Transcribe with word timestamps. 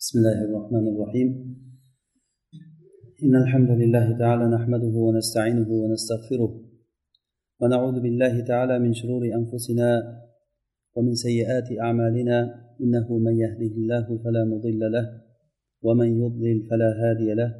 بسم 0.00 0.18
الله 0.18 0.44
الرحمن 0.44 0.88
الرحيم. 0.88 1.28
إن 3.24 3.36
الحمد 3.36 3.70
لله 3.70 4.18
تعالى 4.18 4.44
نحمده 4.56 4.94
ونستعينه 5.06 5.68
ونستغفره 5.70 6.60
ونعوذ 7.60 8.00
بالله 8.00 8.40
تعالى 8.40 8.78
من 8.78 8.92
شرور 8.92 9.22
أنفسنا 9.24 9.88
ومن 10.96 11.14
سيئات 11.14 11.68
أعمالنا. 11.80 12.38
إنه 12.80 13.18
من 13.18 13.34
يهده 13.44 13.74
الله 13.76 14.06
فلا 14.24 14.44
مضل 14.44 14.80
له 14.92 15.06
ومن 15.82 16.08
يضلل 16.22 16.66
فلا 16.70 16.90
هادي 17.00 17.34
له. 17.34 17.50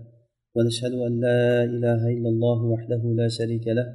ونشهد 0.54 0.92
أن 0.92 1.20
لا 1.20 1.64
إله 1.64 2.08
إلا 2.08 2.28
الله 2.28 2.64
وحده 2.64 3.02
لا 3.20 3.28
شريك 3.28 3.66
له. 3.68 3.86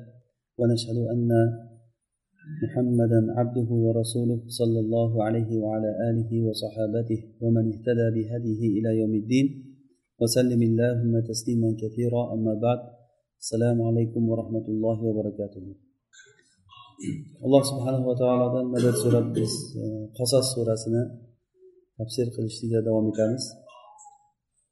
ونشهد 0.57 0.97
أن 0.97 1.29
محمدا 2.62 3.20
عبده 3.38 3.70
ورسوله 3.86 4.40
صلى 4.60 4.78
الله 4.84 5.24
عليه 5.26 5.50
وعلى 5.62 5.90
آله 6.10 6.30
وصحابته 6.48 7.20
ومن 7.42 7.64
اهتدى 7.72 8.06
بهديه 8.16 8.60
إلى 8.76 8.90
يوم 9.00 9.14
الدين 9.22 9.46
وسلم 10.20 10.60
اللهم 10.70 11.12
تسليما 11.30 11.70
كثيرا 11.82 12.22
أما 12.34 12.54
بعد 12.64 12.80
السلام 13.42 13.78
عليكم 13.88 14.22
ورحمة 14.30 14.66
الله 14.72 14.98
وبركاته 15.08 15.66
alloh 17.46 17.62
subhanava 17.70 18.12
taolodan 18.20 18.66
madad 18.74 18.94
so'rab 19.02 19.26
biz 19.36 19.52
qasos 20.18 20.46
surasini 20.52 21.02
tafsir 21.98 22.26
qilishlikda 22.34 22.80
davom 22.88 23.06
etamiz 23.12 23.44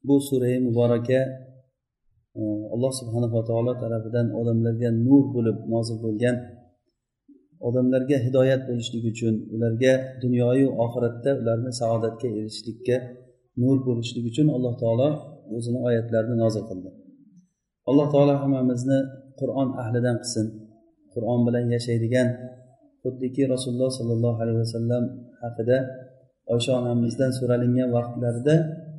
bu 0.07 0.15
surai 0.27 0.55
muboraka 0.67 1.21
alloh 2.75 2.91
subhanava 2.99 3.41
taolo 3.49 3.73
tarafidan 3.81 4.27
odamlarga 4.39 4.89
nur 5.05 5.23
bo'lib 5.35 5.57
nozil 5.73 5.97
bo'lgan 6.05 6.35
odamlarga 7.66 8.16
hidoyat 8.26 8.62
bo'lishlik 8.68 9.04
uchun 9.12 9.34
ularga 9.54 9.92
dunyoyu 10.22 10.66
oxiratda 10.84 11.30
ularni 11.40 11.70
saodatga 11.80 12.28
erishishlikka 12.38 12.96
nur 13.62 13.76
bo'lishlik 13.88 14.24
uchun 14.30 14.46
alloh 14.56 14.74
taolo 14.82 15.08
o'zini 15.56 15.78
oyatlarini 15.88 16.36
nozil 16.42 16.64
qildi. 16.70 16.90
Alloh 17.90 18.06
taolo 18.14 18.34
hammamizni 18.42 18.98
qur'on 19.40 19.68
ahlidan 19.82 20.16
qilsin. 20.22 20.46
Qur'on 21.14 21.40
bilan 21.46 21.64
yashaydigan 21.74 22.28
xuddiki 23.02 23.42
rasululloh 23.54 23.90
sollallohu 23.98 24.38
alayhi 24.44 24.60
vasallam 24.64 25.04
haqida 25.42 25.78
oysha 26.54 26.72
onamizdan 26.80 27.30
so'ralingan 27.38 27.88
vaqtlarida 27.96 28.54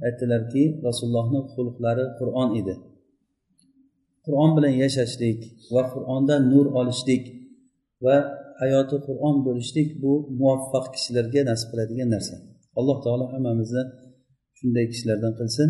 aytdilarki 0.07 0.63
rasulullohni 0.87 1.39
xulqlari 1.53 2.05
qur'on 2.19 2.49
edi. 2.59 2.73
Qur'on 4.25 4.51
bilan 4.57 4.73
yashashlik 4.83 5.39
va 5.73 5.81
qur'ondan 5.93 6.41
nur 6.53 6.65
olishlik 6.79 7.23
va 8.05 8.17
hayoti 8.61 8.97
qur'on 9.07 9.35
bo'lishlik 9.47 9.89
bu 10.03 10.11
muvaffaq 10.39 10.85
kishilarga 10.95 11.41
nasib 11.49 11.67
qiladigan 11.71 12.09
narsa. 12.15 12.35
Alloh 12.79 12.97
taolo 13.05 13.25
hammamizni 13.33 13.83
shunday 14.57 14.85
kishilardan 14.91 15.33
qilsin. 15.39 15.69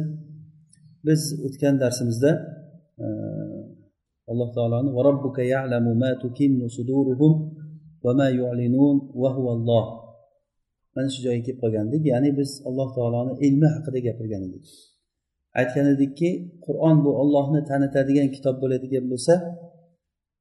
Biz 1.08 1.22
o'tgan 1.46 1.76
darsimizda 1.84 2.32
e, 3.04 3.06
alloh 4.32 4.50
taoloni 4.58 4.90
mana 10.96 11.08
shu 11.14 11.20
joyga 11.26 11.42
kelib 11.46 11.60
qolgandik. 11.64 12.02
Ya'ni 12.12 12.30
biz 12.40 12.50
alloh 12.68 12.90
taoloni 12.98 13.34
ilmi 13.48 13.68
haqida 13.76 14.00
gapirgan 14.08 14.42
edik. 14.48 14.66
Aytgan 15.60 15.88
edikki 15.96 16.30
qur'on 16.66 16.96
bu 17.06 17.12
ollohni 17.22 17.62
tanitadigan 17.70 18.28
kitob 18.36 18.56
bo'ladigan 18.64 19.06
bo'lsa 19.12 19.34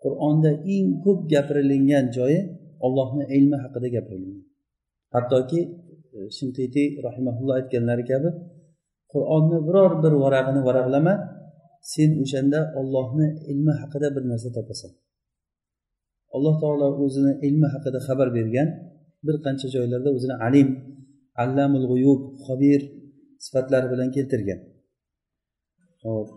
qur'onda 0.05 0.51
eng 0.75 0.89
ko'p 1.05 1.19
gapirilingan 1.33 2.05
joyi 2.17 2.41
ollohni 2.87 3.25
ilmi 3.37 3.57
haqida 3.65 3.89
gapirilgan 3.97 4.41
hattoki 5.15 5.61
e, 6.17 6.19
shintitiy 6.37 6.89
rahimaulloh 7.07 7.55
aytganlari 7.61 8.05
kabi 8.13 8.29
qur'onni 9.13 9.59
biror 9.69 9.93
bir 10.03 10.13
varag'ini 10.25 10.61
varaqlama 10.69 11.15
sen 11.93 12.11
o'shanda 12.23 12.61
ollohni 12.81 13.29
ilmi 13.53 13.73
haqida 13.81 14.09
bir 14.17 14.23
narsa 14.31 14.51
topasan. 14.57 14.93
Alloh 16.37 16.55
taolo 16.63 16.89
o'zini 17.05 17.33
ilmi 17.47 17.69
haqida 17.75 17.99
xabar 18.07 18.29
bergan 18.37 18.69
bir 19.27 19.37
qancha 19.45 19.67
joylarda 19.75 20.11
o'zini 20.17 20.37
alim 20.47 20.69
allamul 21.43 21.87
g'uyub 21.91 22.21
xobir 22.47 22.81
sifatlari 23.45 23.87
bilan 23.93 24.09
keltirgan. 24.17 24.61
Hop 26.05 26.29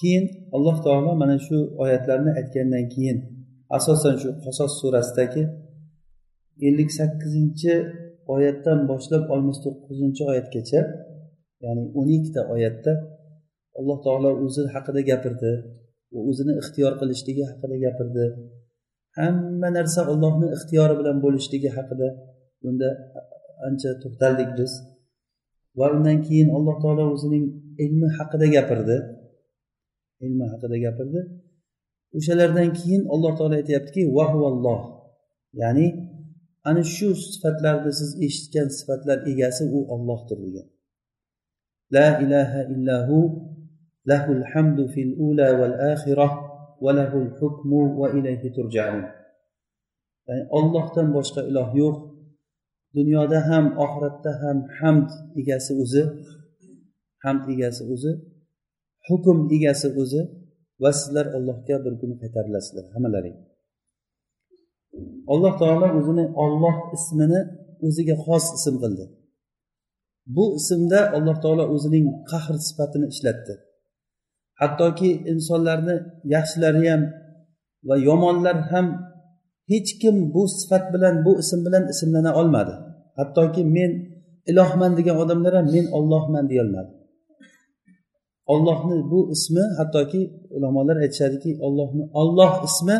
keyin 0.00 0.24
alloh 0.56 0.76
taolo 0.86 1.10
mana 1.22 1.36
shu 1.46 1.56
oyatlarni 1.82 2.30
aytgandan 2.40 2.84
keyin 2.94 3.18
asosan 3.76 4.14
shu 4.22 4.28
qasos 4.44 4.72
surasidagi 4.80 5.42
ellik 6.66 6.90
sakkizinchi 6.98 7.74
oyatdan 8.34 8.78
boshlab 8.90 9.22
oltmish 9.32 9.60
to'qqizinchi 9.64 10.22
oyatgacha 10.30 10.80
ya'ni 11.64 11.82
o'n 11.98 12.08
ikkita 12.16 12.40
oyatda 12.54 12.92
alloh 13.78 13.98
taolo 14.06 14.30
o'zi 14.44 14.62
haqida 14.74 15.00
gapirdi 15.10 15.52
o'zini 16.30 16.52
ixtiyor 16.60 16.92
qilishligi 17.00 17.44
haqida 17.50 17.76
gapirdi. 17.84 18.24
Hamma 19.18 19.68
narsa 19.78 20.00
ollohni 20.12 20.48
ixtiyori 20.56 20.94
bilan 21.00 21.16
bo'lishligi 21.24 21.70
haqida 21.76 22.08
bunda 22.62 22.88
ancha 23.66 23.90
to'xtaldik 24.02 24.50
biz. 24.58 24.72
Va 25.78 25.86
undan 25.96 26.18
keyin 26.26 26.48
alloh 26.56 26.76
taolo 26.82 27.04
o'zining 27.14 27.44
ilmi 27.84 28.08
haqida 28.18 28.46
gapirdi. 28.56 28.96
Ilmi 30.26 30.44
haqida 30.52 30.76
gapirdi. 30.86 31.20
O'shalardan 32.18 32.68
keyin 32.78 33.02
alloh 33.14 33.32
taolo 33.38 33.54
aytyaptiki 33.60 34.02
vahvalloh 34.16 34.80
ya'ni 35.60 35.86
ana 36.68 36.82
shu 36.94 37.08
sifatlarni 37.32 37.92
siz 38.00 38.10
eshitgan 38.26 38.68
sifatlar 38.78 39.18
egasi 39.32 39.64
u 39.76 39.80
ollohdir 39.94 40.38
degan. 40.44 40.66
La 41.94 42.08
ilaha 42.24 42.60
illahu 42.74 43.18
lahul 44.10 44.42
hamdu 44.52 44.84
fil 44.94 45.12
ula 45.28 45.48
val 45.60 45.76
axirah 45.92 46.32
va 46.84 46.90
lahul 46.98 47.30
hukmu 47.38 47.82
va 48.00 48.06
ilayhi 48.18 48.48
turjaun. 48.56 49.04
Ya'ni 50.26 50.44
ollohdan 50.58 51.06
boshqa 51.16 51.40
iloh 51.50 51.68
yo'q. 51.82 51.96
Dunyoda 52.96 53.38
ham 53.48 53.64
oxiratda 53.84 54.32
ham 54.42 54.58
hamd 54.78 55.08
egasi 55.40 55.72
o'zi 55.82 56.02
hamd 57.24 57.44
egasi 57.54 57.82
o'zi 57.94 58.12
hukm 59.08 59.38
egasi 59.56 59.88
o'zi 60.02 60.22
va 60.82 60.90
sizlar 61.00 61.26
allohga 61.36 61.76
bir 61.84 61.94
kun 62.00 62.10
qaytarilasizlar 62.20 62.86
hammalaring 62.94 63.38
alloh 65.32 65.52
taolo 65.62 65.86
o'zini 65.98 66.24
olloh 66.44 66.76
ismini 66.96 67.40
o'ziga 67.86 68.14
xos 68.24 68.44
ism 68.58 68.74
qildi. 68.82 69.04
Bu 70.36 70.44
ismda 70.58 71.00
alloh 71.16 71.36
taolo 71.44 71.64
o'zining 71.74 72.06
qahr 72.30 72.54
sifatini 72.66 73.06
ishlatdi. 73.12 73.54
Hattoki 74.60 75.10
insonlarni 75.32 75.96
yaxshilari 76.34 76.82
ham 76.90 77.02
va 77.88 77.94
yomonlar 78.08 78.56
ham 78.72 78.86
hech 79.70 79.90
kim 80.02 80.16
bu 80.34 80.42
sifat 80.58 80.84
bilan 80.94 81.14
bu 81.26 81.32
ism 81.42 81.60
bilan 81.66 81.84
ismlana 81.92 82.30
olmadi. 82.40 82.74
Hattoki 83.18 83.62
men 83.76 83.90
ilohman 84.50 84.92
degan 84.98 85.16
odamlar 85.22 85.52
ham 85.58 85.66
men 85.74 85.86
ollohman 85.98 86.44
deyolmadi 86.50 86.90
ollohni 88.46 89.10
bu 89.10 89.32
ismi 89.32 89.64
hattoki 89.78 90.22
ulamolar 90.50 90.96
aytishadiki 90.96 91.50
ollohni 91.66 92.04
olloh 92.20 92.52
ismi 92.68 92.96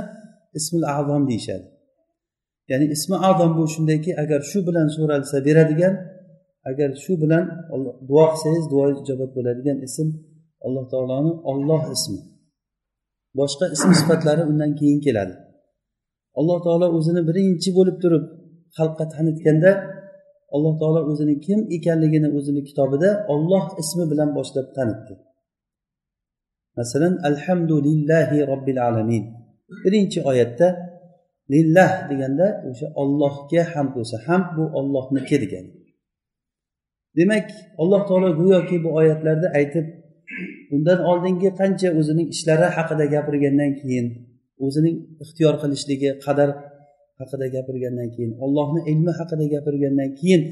ismil 0.59 0.85
azom 0.99 1.29
deyishadi. 1.29 1.67
Ya'ni 2.71 2.87
ismi 2.97 3.17
azom 3.29 3.51
bu 3.59 3.69
shundayki 3.75 4.11
agar 4.23 4.41
shu 4.51 4.59
bilan 4.67 4.89
so'ralsa 4.97 5.37
beradigan 5.47 5.95
agar 6.71 6.91
shu 7.05 7.13
bilan 7.23 7.45
duo 8.09 8.25
qilsangiz 8.33 8.65
duo 8.73 8.85
ijobat 9.03 9.31
bo'ladigan 9.37 9.79
ism 9.87 10.09
alloh 10.67 10.85
taoloni 10.93 11.33
olloh 11.51 11.83
ismi. 11.97 12.21
Boshqa 13.39 13.67
ism 13.77 13.91
sifatlari 14.01 14.43
undan 14.51 14.71
keyin 14.81 15.01
keladi. 15.07 15.35
Alloh 16.39 16.59
taolo 16.67 16.87
o'zini 16.97 17.23
birinchi 17.29 17.71
bo'lib 17.79 17.97
turib 18.03 18.25
xalqqa 18.77 19.05
tanitganda 19.15 19.71
alloh 20.55 20.75
taolo 20.81 21.01
o'zini 21.11 21.35
kim 21.47 21.61
ekanligini 21.77 22.29
o'zini 22.39 22.63
kitobida 22.69 23.11
olloh 23.35 23.65
ismi 23.83 24.05
bilan 24.11 24.31
boshlab 24.39 24.67
tanitdi 24.77 25.15
masalan 26.79 27.15
alhamdulillahi 27.29 28.39
robbil 28.51 28.81
alamin. 28.89 29.25
Birinchi 29.85 30.19
oyatda 30.31 30.69
lillah 31.53 31.91
deganda 32.11 32.47
o'sha 32.69 32.87
ollohga 33.03 33.63
hamd 33.73 33.91
bo'lsa 33.97 34.17
hamd 34.27 34.49
bu 34.57 34.65
ollohniki 34.79 35.37
degani. 35.45 35.71
Demak 37.19 37.47
alloh 37.83 38.03
taolo 38.09 38.29
go'yoki 38.41 38.77
bu 38.85 38.91
oyatlarda 39.01 39.49
aytib 39.59 39.87
undan 40.75 40.99
oldingi 41.11 41.51
qancha 41.61 41.89
o'zining 42.01 42.29
ishlari 42.35 42.69
haqida 42.77 43.05
gapirgandan 43.15 43.73
keyin 43.81 44.07
o'zining 44.67 44.97
ixtiyor 45.25 45.55
qilishligi 45.63 46.11
qadar 46.25 46.49
haqida 47.21 47.47
gapirgandan 47.57 48.09
keyin 48.15 48.33
ollohni 48.45 48.81
ilmi 48.93 49.13
haqida 49.21 49.47
gapirgandan 49.55 50.11
keyin 50.21 50.43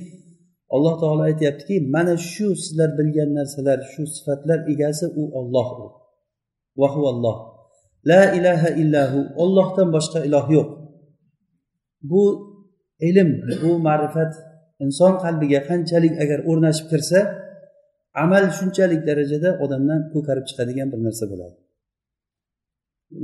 alloh 0.74 0.94
taolo 1.02 1.22
aytyaptiki 1.30 1.76
mana 1.94 2.14
shu 2.32 2.46
sizlar 2.62 2.90
bilgan 2.98 3.30
narsalar 3.38 3.78
shu 3.92 4.02
sifatlar 4.14 4.58
egasi 4.72 5.06
u 5.20 5.22
olloh 5.40 5.68
u. 5.84 5.86
vahuvalloh 6.80 7.36
la 8.10 8.22
ilaha 8.38 8.68
illahu 8.82 9.18
ollohdan 9.42 9.88
boshqa 9.96 10.18
iloh 10.28 10.46
yo'q. 10.56 10.68
Bu 12.10 12.22
ilm 13.08 13.30
bu 13.62 13.70
ma'rifat 13.88 14.32
inson 14.84 15.12
qalbiga 15.24 15.60
qanchalik 15.68 16.14
agar 16.24 16.38
o'rnashib 16.50 16.86
kirsa 16.92 17.18
amal 18.24 18.44
shunchalik 18.58 19.00
darajada 19.08 19.50
odamdan 19.64 20.00
ko'karib 20.12 20.44
chiqadigan 20.48 20.88
bir 20.92 21.00
narsa 21.06 21.24
bo'ladi. 21.32 21.56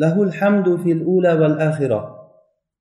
Lahul 0.03 0.33
hamdu 0.39 0.73
fil 0.83 1.03
ula 1.15 1.33
val 1.41 1.57
axira 1.69 2.01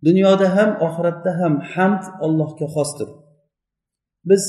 dunyoda 0.08 0.48
ham 0.58 0.70
oxiratda 0.88 1.32
ham 1.40 1.54
hamd 1.74 2.04
allohga 2.26 2.68
xosdir. 2.76 3.10
Biz 4.30 4.44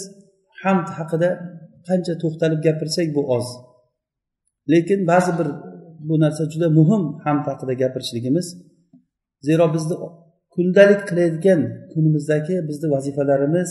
hamd 0.62 0.86
haqida 0.98 1.30
qancha 1.88 2.14
to'xtalib 2.22 2.60
gapirsak 2.66 3.08
bu 3.16 3.22
oz. 3.36 3.46
Lekin 4.72 5.00
ba'zi 5.10 5.32
bir 5.38 5.48
bu 6.08 6.14
narsa 6.22 6.42
juda 6.52 6.68
muhim 6.78 7.02
hamd 7.24 7.44
haqida 7.50 7.74
gapirishligimiz. 7.82 8.46
Zero 9.46 9.64
bizni 9.74 9.94
kundalik 10.54 11.00
qilayotgan 11.08 11.60
kunimizdagi 11.92 12.54
bizni 12.68 12.86
vazifalarimiz 12.94 13.68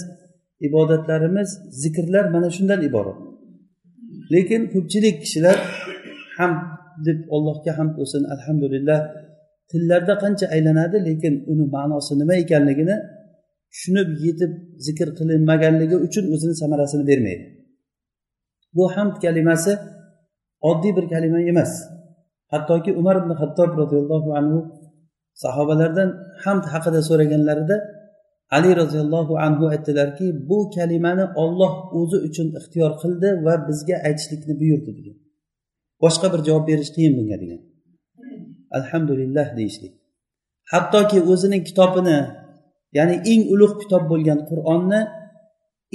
ibodatlarimiz 0.67 1.49
zikrlar 1.81 2.25
mana 2.33 2.49
shundan 2.55 2.81
iborat. 2.89 3.17
Lekin 4.33 4.61
ko'pchilik 4.73 5.15
kishilar 5.23 5.57
ham 6.37 6.51
deb 7.07 7.19
allohga 7.35 7.71
ham 7.77 7.89
bo'lsin 7.97 8.23
alhamdulillah 8.33 8.99
tillarda 9.71 10.13
qancha 10.23 10.45
aylanadi 10.55 10.97
lekin 11.07 11.33
uni 11.51 11.65
ma'nosi 11.75 12.13
nima 12.21 12.35
ekanligini 12.43 12.95
tushunib 13.71 14.09
yetib 14.25 14.51
zikr 14.85 15.07
qilinmaganligi 15.19 15.97
uchun 16.07 16.25
o'zini 16.33 16.55
samarasini 16.61 17.03
bermaydi. 17.09 17.45
Bu 18.75 18.83
hamd 18.95 19.15
kalimasi 19.25 19.73
oddiy 20.69 20.91
bir 20.97 21.05
kalima 21.13 21.39
emas. 21.51 21.71
Hattoki 22.53 22.91
umar 23.01 23.15
ibn 23.21 23.31
hattob 23.41 23.69
roziyallohu 23.81 24.29
anhu 24.39 24.59
sahobalardan 25.43 26.09
hamd 26.43 26.63
haqida 26.73 26.99
so'raganlarida 27.09 27.75
ali 28.57 28.71
roziyallohu 28.81 29.33
anhu 29.45 29.63
aytdilarki 29.73 30.25
bu 30.49 30.57
kalimani 30.75 31.25
olloh 31.43 31.73
o'zi 31.99 32.17
uchun 32.27 32.47
ixtiyor 32.59 32.91
qildi 33.01 33.29
va 33.45 33.53
bizga 33.67 33.95
aytishlikni 34.07 34.53
buyurdi 34.61 34.91
degan. 34.97 35.17
Boshqa 36.03 36.27
bir 36.33 36.41
javob 36.47 36.63
berish 36.69 36.91
qiyin 36.95 37.13
bunga 37.17 37.37
degan. 37.43 37.61
Alhamdulillah 38.77 39.47
deyishlik 39.57 39.93
hattoki 40.73 41.19
o'zining 41.31 41.63
kitobini 41.69 42.19
ya'ni 42.97 43.15
eng 43.31 43.41
ulug' 43.53 43.75
kitob 43.81 44.03
bo'lgan 44.11 44.39
qur'onni 44.49 45.01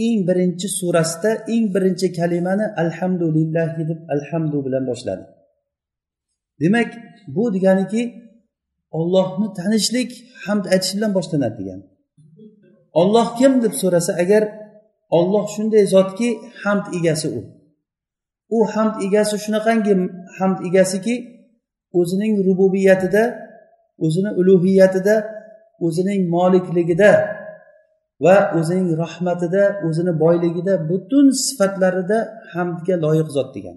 eng 0.06 0.18
birinchi 0.28 0.68
surasida 0.78 1.30
eng 1.54 1.64
birinchi 1.74 2.06
kalimani 2.18 2.66
alhamdulillahi 2.82 3.82
deb 3.90 4.00
alhamdu 4.14 4.56
bilan 4.66 4.84
boshladi. 4.90 5.24
Demak 6.60 6.90
bu 7.34 7.54
deganiki 7.54 8.02
ollohni 8.98 9.48
tanishlik 9.58 10.10
hamd 10.44 10.64
aytish 10.72 10.92
bilan 10.96 11.12
boshlanadi 11.16 11.56
degani. 11.60 11.84
Olloh 13.00 13.28
kim 13.38 13.52
deb 13.62 13.74
so'rasa 13.82 14.12
agar 14.22 14.42
olloh 15.18 15.46
shunday 15.54 15.84
zotki 15.94 16.28
hamd 16.62 16.84
egasi 16.98 17.28
u. 17.38 17.40
U 18.56 18.58
hamd 18.74 18.94
egasi 19.06 19.36
shunaqangi 19.44 19.94
hamd 20.38 20.58
egasiki 20.68 21.14
o'zining 22.00 22.34
rububiyatida 22.46 23.22
o'zini 24.04 24.30
ulug'iyatida 24.40 25.14
o'zining 25.86 26.20
molikligida 26.36 27.10
va 28.24 28.36
o'zining 28.58 28.88
rahmatida 29.02 29.62
o'zini 29.86 30.12
boyligida 30.22 30.74
butun 30.90 31.26
sifatlarida 31.44 32.18
hamdga 32.52 32.94
loyiq 33.04 33.28
zot 33.36 33.48
degan 33.56 33.76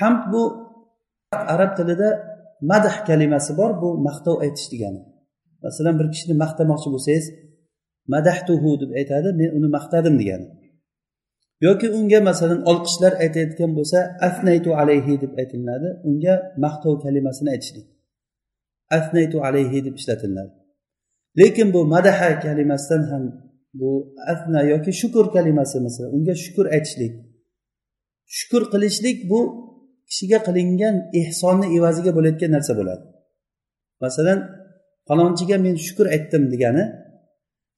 hamd 0.00 0.22
bu 0.32 0.42
arab 1.32 1.76
tilida 1.76 2.08
madh 2.70 3.06
kalimasi 3.08 3.52
bor 3.60 3.70
bu 3.82 3.88
maqtov 4.08 4.36
aytish 4.44 4.68
degani. 4.72 5.00
Masalan 5.64 5.94
bir 6.00 6.06
kishini 6.14 6.34
maqtamoqchi 6.44 6.88
bo'lsangiz 6.94 7.26
madahtuhu 8.14 8.70
deb 8.82 8.90
aytadi 9.00 9.28
men 9.40 9.50
uni 9.58 9.68
maqtadim 9.76 10.14
degani. 10.20 10.46
Yoki 11.66 11.86
unga 11.98 12.20
masalan 12.30 12.60
olqishlar 12.70 13.12
aytayotgan 13.24 13.70
bo'lsa 13.78 13.98
afnaytu 14.28 14.70
alayhi 14.80 15.14
deb 15.22 15.32
aytilinadi 15.40 15.88
unga 16.08 16.34
maqtov 16.64 16.94
kalimasini 17.04 17.50
aytishlik 17.54 17.86
afnaytu 18.98 19.36
alayhi 19.46 19.78
deb 19.86 19.94
ishlatiladi. 20.00 20.52
Lekin 21.40 21.68
bu 21.74 21.80
madaha 21.94 22.40
kalimasidan 22.44 23.02
ham 23.10 23.24
bu 23.80 23.90
afna 24.32 24.60
yoki 24.72 24.92
shukur 25.00 25.26
kalimasi 25.36 25.76
masalan 25.86 26.10
unga 26.16 26.34
shukur 26.44 26.66
aytishlik. 26.76 27.12
Shukur 28.36 28.62
qilishlik 28.72 29.18
bu 29.30 29.40
kishiga 30.12 30.38
qilingan 30.46 30.96
ehsonni 31.20 31.66
evaziga 31.76 32.10
bo'layotgan 32.16 32.50
narsa 32.56 32.72
bo'ladi. 32.78 33.04
Masalan 34.04 34.38
falonchiga 35.08 35.56
men 35.66 35.76
shukur 35.86 36.06
aytdim 36.16 36.42
degani 36.52 36.84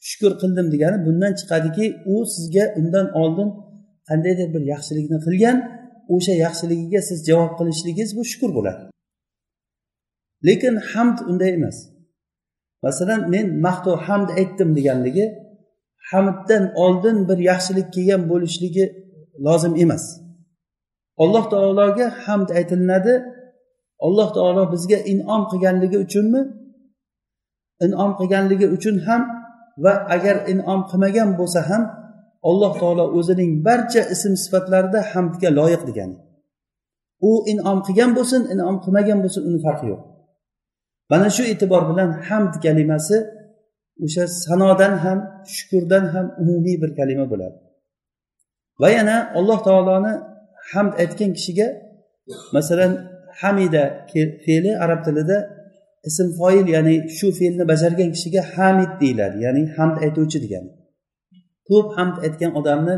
shukur 0.08 0.32
qildim 0.42 0.66
degani 0.74 0.98
bundan 1.06 1.32
chiqadiki 1.40 1.86
u 2.12 2.14
sizga 2.34 2.64
undan 2.80 3.06
oldin 3.22 3.48
qandaydir 4.08 4.48
bir 4.54 4.62
yaxshilikni 4.72 5.18
qilgan 5.26 5.56
o'sha 6.14 6.34
yaxshiligiga 6.44 7.00
siz 7.08 7.18
javob 7.28 7.52
qilishligingiz 7.58 8.10
bu 8.16 8.22
shukur 8.30 8.50
bo'ladi. 8.58 8.82
Lekin 10.46 10.74
hamd 10.90 11.18
unday 11.30 11.50
emas. 11.58 11.78
Masalan 12.86 13.20
men 13.34 13.46
maqtov 13.66 13.96
hamd 14.06 14.28
aytdim 14.40 14.70
deganligi 14.78 15.26
hamddan 16.10 16.64
oldin 16.84 17.16
bir 17.28 17.38
yaxshilik 17.50 17.88
kelgan 17.94 18.22
bo'lishligi 18.30 18.84
lozim 19.46 19.74
emas. 19.84 20.04
Alloh 21.22 21.44
taologa 21.52 22.06
hamd 22.24 22.48
aytilinadi. 22.58 23.14
Alloh 24.06 24.28
taolo 24.36 24.62
bizga 24.72 24.98
inom 25.12 25.42
qilganligi 25.50 25.98
uchunmi? 26.04 26.40
Inom 27.86 28.10
qilganligi 28.18 28.66
uchun 28.76 28.96
ham 29.06 29.22
va 29.84 29.92
agar 30.14 30.36
inom 30.52 30.80
qilmagan 30.90 31.30
bo'lsa 31.40 31.60
ham 31.70 31.82
alloh 32.48 32.72
taolo 32.80 33.04
o'zining 33.18 33.50
barcha 33.66 34.02
ism 34.14 34.34
sifatlarida 34.44 35.00
hamdga 35.12 35.48
loyiq 35.58 35.82
degani. 35.88 36.16
U 37.28 37.30
inom 37.52 37.78
qilgan 37.86 38.10
bo'lsin 38.18 38.42
inom 38.54 38.76
qilmagan 38.84 39.18
bo'lsin 39.24 39.42
uni 39.48 39.58
farqi 39.66 39.86
yo'q. 39.92 40.02
Mana 41.10 41.28
shu 41.36 41.42
e'tibor 41.52 41.82
bilan 41.90 42.10
hamd 42.28 42.54
kalimasi 42.64 43.16
o'sha 44.04 44.24
sanodan 44.44 44.94
ham 45.04 45.18
shukurdan 45.54 46.04
ham 46.14 46.26
umumiy 46.42 46.76
bir 46.82 46.90
kalima 46.98 47.26
bo'ladi. 47.32 47.56
Va 48.80 48.88
yana 48.96 49.16
alloh 49.38 49.58
taoloni 49.68 50.14
hamd 50.72 50.92
aytgan 51.02 51.30
kishiga 51.36 51.66
masalan 52.56 52.92
hamida 53.40 53.82
fe'li 54.44 54.70
arab 54.84 55.00
tilida 55.06 55.38
ism 56.08 56.28
foil 56.38 56.66
ya'ni 56.76 56.94
shu 57.16 57.26
fe'lni 57.38 57.64
bajargan 57.72 58.08
kishiga 58.14 58.42
hamid 58.54 58.90
deyiladi 59.02 59.36
ya'ni 59.46 59.62
hamd 59.76 59.96
aytuvchi 60.04 60.38
degani. 60.44 60.70
Ko'p 61.68 61.88
hamd 61.96 62.16
aytgan 62.26 62.52
odamni 62.60 62.94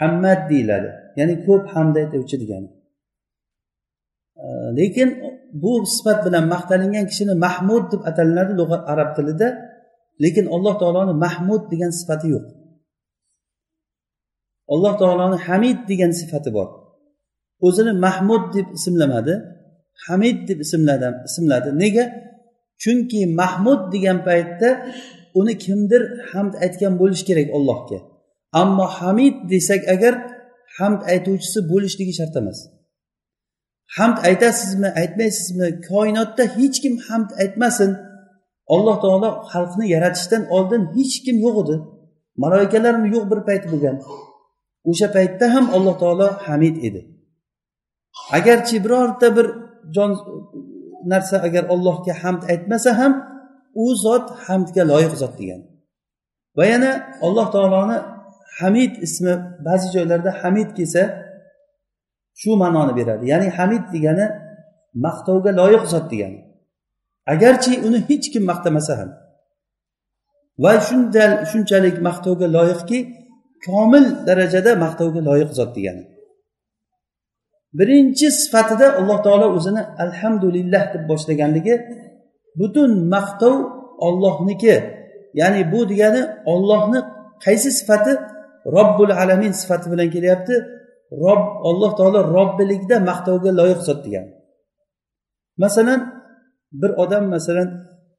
hammad 0.00 0.40
deyiladi 0.50 0.90
ya'ni 1.18 1.34
ko'p 1.46 1.64
hamd 1.74 1.94
aytuvchi 2.02 2.36
degani. 2.42 2.68
Lekin 4.78 5.08
bu 5.62 5.72
sifat 5.94 6.18
bilan 6.26 6.44
maqtalingan 6.54 7.04
kishini 7.10 7.34
mahmud 7.46 7.84
deb 7.92 8.02
atalinadi 8.10 8.52
lug'at 8.60 8.82
arab 8.92 9.08
tilida 9.16 9.48
lekin 10.24 10.46
alloh 10.54 10.74
taoloni 10.80 11.14
mahmud 11.24 11.62
degan 11.72 11.92
sifati 12.00 12.26
yo'q. 12.34 12.46
Alloh 14.74 14.92
taoloni 15.00 15.38
hamid 15.46 15.78
degan 15.90 16.12
sifati 16.20 16.50
bor. 16.56 16.81
O'zini 17.66 17.92
mahmud 18.06 18.44
deb 18.56 18.66
ismlamadi 18.78 19.34
hamid 20.06 20.48
deb 20.48 20.58
ismladi 20.64 21.08
ismladi. 21.28 21.68
Nega? 21.82 22.04
Chunki 22.82 23.20
mahmud 23.40 23.80
degan 23.94 24.18
paytda 24.28 24.68
uni 25.38 25.54
kimdir 25.64 26.02
hamd 26.32 26.54
aytgan 26.64 26.92
bo'lishi 27.00 27.24
kerak 27.28 27.48
allohga. 27.56 27.98
Ammo 28.60 28.86
hamid 28.98 29.36
desak 29.52 29.82
agar 29.94 30.14
hamd 30.78 31.00
aytuvchisi 31.12 31.58
bo'lishligi 31.70 32.14
shart 32.18 32.34
emas. 32.40 32.58
Hamd 33.96 34.18
aytasizmi 34.28 34.88
aytmaysizmi 35.00 35.68
koinotda 35.88 36.44
hech 36.56 36.76
kim 36.84 36.94
hamd 37.06 37.30
aytmasin. 37.42 37.90
Alloh 38.74 38.96
taolo 39.04 39.30
xalqni 39.52 39.86
yaratishdan 39.94 40.42
oldin 40.56 40.82
hech 40.96 41.16
kim 41.24 41.36
yo'q 41.44 41.56
edi. 41.62 41.76
Maloikalarmi 42.42 43.08
yo'q 43.14 43.24
bir 43.32 43.40
payt 43.48 43.64
bo'lgan. 43.72 43.96
O'sha 44.90 45.08
paytda 45.16 45.46
ham 45.54 45.66
alloh 45.76 45.94
taolo 46.02 46.28
hamid 46.46 46.76
edi. 46.88 47.00
Agarchi 48.36 48.76
birorta 48.84 49.28
bir 49.36 49.46
jon 49.94 50.10
narsa 51.12 51.36
agar 51.46 51.64
allohga 51.74 52.12
hamd 52.22 52.42
aytmasa 52.52 52.90
ham 53.00 53.12
u 53.82 53.84
zot 54.04 54.26
hamdga 54.46 54.82
loyiq 54.92 55.14
zot 55.22 55.34
degan. 55.40 55.60
Va 56.56 56.64
yana 56.72 56.90
alloh 57.26 57.46
taoloni 57.54 57.98
hamid 58.58 58.92
ismi 59.06 59.34
ba'zi 59.66 59.86
joylarda 59.94 60.30
hamid 60.42 60.68
kelsa 60.76 61.02
shu 62.40 62.50
ma'noni 62.62 62.92
beradi. 62.98 63.24
Ya'ni 63.32 63.48
hamid 63.58 63.84
degani 63.94 64.26
maqtovga 65.04 65.50
loyiq 65.60 65.84
zot 65.92 66.06
degani 66.12 66.40
agarchi 67.26 67.72
uni 67.86 67.98
hech 68.08 68.26
kim 68.32 68.44
maqtamasa 68.50 68.94
ham. 69.00 69.10
Va 70.62 70.72
shunday 70.86 71.30
shunchalik 71.50 71.96
maqtovga 72.08 72.46
loyiqki 72.56 72.98
komil 73.66 74.04
darajada 74.26 74.72
maqtovga 74.84 75.20
loyiq 75.28 75.50
zot 75.58 75.70
degani. 75.76 76.02
Birinchi 77.78 78.26
sifatida 78.40 78.86
alloh 78.98 79.18
taolo 79.26 79.46
o'zini 79.56 79.82
alhamdulillah 80.04 80.82
deb 80.94 81.02
boshlaganligi 81.10 81.74
butun 82.60 82.90
maqtov 83.14 83.56
ollohniki 84.06 84.74
ya'ni 85.40 85.60
bu 85.72 85.80
degani 85.90 86.22
ollohni 86.52 86.98
qaysi 87.44 87.70
sifati? 87.78 88.12
Robbul 88.76 89.12
alamin 89.22 89.52
sifati 89.60 89.86
bilan 89.92 90.08
kelyapti. 90.14 90.54
Rob 91.24 91.42
alloh 91.68 91.90
taolo 91.98 92.20
robbilikda 92.36 92.96
maqtovga 93.10 93.50
loyiq 93.60 93.80
zot 93.88 94.00
degani 94.06 94.32
masalan 95.56 96.00
bir 96.72 96.90
odam 97.02 97.24
masalan 97.34 97.68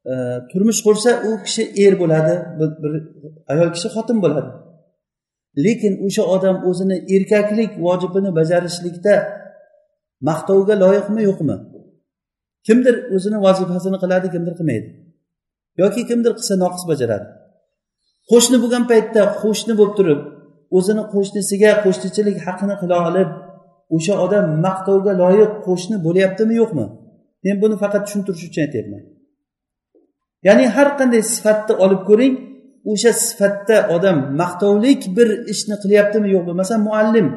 e, 0.06 0.14
turmush 0.50 0.80
qursa 0.86 1.10
u 1.28 1.30
kishi 1.44 1.62
er 1.84 1.92
bo'ladi 2.02 2.34
bir, 2.58 2.70
bir 2.82 2.92
ayol 3.52 3.70
kishi 3.74 3.88
xotin 3.94 4.18
bo'ladi. 4.24 4.50
Lekin 5.64 5.94
o'sha 6.06 6.22
odam 6.34 6.56
o'zini 6.68 6.96
erkaklik 7.16 7.72
vojibini 7.84 8.30
bajarishlikda 8.38 9.14
maqtovga 10.28 10.74
loyiqmi 10.84 11.22
yo'qmi? 11.28 11.56
Kimdir 12.66 12.94
o'zini 13.14 13.38
vazifasini 13.46 13.98
qiladi 14.02 14.26
kimdir 14.34 14.54
qilmaydi. 14.58 14.88
Yoki 15.82 16.02
kimdir 16.10 16.32
qilsa 16.38 16.54
noqis 16.64 16.84
bajaradi. 16.90 17.26
Qo'shni 18.30 18.56
bo'lgan 18.62 18.84
paytda 18.90 19.22
qo'shni 19.42 19.72
bo'lib 19.78 19.94
turib 19.98 20.20
o'zini 20.76 21.02
qo'shnisiga 21.14 21.70
qo'shnichilik 21.84 22.36
haqini 22.46 22.74
qila 22.82 22.96
olib 23.08 23.30
o'sha 23.96 24.14
odam 24.24 24.46
maqtovga 24.66 25.12
loyiq 25.22 25.52
qo'shni 25.66 25.96
bo'lyaptimi 26.06 26.54
yo'qmi? 26.60 26.86
Men 27.44 27.56
buni 27.62 27.76
faqat 27.82 28.02
tushuntirish 28.06 28.44
uchun 28.48 28.62
aytyapman. 28.66 29.02
Ya'ni 30.46 30.64
har 30.76 30.88
qanday 30.98 31.22
sifatni 31.34 31.74
olib 31.84 32.00
ko'ring 32.08 32.34
o'sha 32.92 33.10
sifatda 33.26 33.76
odam 33.96 34.16
maqtovlik 34.40 35.00
bir 35.16 35.28
ishni 35.52 35.76
qilyaptimi 35.82 36.28
yo'qmi? 36.34 36.52
Masalan 36.60 36.82
muallim. 36.88 37.28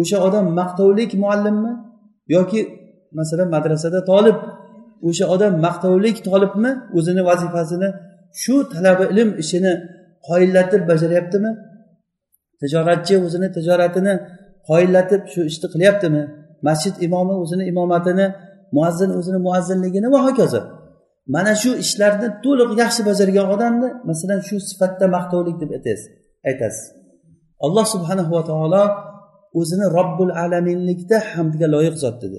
O'sha 0.00 0.18
odam 0.28 0.46
maqtovlik 0.60 1.10
muallimmi? 1.22 1.72
Yoki 2.34 2.60
masalan 3.18 3.48
madrasada 3.54 4.00
tolib 4.10 4.36
o'sha 5.08 5.24
odam 5.34 5.52
maqtovlik 5.66 6.16
tolibmi? 6.28 6.70
O'zini 6.98 7.22
vazifasini 7.30 7.88
shu 8.42 8.54
talaba 8.72 9.04
ilm 9.12 9.30
ishini 9.42 9.72
qoyillatib 10.28 10.82
bajaryaptimi? 10.90 11.50
Tijoratchi 12.60 13.14
o'zini 13.26 13.48
tijoratini 13.56 14.14
qoyillatib 14.68 15.22
shu 15.32 15.40
ishni 15.50 15.66
qilyaptimi? 15.74 16.22
Masjid 16.68 16.94
imomi 17.06 17.34
o'zini 17.42 17.64
imomatini 17.72 18.26
muazzin 18.76 19.10
o'zini 19.18 19.38
muazzinligini 19.46 20.08
va 20.14 20.20
hokazo. 20.26 20.60
Mana 21.34 21.52
shu 21.62 21.70
ishlarni 21.84 22.28
to'liq 22.44 22.70
yaxshi 22.82 23.02
bajargan 23.08 23.46
odamni 23.54 23.88
masalan 24.10 24.40
shu 24.48 24.56
sifatda 24.70 25.06
maqtovlik 25.16 25.56
deb 25.62 25.70
aytasiz. 26.48 26.82
Alloh 27.64 27.86
subhanahu 27.94 28.30
va 28.36 28.42
taolo 28.50 28.82
o'zini 29.58 29.86
robbul 29.98 30.30
alaminlikda 30.44 31.16
hamdga 31.32 31.66
loyiq 31.74 31.96
zot 32.04 32.16
dedi. 32.24 32.38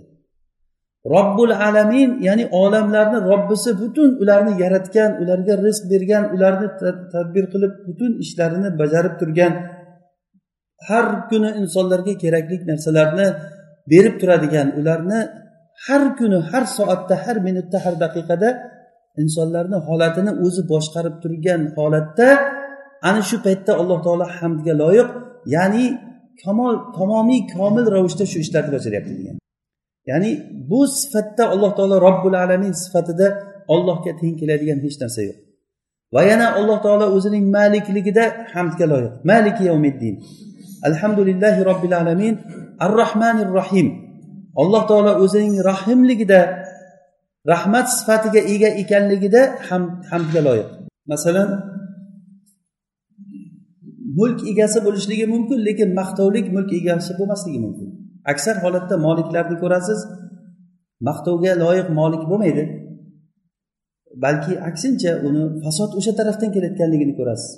Robbul 1.16 1.52
alamin 1.68 2.10
ya'ni 2.28 2.46
olamlarni 2.62 3.20
robbisi 3.32 3.72
butun 3.82 4.10
ularni 4.22 4.54
yaratgan 4.64 5.12
ularga 5.22 5.54
rizq 5.66 5.84
bergan 5.92 6.24
ularni 6.36 6.68
tadbir 7.14 7.46
qilib 7.54 7.74
butun 7.88 8.12
ishlarini 8.24 8.70
bajarib 8.82 9.14
turgan 9.20 9.54
har 10.88 11.06
kuni 11.30 11.50
insonlarga 11.62 12.14
kerakli 12.24 12.56
narsalarni 12.72 13.28
berib 13.92 14.16
turadigan 14.22 14.68
ularni 14.80 15.20
har 15.86 16.04
kuni 16.18 16.40
har 16.50 16.64
soatda 16.78 17.16
har 17.24 17.38
minutda 17.48 17.78
har 17.86 17.96
daqiqada 18.04 18.50
insonlarni 19.22 19.78
holatini 19.88 20.32
o'zi 20.46 20.62
boshqarib 20.72 21.16
turgan 21.24 21.62
holatda 21.78 22.28
ana 23.10 23.22
shu 23.30 23.38
paytda 23.46 23.72
alloh 23.82 23.98
taolo 24.06 24.26
hamdga 24.38 24.74
loyiq 24.82 25.10
ya'ni 25.56 25.86
kamol 26.44 26.74
tamomiy 26.98 27.42
komil 27.54 27.86
ravishda 27.96 28.26
shu 28.32 28.38
ishlarni 28.46 28.72
bajaryapti 28.76 29.14
degan 29.20 29.38
ya'ni 30.10 30.32
bu 30.70 30.82
sifatda 31.00 31.44
alloh 31.54 31.72
taolo 31.78 31.96
robbul 32.08 32.36
alamin 32.44 32.74
sifatida 32.84 33.28
ollohga 33.74 34.12
teng 34.22 34.34
keladigan 34.40 34.80
hech 34.86 34.98
narsa 35.02 35.22
yo'q. 35.28 35.38
Va 36.16 36.22
yana 36.30 36.48
alloh 36.60 36.78
taolo 36.86 37.06
o'zining 37.16 37.46
malikligida 37.58 38.24
hamdga 38.54 38.86
loyiq 38.92 39.14
maliki 39.32 39.64
yavmiddin 39.70 40.16
alhamdulillahi 40.88 41.62
robbil 41.70 41.96
alamin. 42.02 42.36
Ar 42.86 42.92
rohmanir 43.02 43.50
rohim 43.60 43.88
alloh 44.62 44.84
taolo 44.90 45.12
o'zining 45.24 45.56
rahimligida 45.72 46.40
rahmat 47.52 47.88
sifatiga 47.98 48.42
ega 48.54 48.70
ekanligida 48.82 49.42
ham 49.68 49.84
hamdga 50.12 50.42
loyiq 50.48 50.70
masalan 51.12 51.50
mulk 54.20 54.40
egasi 54.52 54.80
bo'lishligi 54.86 55.26
mumkin 55.34 55.60
lekin 55.68 55.90
maqtovlik 56.00 56.48
mulk 56.56 56.72
egasi 56.80 57.12
bo'lmasligi 57.20 57.60
mumkin. 57.66 57.88
Aksar 58.32 58.56
holatda 58.64 58.96
moliklarni 59.08 59.56
ko'rasiz 59.64 60.00
maqtovga 61.08 61.52
loyiq 61.64 61.88
molik 62.00 62.24
bo'lmaydi. 62.32 62.64
Balki 64.24 64.54
aksincha 64.70 65.12
uni 65.28 65.44
fasod 65.64 65.92
o'sha 66.00 66.14
tarafdan 66.20 66.50
kelayotganligini 66.56 67.14
ko'rasiz. 67.20 67.52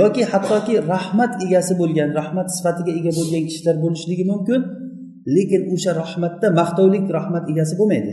Yoki 0.00 0.22
hattoki 0.32 0.74
rahmat 0.92 1.32
egasi 1.44 1.72
bo'lgan 1.80 2.10
rahmat 2.20 2.48
sifatiga 2.56 2.92
ega 2.98 3.12
bo'lgan 3.18 3.42
kishilar 3.48 3.76
bo'lishligi 3.84 4.24
mumkin 4.32 4.60
lekin 5.36 5.62
o'sha 5.74 5.90
rahmatda 6.02 6.46
maqtovlik 6.60 7.04
rahmat 7.16 7.44
egasi 7.52 7.74
bo'lmaydi. 7.80 8.12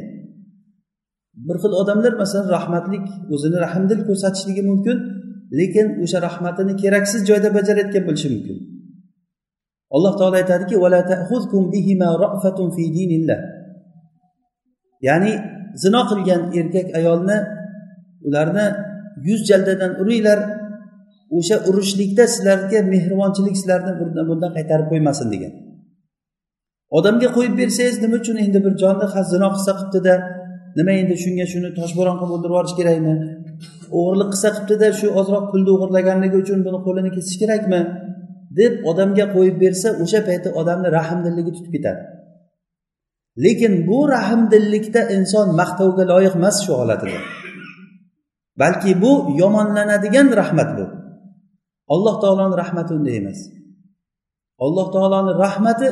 Bir 1.47 1.57
xil 1.63 1.73
odamlar 1.81 2.13
masalan 2.21 2.47
rahmatlik 2.55 3.05
o'zini 3.35 3.57
rahmdil 3.65 3.99
ko'rsatishligi 4.07 4.63
mumkin 4.69 4.97
lekin 5.59 5.87
o'sha 6.03 6.17
rahmatini 6.27 6.73
keraksiz 6.81 7.21
joyda 7.29 7.49
bajarayotgan 7.57 8.03
bo'lishi 8.07 8.29
mumkin. 8.33 8.57
Alloh 9.95 10.13
taolo 10.19 10.35
aytadiki 10.41 10.75
ya'ni 15.07 15.31
zino 15.83 16.01
qilgan 16.09 16.41
erkak 16.59 16.87
ayolni 16.99 17.37
ularni 18.27 18.65
yuz 19.27 19.41
jaldadan 19.49 19.91
uringlar 20.01 20.39
o'sha 21.37 21.55
urishlikda 21.69 22.23
sizlarga 22.33 22.79
mehribonchilik 22.93 23.55
sizlarni 23.59 23.91
bundan 24.29 24.51
qaytarib 24.57 24.87
qo'ymasin 24.91 25.27
degan. 25.33 25.53
Odamga 26.97 27.27
qo'yib 27.37 27.55
bersangiz 27.61 27.97
nima 28.03 28.15
uchun 28.21 28.37
endi 28.45 28.59
bir 28.65 28.73
jonni 28.81 29.05
zino 29.33 29.47
qilsa 29.55 29.71
qilibdida 29.77 30.13
nima 30.79 30.91
endi 31.01 31.15
shunga 31.23 31.45
shuni 31.53 31.69
toshbo'ron 31.79 32.15
qilib 32.19 32.33
o'ldirib 32.35 32.53
yuborish 32.53 32.75
kerakmi? 32.79 33.13
O'g'irlik 33.97 34.29
qilsa 34.33 34.49
qilibdida 34.55 34.87
shu 34.99 35.07
ozroq 35.19 35.45
pulni 35.51 35.71
o'g'irlaganligi 35.75 36.37
uchun 36.43 36.59
buni 36.67 36.79
qo'lini 36.85 37.09
kesish 37.15 37.37
kerakmi? 37.41 37.81
deb 38.59 38.73
odamga 38.89 39.25
qo'yib 39.35 39.57
bersa 39.63 39.89
o'sha 40.03 40.19
paytda 40.27 40.49
odamni 40.59 40.89
rahmdilligi 40.97 41.51
tutib 41.55 41.71
ketadi. 41.75 42.01
Lekin 43.43 43.73
bu 43.87 43.99
rahmdillikda 44.15 45.01
inson 45.17 45.47
maqtovga 45.59 46.03
loyiq 46.11 46.33
emas 46.39 46.57
shu 46.65 46.71
holatida. 46.79 47.19
Balki 48.61 48.91
bu 49.03 49.11
yomonlanadigan 49.41 50.27
rahmat 50.41 50.69
bu. 50.77 50.85
Alloh 51.93 52.15
taoloni 52.23 52.55
rahmati 52.63 52.91
unday 52.97 53.15
emas. 53.21 53.39
Alloh 54.65 54.87
taoloni 54.95 55.33
rahmati 55.45 55.87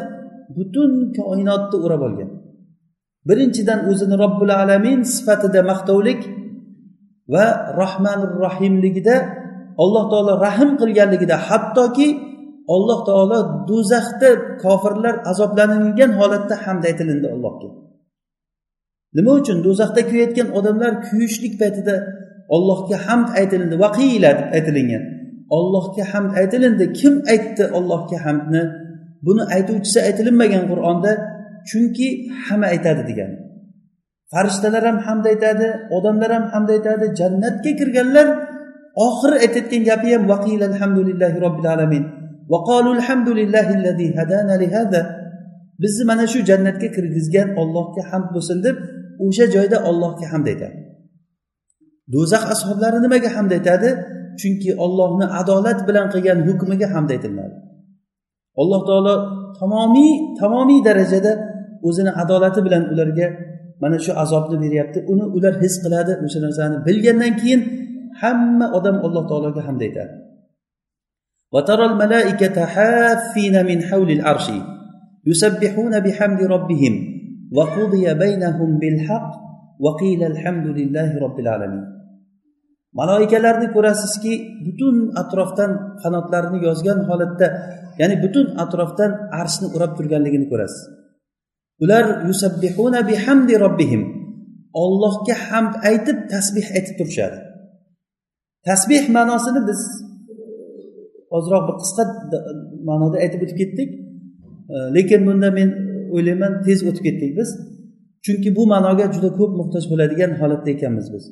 butun 0.57 0.91
koinotni 1.17 1.77
o'rab 1.85 2.01
olgan. 2.07 2.29
Birinchidan 3.29 3.79
o'zini 3.91 4.15
robbil 4.23 4.51
alamin 4.63 4.99
sifatida 5.15 5.61
maqtovlik 5.71 6.21
va 7.33 7.45
rohmanir 7.81 8.31
rohimligida 8.43 9.15
alloh 9.83 10.03
taolo 10.11 10.33
rahm 10.45 10.69
qilganligida 10.81 11.35
hattoki 11.47 12.07
alloh 12.75 12.99
taolo 13.09 13.39
do'zaxda 13.69 14.29
kofirlar 14.63 15.15
azoblanilgan 15.31 16.11
holatda 16.19 16.55
hamd 16.65 16.83
aytilindi 16.89 17.27
allohga. 17.35 17.69
Nima 19.17 19.31
uchun? 19.39 19.57
Do'zaxda 19.67 20.01
kuyayotgan 20.09 20.47
odamlar 20.57 20.91
kuyishlik 21.07 21.53
paytida 21.61 21.95
ollohga 22.55 22.97
hamd 23.07 23.27
aytilindi. 23.39 23.75
Vaqiyla 23.85 24.29
deb 24.39 24.47
aytilingan. 24.57 25.03
Ollohga 25.57 26.03
hamd 26.11 26.31
aytilindi. 26.41 26.85
Kim 26.99 27.13
aytdi 27.33 27.63
ollohga 27.77 28.17
hamdni? 28.25 28.63
Buni 29.25 29.43
aytuvchisi 29.55 29.99
aytilinmagan 30.07 30.63
qur'onda 30.71 31.11
chunki 31.69 32.07
hamma 32.45 32.67
aytadi 32.73 33.03
degan. 33.09 33.31
Farishtalar 34.31 34.83
ham 34.89 34.97
hamd 35.07 35.25
aytadi 35.31 35.67
odamlar 35.97 36.31
ham 36.37 36.45
hamd 36.53 36.69
aytadi 36.75 37.05
jannatga 37.19 37.71
kirganlar 37.79 38.27
oxiri 39.07 39.35
aytayotgan 39.45 39.81
gapi 39.89 40.07
ham 40.15 40.23
vaqil 40.31 40.61
alhamdulillahi 40.69 41.37
robbil 41.45 41.67
alamin. 41.75 42.03
Bizni 45.81 46.03
mana 46.09 46.25
shu 46.31 46.39
jannatga 46.49 46.87
kirgizgan 46.95 47.47
ollohga 47.61 48.01
hamd 48.11 48.27
bo'lsin 48.35 48.57
deb 48.65 48.75
o'sha 49.25 49.45
joyda 49.55 49.77
ollohga 49.89 50.25
hamd 50.31 50.47
aytadi. 50.51 50.77
Do'zax 52.13 52.43
ashoblari 52.53 52.97
nimaga 53.05 53.29
hamd 53.35 53.51
aytadi? 53.57 53.89
Chunki 54.39 54.69
ollohni 54.85 55.25
adolat 55.39 55.79
bilan 55.87 56.05
qilgan 56.13 56.39
hukmiga 56.47 56.87
hamd 56.95 57.09
aytiladi. 57.15 57.55
Alloh 58.61 58.81
taolo 58.89 59.15
tamomiy 59.59 60.11
tamomiy 60.39 60.79
darajada 60.87 61.31
o'zini 61.87 62.11
adolati 62.21 62.59
bilan 62.65 62.83
ularga 62.93 63.27
mana 63.82 63.96
shu 64.04 64.12
azobni 64.24 64.56
beryapti 64.64 64.98
uni 65.12 65.24
ular 65.36 65.54
his 65.62 65.74
qiladi 65.84 66.12
o'sha 66.24 66.38
narsani 66.46 66.76
bilgandan 66.86 67.32
keyin 67.40 67.60
hamma 68.22 68.66
odam 68.78 68.96
alloh 69.06 69.24
taologa 69.30 69.62
hamd 69.68 69.82
aytadi 69.88 70.14
وترى 71.54 71.84
الملائكة 71.90 72.56
حافين 72.74 73.66
من 73.66 73.78
حول 73.82 74.10
العرش 74.10 74.46
يسبحون 75.26 75.94
بحمد 76.00 76.40
ربهم 76.42 76.94
وقضي 77.56 78.14
بينهم 78.14 78.70
بالحق 78.78 79.30
وقيل 79.84 80.20
الحمد 80.32 80.66
لله 80.78 81.10
رب 81.24 81.38
العالمين 81.44 81.84
maloikalarni 82.98 83.68
ko'rasizki 83.74 84.32
butun 84.66 84.94
atrofdan 85.22 85.70
qanotlarini 86.02 86.58
yozgan 86.66 86.98
holatda 87.08 87.46
ya'ni 88.00 88.16
butun 88.24 88.46
atrofdan 88.64 89.10
arshni 89.40 89.66
o'rab 89.76 89.92
turganligini 89.98 90.46
ko'rasiz 90.52 90.82
Ular 91.83 92.05
yusabbihuna 92.27 93.07
bihamdi 93.09 93.53
robbihim. 93.65 94.03
Ollohga 94.83 95.35
hamd 95.47 95.73
aytib 95.89 96.17
tasbeh 96.33 96.67
aytib 96.77 96.95
turishadi. 96.99 97.37
Tasbeh 98.67 99.03
ma'nosini 99.17 99.61
biz 99.69 99.81
ozroq 101.37 101.63
bir 101.67 101.75
qisqa 101.81 102.03
ma'noda 102.89 103.17
aytib 103.23 103.41
o'tib 103.45 103.57
ketdik. 103.61 103.89
E, 104.73 104.75
lekin 104.95 105.21
bunda 105.27 105.49
men 105.57 105.69
o'ylayman 106.15 106.53
tez 106.65 106.79
o'tib 106.89 107.03
ketdik 107.07 107.31
biz. 107.39 107.49
Chunki 108.25 108.49
bu 108.57 108.63
ma'noga 108.73 109.05
juda 109.15 109.29
ko'p 109.39 109.51
muhtoj 109.59 109.83
bo'ladigan 109.91 110.31
holatda 110.41 110.69
ekanmiz 110.75 111.07
biz. 111.15 111.25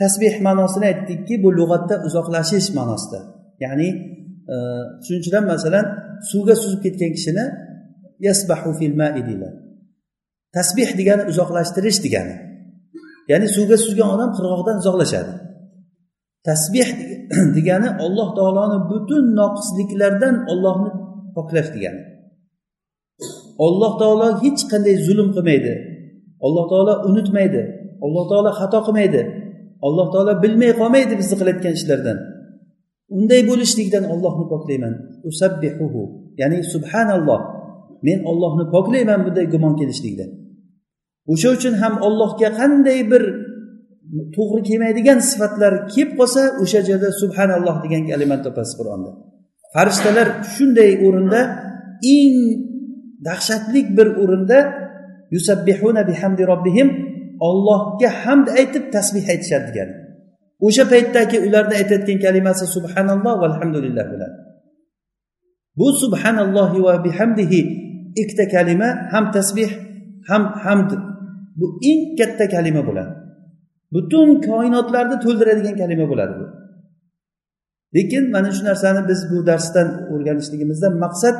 Tasbeh 0.00 0.34
ma'nosini 0.46 0.86
aytdikki 0.92 1.34
bu 1.44 1.48
lug'atda 1.58 1.94
uzoqlashish 2.06 2.68
ma'nosida. 2.78 3.20
Ya'ni 3.64 3.88
e, 4.52 4.56
shuning 5.04 5.20
uchun 5.22 5.34
ham 5.38 5.46
masalan 5.54 5.86
suvga 6.30 6.54
suzib 6.62 6.80
ketgan 6.86 7.10
kishini 7.16 7.44
yasbahu 8.26 8.70
fil 8.78 8.94
mai 9.00 9.20
deyiladi. 9.28 9.58
Tasbeh 10.56 10.90
degani 10.98 11.22
uzoqlashtirish 11.30 12.00
degani. 12.06 12.34
Ya'ni 13.30 13.46
suvga 13.56 13.76
suzgan 13.84 14.08
odam 14.14 14.30
qirg'oqdan 14.36 14.76
uzoqlashadi. 14.82 15.32
Tasbeh 16.48 16.88
degani 17.56 17.88
alloh 18.04 18.28
taoloni 18.38 18.78
butun 18.90 19.24
noqisliklardan 19.40 20.34
ollohni 20.52 20.90
poklash 21.36 21.70
degani. 21.76 22.02
Alloh 23.66 23.92
taolo 24.00 24.28
hech 24.42 24.62
qanday 24.70 24.96
zulm 25.06 25.28
qilmaydi. 25.36 25.72
Alloh 26.46 26.64
taolo 26.72 26.94
unutmaydi. 27.08 27.62
Alloh 28.04 28.24
taolo 28.30 28.50
xato 28.60 28.78
qilmaydi. 28.86 29.22
Alloh 29.86 30.06
taolo 30.12 30.32
bilmay 30.42 30.72
qolmaydi 30.80 31.14
bizni 31.20 31.36
qilayotgan 31.40 31.74
ishlardan. 31.78 32.18
Unday 33.16 33.40
bo'lishlikdan 33.50 34.04
ollohni 34.12 34.44
poklayman. 34.52 34.94
Usabbihuhu. 35.30 36.02
Ya'ni 36.40 36.58
subhanalloh. 36.74 37.40
Men 38.06 38.18
ollohni 38.30 38.64
poklayman 38.74 39.20
bunday 39.26 39.46
gumon 39.54 39.74
kelishlikdan 39.80 40.30
o'sha 41.32 41.48
uchun 41.56 41.74
ham 41.82 41.94
ollohga 42.06 42.48
qanday 42.60 43.00
bir 43.12 43.22
to'g'ri 44.36 44.62
kelmaydigan 44.68 45.18
sifatlar 45.30 45.72
kelib 45.92 46.10
qolsa 46.18 46.42
o'sha 46.62 46.80
joyda 46.88 47.08
subhanalloh 47.22 47.76
degan 47.84 48.02
kalimani 48.10 48.42
topasiz 48.46 48.74
qur'onda. 48.80 49.10
Farishtalar 49.74 50.28
shunday 50.54 50.90
o'rinda 51.06 51.40
eng 52.16 52.36
dahshatlik 53.28 53.86
bir 53.98 54.08
o'rinda 54.22 54.58
yusabbihuna 55.34 56.02
bihamdi 56.10 56.42
robbihim 56.52 56.88
ollohga 57.48 58.10
hamd 58.22 58.46
aytib 58.58 58.84
tasbih 58.94 59.24
aytishadi 59.32 59.66
degani 59.68 59.94
o'sha 60.66 60.84
paytdagi 60.92 61.36
ularni 61.46 61.74
aytayotgan 61.80 62.18
kalimasi 62.26 62.64
subhanalloh 62.76 63.34
va 63.40 63.46
alhamdulillah 63.50 64.04
bo'ladi 64.12 64.36
bu 65.78 65.88
subhanallohi 66.02 66.78
va 66.86 66.94
bihamdihi 67.06 67.60
ikkita 68.22 68.44
kalima 68.54 68.88
ham 69.12 69.24
tasbih 69.36 69.70
ham 70.28 70.42
hamd 70.64 70.90
bu 71.58 71.66
eng 71.90 72.02
katta 72.18 72.44
kalima 72.54 72.82
bo'ladi. 72.88 73.12
Butun 73.94 74.28
koinotlarni 74.48 75.16
to'ldiradigan 75.24 75.76
kalima 75.82 76.06
bo'ladi 76.12 76.34
bu. 76.40 76.46
Lekin 77.96 78.24
mana 78.34 78.50
shu 78.56 78.62
narsani 78.70 79.00
biz 79.10 79.20
bu 79.30 79.38
darsdan 79.50 79.88
o'rganishligimizdan 80.12 80.94
maqsad 81.04 81.36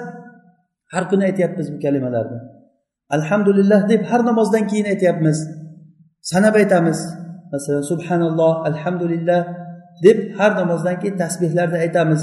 har 0.92 1.04
kuni 1.10 1.24
aytyapmiz 1.30 1.66
bu 1.74 1.78
kalimalarni. 1.84 2.38
Alhamdulillah 3.16 3.80
deb 3.92 4.02
har 4.10 4.20
namozdan 4.30 4.64
keyin 4.70 4.86
aytyapmiz. 4.92 5.38
Sanab 6.32 6.54
aytamiz. 6.62 6.98
Masalan 7.52 7.84
subhanalloh 7.92 8.52
alhamdulillah 8.70 9.40
deb 10.06 10.18
har 10.38 10.52
namozdan 10.60 10.96
keyin 11.00 11.16
tasbehlarni 11.22 11.78
aytamiz. 11.84 12.22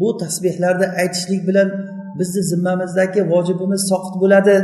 Bu 0.00 0.08
tasbehlarni 0.22 0.86
aytishlik 1.00 1.42
bilan 1.48 1.68
bizni 2.18 2.42
zimmamizdagi 2.50 3.20
vojibimiz 3.32 3.82
soqit 3.90 4.14
bo'ladi. 4.22 4.56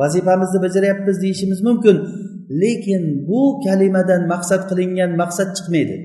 Vazifamizni 0.00 0.58
bajaryapmiz 0.64 1.16
deyishimiz 1.22 1.60
mumkin. 1.68 1.96
Lekin 2.62 3.02
bu 3.28 3.40
kalimadan 3.64 4.22
maqsad 4.32 4.62
qilingan 4.70 5.10
maqsad 5.22 5.50
chiqmaydi. 5.56 5.96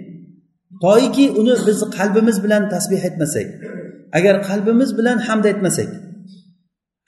Toiki 0.84 1.26
uni 1.40 1.56
biz 1.68 1.80
qalbimiz 1.98 2.38
bilan 2.44 2.64
tasbeh 2.74 3.02
aytmasak 3.08 3.48
agar 4.18 4.36
qalbimiz 4.50 4.90
bilan 4.98 5.18
hamd 5.28 5.46
aytmasak 5.52 5.90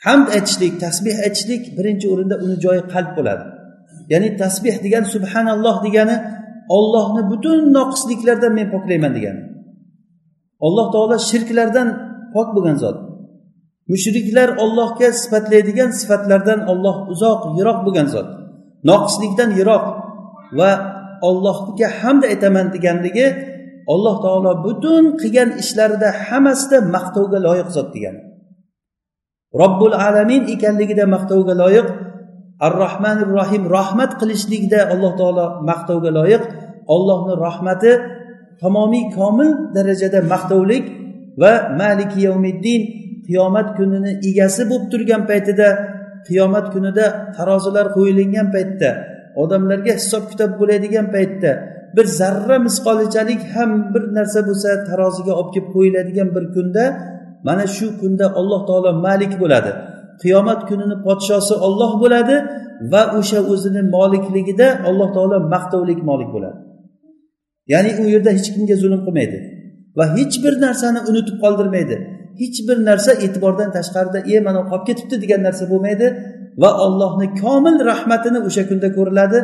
hamd 0.05 0.27
aytishlik 0.35 0.73
tasbeh 0.85 1.15
aytishlik 1.25 1.63
birinchi 1.77 2.05
o'rinda 2.13 2.35
uni 2.43 2.55
joyi 2.65 2.81
qalb 2.93 3.11
bo'ladi. 3.17 3.43
Ya'ni 4.11 4.29
tasbeh 4.43 4.75
degani 4.85 5.07
subhanalloh 5.15 5.75
degani 5.85 6.15
ollohni 6.77 7.21
butun 7.31 7.59
noqisliklardan 7.77 8.53
men 8.59 8.67
poklayman 8.73 9.11
degani. 9.17 9.41
Alloh 10.65 10.87
taolo 10.93 11.17
shirklardan 11.29 11.87
pok 12.33 12.47
bo'lgan 12.55 12.77
zot. 12.83 12.97
Mushriklar 13.91 14.49
ollohga 14.63 15.09
sifatlaydigan 15.21 15.89
sifatlardan 15.99 16.59
olloh 16.71 16.97
uzoq 17.13 17.41
yiroq 17.57 17.79
bo'lgan 17.85 18.07
zot. 18.13 18.27
Noqislikdan 18.89 19.49
yiroq 19.59 19.85
va 20.59 20.71
ollohga 21.29 21.87
hamd 22.01 22.23
aytaman 22.31 22.67
deganligi 22.75 23.27
alloh 23.93 24.15
taolo 24.25 24.51
butun 24.65 25.03
qilgan 25.21 25.49
ishlarida 25.61 26.09
hammasida 26.27 26.77
maqtovga 26.95 27.39
loyiq 27.47 27.69
zot 27.75 27.89
degani 27.95 28.21
robbul 29.61 29.93
alamin 30.07 30.43
ekanligida 30.55 31.05
maqtovga 31.15 31.53
loyiq 31.63 31.87
ar 32.65 32.73
rohmanir 32.83 33.29
rohim 33.39 33.63
rahmat 33.77 34.11
qilishlikda 34.21 34.79
alloh 34.93 35.11
taolo 35.19 35.45
maqtovga 35.69 36.09
loyiq 36.19 36.43
ollohni 36.95 37.33
rahmati 37.45 37.91
tamomiy 38.61 39.05
komil 39.17 39.49
darajada 39.75 40.19
maqtovlik 40.33 40.85
va 41.41 41.53
maliki 41.81 42.19
yavmiddin 42.27 42.81
qiyomat 43.29 43.67
kunini 43.77 44.11
egasi 44.29 44.61
bo'lib 44.69 44.85
turgan 44.91 45.23
paytida 45.29 45.67
qiyomat 46.27 46.65
kunida 46.73 47.05
tarozilar 47.37 47.87
qo'yilingan 47.95 48.47
paytda 48.55 48.89
odamlarga 49.41 49.93
hisob 49.99 50.23
kitob 50.31 50.51
bo'ladigan 50.59 51.07
paytda 51.15 51.51
bir 51.95 52.05
zarra 52.19 52.57
misqolichalik 52.67 53.41
ham 53.53 53.71
bir 53.93 54.03
narsa 54.17 54.39
bo'lsa 54.49 54.69
taroziga 54.89 55.33
olib 55.39 55.51
kelib 55.55 55.69
qo'yiladigan 55.75 56.29
bir 56.35 56.45
kunda 56.55 56.83
mana 57.47 57.65
shu 57.75 57.87
kunda 58.01 58.25
alloh 58.39 58.61
taolo 58.69 58.91
malik 59.07 59.33
bo'ladi. 59.43 59.71
Qiyomat 60.21 60.61
kunini 60.69 60.95
podshosi 61.05 61.53
olloh 61.67 61.91
bo'ladi 62.03 62.35
va 62.91 63.01
o'sha 63.19 63.39
o'zini 63.51 63.81
molikligida 63.95 64.67
alloh 64.89 65.09
taolo 65.15 65.37
maqtovlik 65.53 65.99
molik 66.09 66.29
bo'ladi. 66.35 66.57
Ya'ni 67.73 67.91
u 68.01 68.03
yerda 68.13 68.31
hech 68.37 68.49
kimga 68.55 68.75
zulm 68.83 69.01
qilmaydi 69.05 69.37
va 69.97 70.05
hech 70.17 70.35
bir 70.43 70.53
narsani 70.65 70.99
unutib 71.09 71.35
qoldirmaydi. 71.43 71.95
Hech 72.41 72.57
bir 72.67 72.77
narsa 72.89 73.11
e'tibordan 73.25 73.69
tashqarida 73.77 74.19
e 74.33 74.35
mana 74.47 74.61
qolib 74.69 74.85
ketibdi 74.89 75.15
degan 75.23 75.41
narsa 75.47 75.63
bo'lmaydi 75.71 76.07
va 76.61 76.69
ollohni 76.85 77.27
komil 77.43 77.75
rahmatini 77.91 78.39
o'sha 78.47 78.63
kunda 78.69 78.89
ko'riladi 78.97 79.39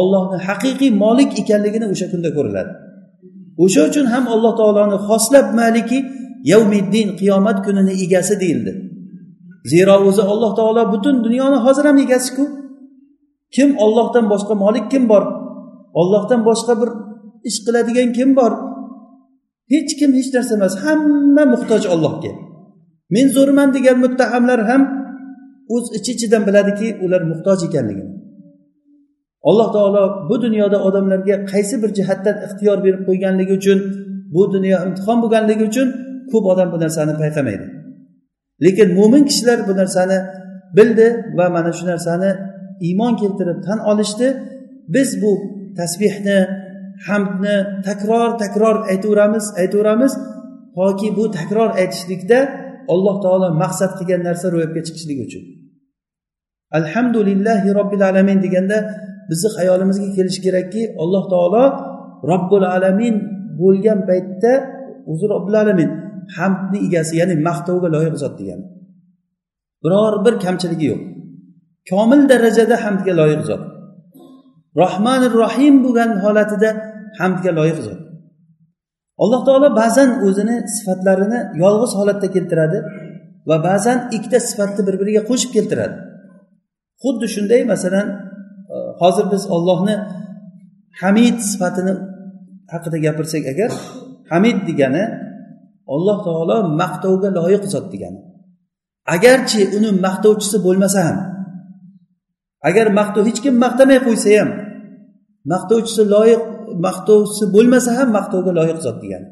ollohni 0.00 0.38
haqiqiy 0.48 0.90
molik 1.04 1.30
ekanligini 1.42 1.86
o'sha 1.92 2.06
kunda 2.12 2.30
ko'riladi. 2.36 2.70
O'sha 3.64 3.80
uchun 3.90 4.06
ham 4.12 4.24
alloh 4.34 4.52
taoloni 4.60 4.98
xoslab 5.08 5.46
maliki 5.60 5.98
yavmiddin 6.52 7.08
qiyomat 7.20 7.58
kunini 7.66 7.92
egasi 8.04 8.34
deyildi. 8.42 8.72
Zero 9.72 9.94
o'zi 10.08 10.22
alloh 10.32 10.52
taolo 10.58 10.82
butun 10.92 11.16
dunyoni 11.26 11.58
hozir 11.66 11.84
ham 11.90 11.98
egasiku. 12.04 12.44
Kim 13.56 13.70
ollohdan 13.84 14.24
boshqa 14.32 14.54
molik 14.64 14.86
kim 14.92 15.04
bor? 15.12 15.24
Ollohdan 16.00 16.40
boshqa 16.48 16.72
bir 16.80 16.90
ish 17.48 17.58
qiladigan 17.66 18.08
kim 18.18 18.30
bor? 18.38 18.52
Hech 19.72 19.90
kim 19.98 20.10
hech 20.18 20.30
narsa 20.34 20.52
emas. 20.58 20.74
Hamma 20.84 21.44
muhtoj 21.54 21.82
ollohga 21.94 22.32
men 23.14 23.26
zo'rman 23.36 23.68
degan 23.76 23.96
muttahamlar 24.04 24.60
ham 24.70 24.82
o'z 25.74 25.84
ichi 25.98 26.10
ichidan 26.16 26.42
biladiki 26.48 26.88
ular 27.04 27.22
muhtoj 27.30 27.58
ekanligini. 27.68 28.12
Alloh 29.48 29.68
taolo 29.76 30.04
bu 30.28 30.36
dunyoda 30.44 30.78
odamlarga 30.88 31.36
qaysi 31.52 31.74
bir 31.82 31.90
jihatdan 31.98 32.36
ixtiyor 32.46 32.78
berib 32.84 33.02
qo'yganligi 33.08 33.52
uchun 33.60 33.78
bu 34.34 34.42
dunyo 34.54 34.76
imtihon 34.86 35.18
bo'lganligi 35.22 35.64
uchun 35.70 35.88
ko'p 36.30 36.44
odam 36.52 36.68
bu 36.72 36.78
narsani 36.84 37.14
payqamaydi. 37.22 37.66
Lekin 38.64 38.88
mo'min 38.98 39.22
kishilar 39.30 39.58
bu 39.68 39.72
narsani 39.80 40.18
bildi 40.78 41.06
va 41.38 41.46
mana 41.54 41.70
shu 41.78 41.84
narsani 41.92 42.30
iymon 42.86 43.14
keltirib 43.20 43.58
tan 43.66 43.78
olishdi. 43.90 44.26
Biz 44.94 45.08
bu 45.22 45.32
tasbehni 45.78 46.38
hamdni 47.06 47.56
takror 47.88 48.30
takror 48.42 48.76
aytaveramiz 48.92 49.44
aytaveramiz. 49.60 50.12
Toki 50.76 51.08
bu 51.16 51.24
takror 51.38 51.70
aytishlikda 51.80 52.38
alloh 52.92 53.16
taolo 53.24 53.48
maqsad 53.62 53.90
qilgan 53.98 54.20
narsa 54.28 54.46
ro'yobga 54.54 54.80
chiqishligi 54.86 55.22
uchun. 55.28 55.44
Alhamdulillahi 56.78 57.68
robbil 57.78 58.02
alamin 58.10 58.38
deganda 58.44 58.76
bizni 59.30 59.48
xayolimizga 59.56 60.08
kelishi 60.16 60.40
kerakki 60.46 60.82
alloh 61.02 61.24
taolo 61.32 61.64
robbil 62.30 62.64
alamin 62.76 63.14
bo'lgan 63.60 63.98
paytda 64.08 64.52
o'zi 65.10 65.26
robbil 65.34 65.56
alamin 65.62 65.90
hamdni 66.36 66.78
egasi 66.86 67.12
ya'ni 67.20 67.34
maqtovga 67.48 67.88
loyiq 67.94 68.14
zot 68.22 68.34
degani. 68.40 68.64
Biror 69.82 70.14
bir 70.24 70.34
kamchiligi 70.44 70.86
yo'q. 70.92 71.00
Komil 71.90 72.20
darajada 72.30 72.76
hamdga 72.84 73.12
loyiq 73.20 73.42
zot. 73.50 73.62
Rohmanir 74.82 75.32
rohim 75.42 75.74
bo'lgan 75.84 76.10
holatida 76.24 76.70
hamdga 77.18 77.50
loyiq 77.58 77.78
zot 77.86 78.00
alloh 79.22 79.40
taolo 79.46 79.68
ba'zan 79.82 80.10
o'zini 80.26 80.56
sifatlarini 80.76 81.40
yolg'iz 81.62 81.92
holatda 81.98 82.28
keltiradi 82.36 82.78
va 83.48 83.56
ba'zan 83.68 83.98
ikkita 84.16 84.38
sifatni 84.48 84.82
bir 84.88 84.94
biriga 85.00 85.22
qo'shib 85.30 85.50
keltiradi. 85.56 85.96
Xuddi 87.02 87.26
shunday 87.34 87.60
masalan 87.72 88.06
e, 88.74 88.76
hozir 89.00 89.26
biz 89.32 89.42
ollohni 89.56 89.94
hamid 91.00 91.36
sifatini 91.50 91.94
haqida 92.72 92.98
gapirsak 93.06 93.44
agar 93.52 93.70
hamid 94.32 94.58
degani 94.68 95.04
alloh 95.94 96.18
taolo 96.26 96.56
maqtovga 96.80 97.28
loyiq 97.38 97.64
zot 97.74 97.86
degani. 97.94 98.20
Agarchi 99.14 99.60
uni 99.76 99.90
maqtovchisi 100.06 100.56
bo'lmasa 100.66 101.00
ham 101.08 101.18
agar 102.68 102.86
maqtov 103.00 103.24
hech 103.28 103.40
kim 103.44 103.54
maqtamay 103.64 103.98
qo'ysa 104.06 104.28
ham 104.40 104.50
maqtovchisi 105.52 106.02
loyiq 106.14 106.42
maqtovchisi 106.86 107.44
bo'lmasa 107.54 107.90
ham 107.98 108.08
maqtovga 108.18 108.52
loyiq 108.58 108.78
zot 108.86 108.98
degani. 109.04 109.28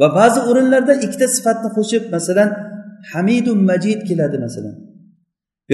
Va 0.00 0.08
ba'zi 0.18 0.40
o'rinlarda 0.50 0.94
ikkita 1.04 1.26
sifatni 1.36 1.68
qo'shib 1.76 2.02
masalan 2.14 2.50
hamidun 3.12 3.58
majid 3.70 4.00
keladi 4.08 4.36
masalan. 4.46 4.76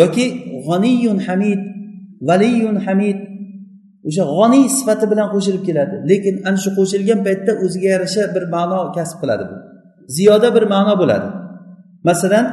Yoki 0.00 0.26
g'oniyun 0.66 1.18
hamid 1.26 1.60
valiyun 2.28 2.76
hamid 2.86 3.18
o'sha 4.08 4.24
g'oniy 4.32 4.64
sifati 4.78 5.06
bilan 5.12 5.28
qo'shilib 5.34 5.62
keladi. 5.68 5.94
Lekin 6.10 6.34
ana 6.48 6.58
shu 6.64 6.70
qo'shilgan 6.78 7.20
paytda 7.26 7.52
o'ziga 7.64 7.88
yarasha 7.94 8.22
bir 8.34 8.44
ma'no 8.54 8.78
kasb 8.96 9.16
qiladi 9.22 9.44
bu. 9.50 9.56
Ziyoda 10.16 10.48
bir 10.56 10.64
ma'no 10.74 10.94
bo'ladi. 11.02 11.28
Masalan 12.08 12.46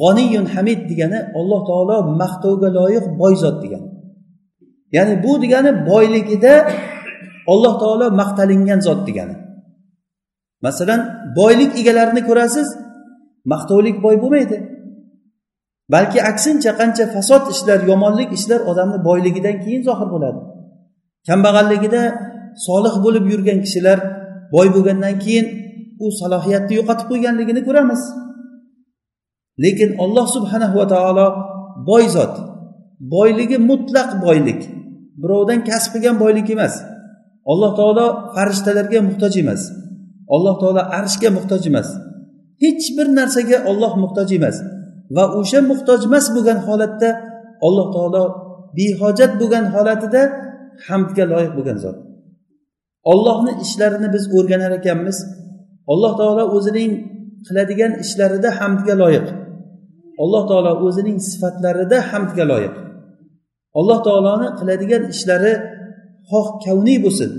g'oniyun 0.00 0.46
hamid 0.54 0.80
degani 0.90 1.18
alloh 1.38 1.60
taolo 1.68 1.96
maqtovga 2.22 2.68
loyiq 2.78 3.04
boy 3.20 3.34
zot 3.42 3.56
degani. 3.64 3.88
Ya'ni 4.96 5.14
bu 5.24 5.32
degani 5.42 5.70
boyligida 5.90 6.52
alloh 7.52 7.74
taolo 7.82 8.06
maqtalingan 8.20 8.80
zot 8.86 9.00
degani. 9.08 9.36
Masalan 10.66 11.00
boylik 11.38 11.72
egalarini 11.80 12.22
ko'rasiz 12.28 12.68
maqtovlik 13.52 13.96
boy 14.04 14.16
bo'lmaydi. 14.22 14.58
Balki 15.94 16.18
aksincha 16.30 16.70
qancha 16.80 17.04
fasod 17.14 17.42
ishlar 17.54 17.78
yomonlik 17.90 18.30
ishlar 18.38 18.60
odamni 18.70 18.98
boyligidan 19.08 19.56
keyin 19.64 19.82
zohir 19.88 20.08
bo'ladi. 20.14 20.40
Kambag'alligida 21.28 22.02
solih 22.66 22.94
bo'lib 23.04 23.24
yurgan 23.32 23.58
kishilar 23.64 23.98
boy 24.54 24.66
bo'lgandan 24.74 25.14
keyin 25.24 25.46
u 26.04 26.06
salohiyatni 26.20 26.74
yo'qotib 26.78 27.06
qo'yganligini 27.10 27.62
ko'ramiz. 27.68 28.02
Lekin 29.64 29.90
olloh 30.04 30.26
subhanahu 30.36 30.74
va 30.80 30.86
taolo 30.94 31.26
boy 31.88 32.04
zot 32.16 32.34
boyligi 33.14 33.58
mutlaq 33.70 34.10
boylik 34.24 34.60
birovdan 35.22 35.60
kasb 35.68 35.90
qilgan 35.94 36.16
boylik 36.22 36.48
emas. 36.56 36.74
Alloh 37.52 37.72
taolo 37.78 38.06
farishtalarga 38.34 39.00
muhtoj 39.08 39.34
emas. 39.42 39.62
Alloh 40.34 40.54
taolo 40.62 40.82
arshga 40.98 41.28
muhtoj 41.36 41.62
emas. 41.70 41.88
Hech 42.62 42.86
bir 42.96 43.06
narsaga 43.18 43.58
olloh 43.70 43.92
muhtoj 44.02 44.28
emas. 44.38 44.56
Va 45.16 45.24
o'sha 45.38 45.60
muhtoj 45.70 46.00
emas 46.08 46.26
bo'lgan 46.34 46.58
holatda 46.66 47.08
alloh 47.66 47.86
taolo 47.94 48.24
behojat 48.78 49.32
bo'lgan 49.40 49.64
holatida 49.74 50.22
hamdga 50.88 51.24
loyiq 51.32 51.52
bo'lgan 51.58 51.78
zot. 51.84 51.96
Ollohni 53.12 53.52
ishlarini 53.64 54.08
biz 54.14 54.24
o'rganar 54.36 54.72
ekanmiz. 54.80 55.18
Alloh 55.92 56.12
taolo 56.20 56.44
o'zining 56.56 56.92
qiladigan 57.46 57.92
ishlarida 58.04 58.48
hamdga 58.60 58.94
loyiq. 59.02 59.26
Alloh 60.22 60.42
taolo 60.50 60.72
o'zining 60.86 61.18
sifatlarida 61.30 61.98
hamdga 62.10 62.44
loyiq. 62.52 62.74
Alloh 63.78 63.98
taoloni 64.06 64.48
qiladigan 64.58 65.02
ishlari 65.14 65.52
xoh 66.30 66.48
kavniy 66.64 66.98
bo'lsin 67.04 67.30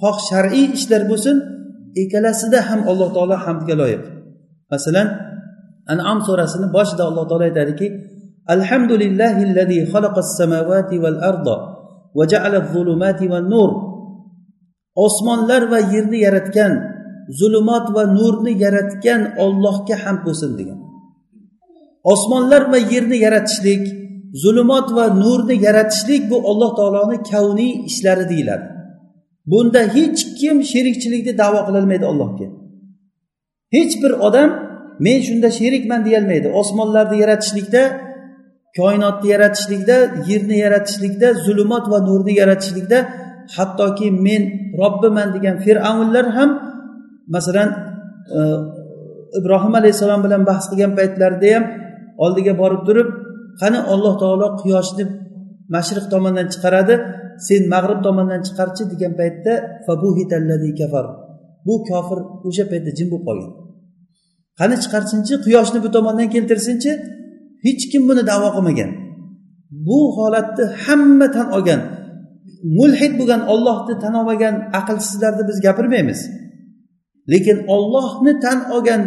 xoh 0.00 0.16
shar'iy 0.28 0.66
ishlar 0.76 1.02
bo'lsin 1.10 1.36
ikkalasida 2.02 2.58
ham 2.68 2.80
alloh 2.90 3.08
taolo 3.16 3.36
hamdga 3.44 3.74
loyiq. 3.80 4.02
Masalan 4.72 5.08
an'am 5.92 6.18
surasini 6.26 6.66
boshida 6.76 7.02
alloh 7.08 7.24
taolo 7.30 7.44
aytadiki 7.50 7.86
alhamdulillahi 8.54 9.42
samavati 10.38 10.96
val 11.04 11.18
arda 11.30 11.56
va 12.18 12.24
ja'ala 12.32 12.58
zulumati 12.72 13.24
wan 13.32 13.46
nur. 13.54 13.70
Osmonlar 15.06 15.62
va 15.72 15.78
yerni 15.92 16.18
yaratgan 16.26 16.72
zulumot 17.38 17.86
va 17.96 18.02
nurni 18.18 18.52
yaratgan 18.64 19.20
ollohga 19.44 19.96
ham 20.04 20.16
bo'lsin 20.26 20.50
degan. 20.58 20.78
Osmonlar 22.12 22.62
va 22.72 22.78
yerni 22.92 23.16
yaratishlik 23.24 23.84
zulumot 24.42 24.88
va 24.96 25.06
nurni 25.22 25.56
yaratishlik 25.66 26.22
bu 26.30 26.36
alloh 26.50 26.70
taoloni 26.78 27.16
kavniy 27.30 27.72
ishlari 27.90 28.28
deyiladi. 28.32 28.66
Bunda 29.50 29.80
hech 29.96 30.20
kim 30.40 30.56
sherikchilikni 30.72 31.32
davo 31.42 31.60
qilolmaydi 31.68 32.06
allohga. 32.12 32.48
Hech 33.74 33.94
bir 34.02 34.12
odam 34.28 34.50
men 35.06 35.18
shunda 35.26 35.48
sherikman 35.58 36.00
deyolmaydi. 36.06 36.48
Osmonlarni 36.60 37.16
yaratishlikda 37.22 37.82
koinotni 38.78 39.28
yaratishlikda 39.34 39.96
yerni 40.30 40.56
yaratishlikda 40.64 41.28
zulumot 41.46 41.84
va 41.92 41.98
nurni 42.08 42.32
yaratishlikda 42.40 42.98
hattoki 43.56 44.08
men 44.26 44.42
robbiman 44.80 45.28
degan 45.36 45.56
fir'avnlar 45.64 46.26
ham 46.36 46.50
masalan 47.34 47.68
e, 48.36 48.38
ibrohim 49.38 49.74
alayhissalom 49.80 50.20
bilan 50.26 50.42
bahs 50.50 50.64
qilgan 50.70 50.92
paytlarida 50.98 51.48
ham 51.54 51.64
oldiga 52.24 52.52
borib 52.62 52.82
turib 52.88 53.08
qani 53.60 53.78
alloh 53.92 54.14
taolo 54.22 54.46
quyoshni 54.62 55.04
mashriq 55.74 56.06
tomondan 56.12 56.46
chiqaradi 56.52 56.94
sen 57.46 57.62
mag'rib 57.74 58.00
tomondan 58.06 58.40
chiqarchi 58.46 58.82
degan 58.92 59.12
paytda 59.20 59.52
kafar. 60.80 61.06
Bu 61.66 61.74
kofir 61.88 62.18
o'sha 62.48 62.64
paytda 62.70 62.90
jim 62.98 63.08
bo'lib 63.12 63.24
qolgan. 63.28 63.52
Qani 64.58 64.76
chiqarsinchi 64.82 65.34
quyoshni 65.44 65.78
bu 65.84 65.88
tomondan 65.96 66.28
keltirsinchi? 66.34 66.90
Hech 67.64 67.84
kim 67.90 68.02
buni 68.08 68.22
davo 68.30 68.48
qilmagan. 68.56 68.90
Bu 69.86 69.98
holatni 70.16 70.64
hamma 70.84 71.26
tan 71.36 71.48
olgan 71.56 71.80
mulhid 72.78 73.12
bo'lgan 73.18 73.42
ollohni 73.52 73.94
tan 74.02 74.14
olmagan 74.20 74.54
aqlsizlarni 74.78 75.42
biz 75.48 75.58
gapirmaymiz. 75.66 76.20
Lekin 77.32 77.58
ollohni 77.74 78.32
tan 78.44 78.58
olgan 78.74 79.02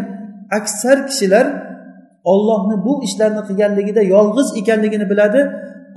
aksar 0.58 0.98
kishilar 1.10 1.46
ollohni 2.24 2.76
bu 2.86 2.94
ishlarni 3.08 3.42
qilganligida 3.48 4.02
yolg'iz 4.16 4.48
ekanligini 4.60 5.10
biladi. 5.12 5.42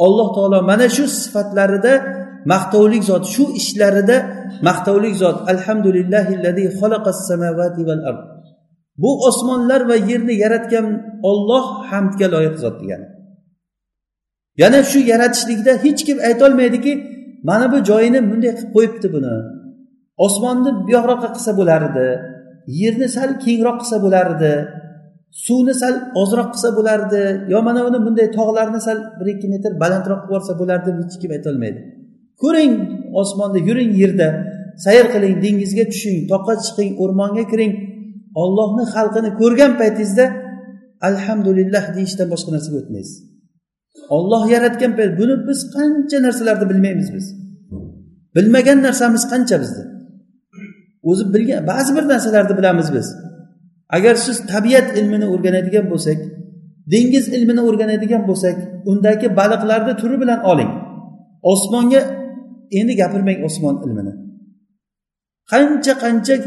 Alloh 0.04 0.28
taolo 0.36 0.58
mana 0.70 0.88
shu 0.96 1.04
sifatlarida 1.20 1.92
maqtovlik 2.52 3.02
zot 3.10 3.24
shu 3.34 3.44
ishlarida 3.60 4.16
maqtovlik 4.68 5.14
zot. 5.22 5.36
Alhamdulillahi 5.52 6.34
bu 9.02 9.10
osmonlar 9.28 9.80
va 9.90 9.96
yerni 10.10 10.34
yaratgan 10.44 10.86
olloh 11.30 11.64
hamdga 11.90 12.26
loyiq 12.34 12.56
zot 12.64 12.76
degani 12.82 13.06
yana 14.62 14.80
shu 14.90 14.98
yaratishlikda 15.12 15.72
hech 15.84 16.00
kim 16.06 16.18
aytolmaydiki 16.28 16.92
mana 17.48 17.66
bu 17.72 17.78
joyini 17.90 18.20
bunday 18.30 18.52
qilib 18.56 18.70
qo'yibdi 18.76 19.08
buni. 19.14 19.34
Osmonni 20.26 20.70
buyoqroqqa 20.86 21.28
qilsa 21.34 21.52
bo'lar 21.58 21.80
edi 21.90 22.08
yerni 22.80 23.08
sal 23.16 23.30
kengroq 23.44 23.76
qilsa 23.82 23.96
bo'lar 24.04 24.26
edi 24.36 24.52
suvni 25.34 25.74
sal 25.82 25.94
ozroq 26.22 26.48
qilsa 26.54 26.68
bo'lardi 26.78 27.20
yo 27.52 27.58
mana 27.66 27.80
buni 27.86 27.98
bunday 28.06 28.28
tog'larni 28.38 28.80
sal 28.86 28.98
bir 29.18 29.26
ikki 29.34 29.46
metr 29.54 29.70
balandroq 29.82 30.20
qilib 30.22 30.30
yuborsa 30.30 30.52
bo'lardi 30.60 30.88
deb 30.90 30.98
hech 31.02 31.16
kim 31.22 31.30
aytolmaydi. 31.36 31.80
Ko'ring 32.42 32.72
osmonda 33.20 33.58
yuring 33.68 33.90
yerda 34.02 34.28
sayr 34.84 35.06
qiling 35.14 35.34
dengizga 35.44 35.84
tushing 35.92 36.16
toqqa 36.32 36.54
chiqing 36.64 36.90
o'rmonga 37.02 37.44
kiring. 37.52 37.72
Ollohni 38.42 38.84
xalqini 38.94 39.30
ko'rgan 39.40 39.72
paytingizda 39.80 40.24
alhamdulillah 41.08 41.84
deyishdan 41.96 42.26
boshqa 42.32 42.50
narsaga 42.56 42.76
o'tmaysiz. 42.82 43.16
Olloh 44.16 44.42
yaratgan 44.54 44.92
payt 44.98 45.12
buni 45.20 45.34
biz 45.48 45.60
qancha 45.76 46.18
narsalarni 46.26 46.66
bilmaymiz 46.72 47.08
biz. 47.16 47.26
Bilmagan 48.36 48.78
narsamiz 48.86 49.22
qancha 49.32 49.56
bizni 49.62 49.84
o'zi 51.10 51.24
bilgan 51.34 51.60
ba'zi 51.70 51.90
bir 51.96 52.04
narsalarni 52.12 52.54
bilamiz 52.60 52.88
biz. 52.96 53.06
Agar 53.88 54.14
siz 54.14 54.46
tabiat 54.46 54.96
ilmini 54.98 55.26
o'rganadigan 55.34 55.86
bo'lsak 55.92 56.18
dengiz 56.92 57.28
ilmini 57.36 57.62
o'rganadigan 57.68 58.22
bo'lsak 58.28 58.56
undagi 58.90 59.36
baliqlarni 59.38 59.94
turi 60.00 60.16
bilan 60.22 60.40
oling. 60.52 60.70
Osmonga 61.52 62.00
endi 62.78 62.92
gapirmang 63.00 63.38
osmon 63.48 63.76
ilmini. 63.86 64.12
Qancha 65.52 65.92
qancha 66.04 66.34
e, 66.34 66.42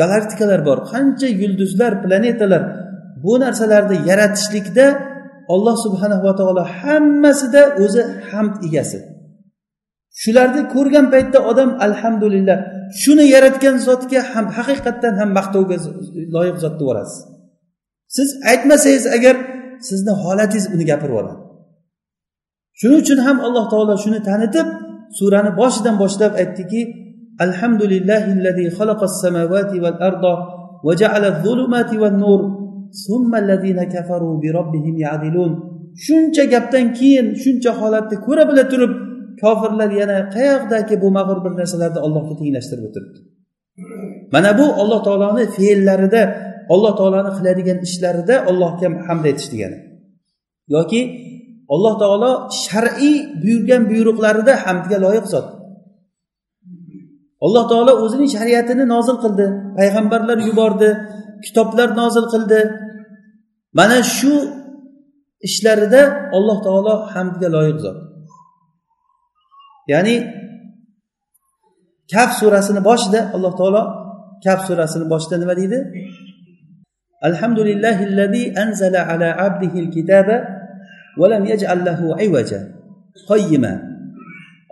galaktikalar 0.00 0.60
bor 0.68 0.78
qancha 0.92 1.28
yulduzlar 1.40 1.92
planetalar 2.04 2.62
bu 3.24 3.32
narsalarni 3.44 3.96
yaratishlikda 4.10 4.86
olloh 5.54 5.76
subhanahu 5.84 6.22
va 6.28 6.34
taolo 6.38 6.62
hammasida 6.80 7.62
o'zi 7.84 8.02
hamd 8.30 8.54
egasi. 8.68 8.98
Shularni 10.22 10.62
ko'rgan 10.74 11.06
paytda 11.14 11.38
odam 11.50 11.70
alhamdulillah 11.86 12.58
shuni 13.02 13.24
yaratgan 13.34 13.76
zotga 13.86 14.20
ham 14.32 14.46
haqiqatdan 14.56 15.14
ham 15.20 15.30
maqtovga 15.38 15.76
loyiq 16.34 16.56
zot 16.64 16.74
deb 16.78 16.82
yuborasiz 16.84 17.18
siz 18.16 18.28
aytmasangiz 18.50 19.04
agar 19.16 19.36
sizni 19.88 20.12
holatingiz 20.22 20.66
uni 20.74 20.84
gapirib 20.90 21.12
yuboradi 21.14 21.34
shuning 22.80 23.00
uchun 23.04 23.18
ham 23.26 23.36
alloh 23.46 23.64
taolo 23.72 23.94
shuni 24.04 24.20
tanitib 24.28 24.66
surani 25.18 25.50
boshidan 25.60 25.94
boshlab 26.02 26.32
aytdiki 26.42 26.80
alhamdulillahi 27.44 28.64
xalaqas 28.78 29.14
samawati 29.22 29.76
val 29.84 29.98
arda 30.08 30.34
va 30.86 30.92
ja'ala 31.00 31.28
zulumati 31.44 31.96
wan 32.02 32.16
nur 32.24 32.40
thumma 33.04 33.36
allazina 33.42 33.84
kafaru 33.94 34.30
bi 34.42 34.48
robbihim 34.58 34.96
ya'dilun. 35.06 35.52
Shuncha 36.04 36.44
gapdan 36.52 36.86
keyin 36.98 37.26
shuncha 37.42 37.70
holatni 37.80 38.16
ko'ra 38.26 38.42
bila 38.50 38.64
turib 38.72 38.92
kofirlar 39.42 39.90
yana 40.00 40.18
qayoqdagi 40.36 40.94
bu 41.02 41.08
mag'rur 41.18 41.40
bir 41.44 41.52
narsalarni 41.60 42.00
allohga 42.06 42.34
tenglashtirib 42.40 42.84
o'tiribdi? 42.88 43.18
Mana 44.34 44.50
bu 44.58 44.66
alloh 44.82 45.00
taoloni 45.06 45.44
fe'llarida 45.56 46.22
alloh 46.74 46.92
taoloni 46.98 47.30
qiladigan 47.36 47.78
ishlarida 47.86 48.34
allohga 48.50 48.88
hamd 49.08 49.24
aytish 49.30 49.48
degani. 49.52 49.78
Yoki 50.74 51.00
alloh 51.74 51.94
taolo 52.02 52.30
shar'iy 52.64 53.16
buyurgan 53.42 53.82
buyruqlarida 53.90 54.52
hamdga 54.64 54.96
loyiq 55.04 55.26
zot. 55.34 55.46
Alloh 57.46 57.64
taolo 57.70 57.92
o'zining 58.04 58.30
shariatini 58.36 58.84
nozil 58.94 59.16
qildi 59.24 59.46
payg'ambarlar 59.78 60.38
yubordi 60.48 60.90
kitoblar 61.44 61.88
nozil 62.00 62.26
qildi. 62.34 62.60
Mana 63.78 63.98
shu 64.16 64.34
ishlarida 65.48 66.02
alloh 66.36 66.58
taolo 66.66 66.94
hamdga 67.14 67.48
loyiq 67.56 67.78
zot. 67.84 67.98
Ya'ni 69.92 70.14
kaf 72.12 72.30
surasini 72.40 72.80
boshida 72.88 73.20
alloh 73.34 73.52
taolo 73.60 73.82
kaf 74.44 74.60
surasini 74.68 75.04
boshida 75.12 75.36
nima 75.42 75.54
deydi? 75.60 75.78
Alhamdulillahillazi 77.28 78.42
anzala 78.62 79.00
ala 79.12 79.28
abdihi 79.46 79.80
kitaba 79.94 80.36
va 81.20 81.26
lam 81.32 81.42
yaj'al 81.52 81.80
lahu 81.88 82.06
ayvaja 82.22 82.60
qayyima. 83.30 83.72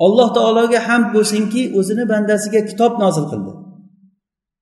Alloh 0.06 0.28
taologa 0.38 0.78
hamd 0.88 1.08
bo'lsinki 1.16 1.62
o'zini 1.78 2.04
bandasiga 2.12 2.60
kitob 2.70 2.92
nozil 3.02 3.24
qildi. 3.32 3.52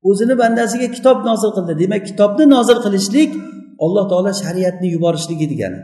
O'zini 0.09 0.35
bandasiga 0.43 0.89
kitob 0.97 1.19
nozil 1.29 1.51
qildi. 1.57 1.73
Demak 1.83 2.03
kitobni 2.11 2.45
nozil 2.55 2.79
qilishlik 2.85 3.31
alloh 3.85 4.05
taolo 4.11 4.31
shariatni 4.43 4.89
yuborishligi 4.95 5.47
degani. 5.53 5.81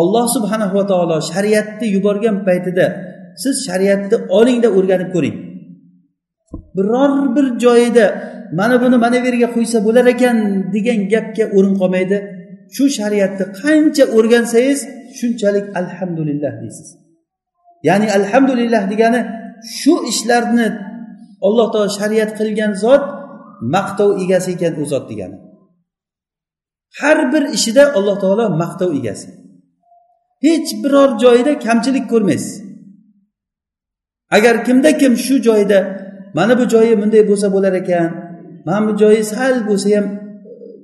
Olloh 0.00 0.26
subhanahu 0.36 0.74
va 0.78 0.84
taolo 0.92 1.16
shariatni 1.30 1.86
yuborgan 1.94 2.36
paytida 2.46 2.86
siz 3.42 3.54
shariatni 3.66 4.16
olingda 4.38 4.68
o'rganib 4.78 5.10
ko'ring. 5.14 5.36
Biror 6.76 7.12
bir 7.36 7.46
joyida 7.64 8.06
mana 8.58 8.76
buni 8.82 8.96
mana 9.04 9.18
bu 9.22 9.26
yerga 9.28 9.48
qo'ysa 9.56 9.78
bo'lar 9.86 10.06
ekan 10.14 10.36
degan 10.74 11.00
gapga 11.12 11.44
o'rin 11.56 11.74
qolmaydi. 11.80 12.16
Shu 12.76 12.84
shariatni 12.98 13.44
qancha 13.60 14.04
o'rgansangiz 14.16 14.80
shunchalik 15.18 15.66
alhamdulillah 15.80 16.52
deysiz. 16.62 16.88
Ya'ni 17.88 18.06
alhamdulillah 18.18 18.82
degani 18.92 19.20
shu 19.80 19.94
ishlarni 20.12 20.66
alloh 21.46 21.66
taolo 21.72 21.90
shariat 22.00 22.30
qilgan 22.38 22.72
zot 22.84 23.04
maqtov 23.74 24.10
egasi 24.22 24.50
ekan 24.56 24.72
u 24.82 24.84
zot 24.92 25.04
degani. 25.10 25.36
Har 27.00 27.18
bir 27.32 27.44
ishida 27.56 27.84
alloh 27.98 28.16
taolo 28.22 28.44
maqtov 28.62 28.90
egasi. 28.98 29.28
Hech 30.44 30.70
biror 30.82 31.10
joyida 31.22 31.52
kamchilik 31.66 32.06
ko'rmaysiz. 32.12 32.65
Agar 34.30 34.64
kimda 34.66 34.98
kim 34.98 35.12
shu 35.16 35.34
joyda 35.48 35.78
mana 36.34 36.58
bu 36.58 36.64
joyi 36.72 36.94
bunday 37.00 37.22
bo'lsa 37.30 37.46
bo'lar 37.54 37.72
ekan 37.82 38.10
mana 38.66 38.82
bu 38.88 38.92
joyi 39.02 39.22
sal 39.32 39.56
bo'lsa 39.68 39.88
ham 39.96 40.06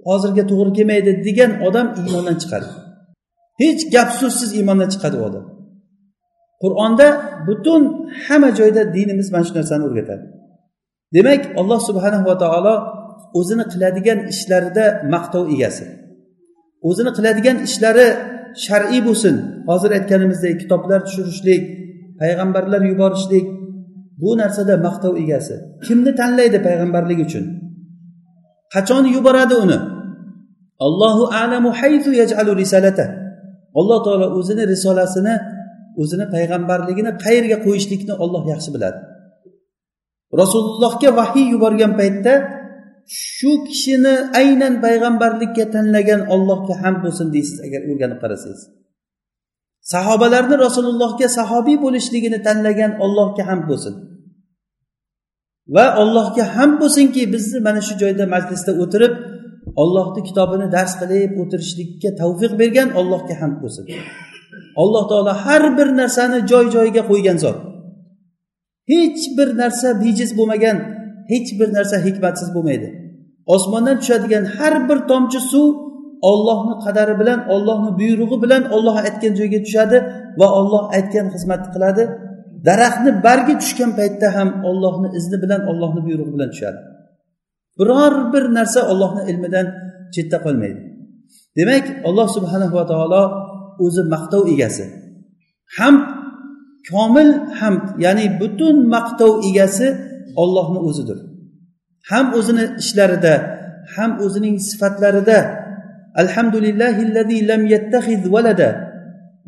hozirga 0.09 0.45
to'g'ri 0.51 0.71
kelmaydi 0.79 1.11
degan 1.27 1.51
odam 1.67 1.87
iymondan 2.01 2.37
chiqadi. 2.43 2.69
Hech 3.63 3.81
gap 3.95 4.09
so'zsiz 4.21 4.51
iymondan 4.59 4.89
chiqadi 4.95 5.17
u 5.21 5.23
odam. 5.29 5.45
Qur'onda 6.63 7.07
butun 7.49 7.83
hamma 8.25 8.51
joyda 8.59 8.83
dinimiz 8.97 9.29
mana 9.35 9.45
shu 9.49 9.55
narsani 9.59 9.83
o'rgatadi. 9.89 10.25
Demak 11.15 11.43
alloh 11.61 11.81
subhanahu 11.89 12.25
va 12.31 12.37
taolo 12.43 12.75
o'zini 13.39 13.65
qiladigan 13.73 14.19
ishlarida 14.33 14.85
maqtov 15.15 15.45
egasi. 15.55 15.85
O'zini 16.89 17.11
qiladigan 17.17 17.57
ishlari 17.69 18.07
shar'iy 18.67 19.01
bo'lsin. 19.09 19.35
Hozir 19.71 19.91
aytganimizdek 19.99 20.55
kitoblar 20.63 21.01
tushirishlik 21.07 21.63
payg'ambarlar 22.23 22.83
yuborishlik 22.91 23.47
bu 24.23 24.31
narsada 24.41 24.75
maqtov 24.87 25.15
egasi. 25.23 25.55
Kimni 25.87 26.13
tanlaydi 26.21 26.59
payg'ambarlik 26.67 27.19
uchun? 27.27 27.45
Qachon 28.75 29.05
yuboradi 29.17 29.55
uni? 29.65 29.79
Allohu 30.87 31.25
alamu 31.43 31.71
haytu 31.81 32.11
yaj'alu 32.21 32.53
risalata. 32.63 33.07
Alloh 33.81 33.99
taolo 34.07 34.27
o'zini 34.39 34.65
risolasini 34.73 35.35
o'zini 36.03 36.27
payg'ambarligini 36.35 37.11
qayerga 37.25 37.57
qo'yishlikni 37.67 38.15
olloh 38.25 38.43
yaxshi 38.53 38.71
biladi. 38.75 38.99
Rasulullohga 40.41 41.11
vahiy 41.21 41.47
yuborgan 41.55 41.93
paytda 42.01 42.33
shu 43.35 43.53
kishini 43.69 44.15
aynan 44.41 44.75
payg'ambarlikka 44.85 45.65
tanlagan 45.75 46.21
ollohga 46.35 46.75
hamd 46.83 46.99
bo'lsin 47.05 47.27
deysiz 47.35 47.59
agar 47.67 47.81
o'rganib 47.91 48.19
qarasangiz. 48.25 48.63
Sahobalarni 49.83 50.57
rasulullohga 50.65 51.29
sahobiy 51.39 51.77
bo'lishligini 51.85 52.39
tanlagan 52.47 52.93
ollohga 53.05 53.43
ham 53.49 53.61
bo'lsin. 53.69 53.95
Va 55.75 55.87
allohga 56.03 56.45
ham 56.57 56.71
bo'lsinki 56.81 57.23
bizni 57.35 57.59
mana 57.67 57.81
shu 57.87 57.95
joyda 58.03 58.25
majlisda 58.35 58.73
o'tirib 58.83 59.15
ollohni 59.83 60.21
kitobini 60.29 60.67
dars 60.77 60.93
qilib 61.01 61.31
o'tirishlikka 61.43 62.11
tavfiq 62.21 62.53
bergan 62.61 62.89
ollohga 63.01 63.35
ham 63.41 63.53
bo'lsin. 63.63 63.85
Alloh 64.83 65.05
taolo 65.11 65.33
har 65.45 65.63
bir 65.79 65.89
narsani 66.01 66.39
joy 66.51 66.65
joyiga 66.75 67.03
qo'ygan 67.11 67.39
zot. 67.45 67.59
Hech 68.93 69.23
bir 69.37 69.49
narsa 69.63 69.89
bejiz 70.03 70.31
bo'lmagan 70.39 70.77
hech 71.33 71.51
bir 71.59 71.69
narsa 71.77 71.97
hikmatsiz 72.07 72.49
bo'lmaydi. 72.55 72.89
Osmondan 73.55 73.97
tushadigan 74.01 74.45
har 74.57 74.75
bir 74.89 74.99
tomchi 75.11 75.41
suv 75.51 75.69
ollohni 76.31 76.75
qadari 76.85 77.15
bilan 77.21 77.41
ollohni 77.55 77.91
buyrug'i 78.01 78.37
bilan 78.45 78.63
olloh 78.77 78.97
aytgan 79.07 79.33
joyga 79.39 79.61
tushadi 79.67 79.99
va 80.41 80.49
olloh 80.59 80.85
aytgan 80.97 81.27
xizmatni 81.35 81.69
qiladi. 81.75 82.03
Daraxtni 82.69 83.11
bargi 83.27 83.55
tushgan 83.63 83.91
paytda 83.99 84.27
ham 84.37 84.49
ollohni 84.69 85.09
izni 85.19 85.37
bilan 85.45 85.63
ollohni 85.71 86.01
buyrug'i 86.07 86.33
bilan 86.37 86.51
tushadi. 86.55 86.79
Biror 87.79 88.15
bir 88.33 88.45
narsa 88.57 88.81
ollohni 88.93 89.23
ilmidan 89.31 89.67
chetda 90.15 90.39
qolmaydi. 90.45 90.81
Demak 91.59 91.87
alloh 92.09 92.29
subhanahu 92.37 92.75
va 92.79 92.85
taolo 92.93 93.23
o'zi 93.85 94.03
maqtov 94.15 94.43
egasi. 94.55 94.85
Hamd 95.79 96.03
komil 96.91 97.29
hamd 97.61 97.85
ya'ni 98.05 98.27
butun 98.41 98.77
maqtov 98.95 99.33
egasi 99.51 99.87
ollohni 100.43 100.81
o'zidir. 100.89 101.19
Ham 102.11 102.27
o'zini 102.39 102.65
ishlarida 102.83 103.35
ham 103.95 104.11
o'zining 104.25 104.57
sifatlarida 104.69 105.39
alhamdulillahillazi 106.22 107.38
lam 107.50 107.62
yattaxiz 107.74 108.22
valada 108.36 108.70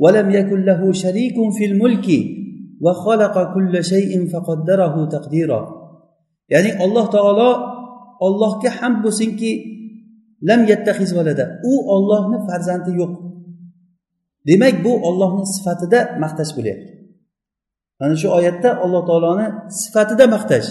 ولم 0.04 0.32
يكن 0.32 0.60
له 0.64 0.82
شريك 1.04 1.36
في 1.58 1.64
الملك 1.66 2.08
وخلق 2.82 3.36
كل 3.54 3.74
شيء 3.84 4.12
فقدره 4.32 4.96
تقديرا 5.16 5.62
ya'ni 6.50 6.72
alloh 6.84 7.06
taolo 7.16 7.50
ollohga 8.26 8.70
hamd 8.80 9.00
bo'lsinki 9.06 9.52
lam 10.50 10.62
yattahiz 10.72 11.10
valada 11.18 11.46
u 11.72 11.74
ollohni 11.96 12.38
farzandi 12.48 12.92
yo'q 13.02 13.14
demak 14.50 14.76
bu 14.86 14.92
ollohni 15.10 15.44
sifatida 15.56 16.00
maqtash 16.24 16.52
bo'lyapti 16.58 16.92
mana 18.00 18.16
shu 18.22 18.28
oyatda 18.38 18.70
alloh 18.84 19.02
taoloni 19.10 19.48
sifatida 19.82 20.26
maqtash 20.36 20.68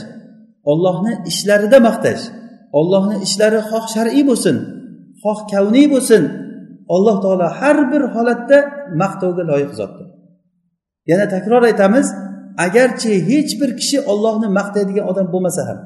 ollohni 0.71 1.13
ishlarida 1.31 1.79
maqtash 1.89 2.23
ollohni 2.79 3.17
ishlari 3.27 3.61
xoh 3.71 3.85
shar'iy 3.95 4.25
bo'lsin 4.31 4.57
Xoh 5.24 5.40
kavniy 5.52 5.88
bo'lsin. 5.94 6.24
Alloh 6.96 7.18
taolo 7.24 7.48
har 7.60 7.78
bir 7.92 8.04
holatda 8.16 8.58
maqtovga 9.02 9.44
loyiq 9.52 9.72
zotdir. 9.80 10.08
Yana 11.10 11.26
takror 11.36 11.64
aytamiz 11.70 12.08
agarchi 12.66 13.12
hech 13.30 13.52
bir 13.62 13.70
kishi 13.80 13.98
ollohni 14.12 14.48
maqtaydigan 14.60 15.06
odam 15.12 15.28
bo'lmasa 15.34 15.62
ham 15.70 15.80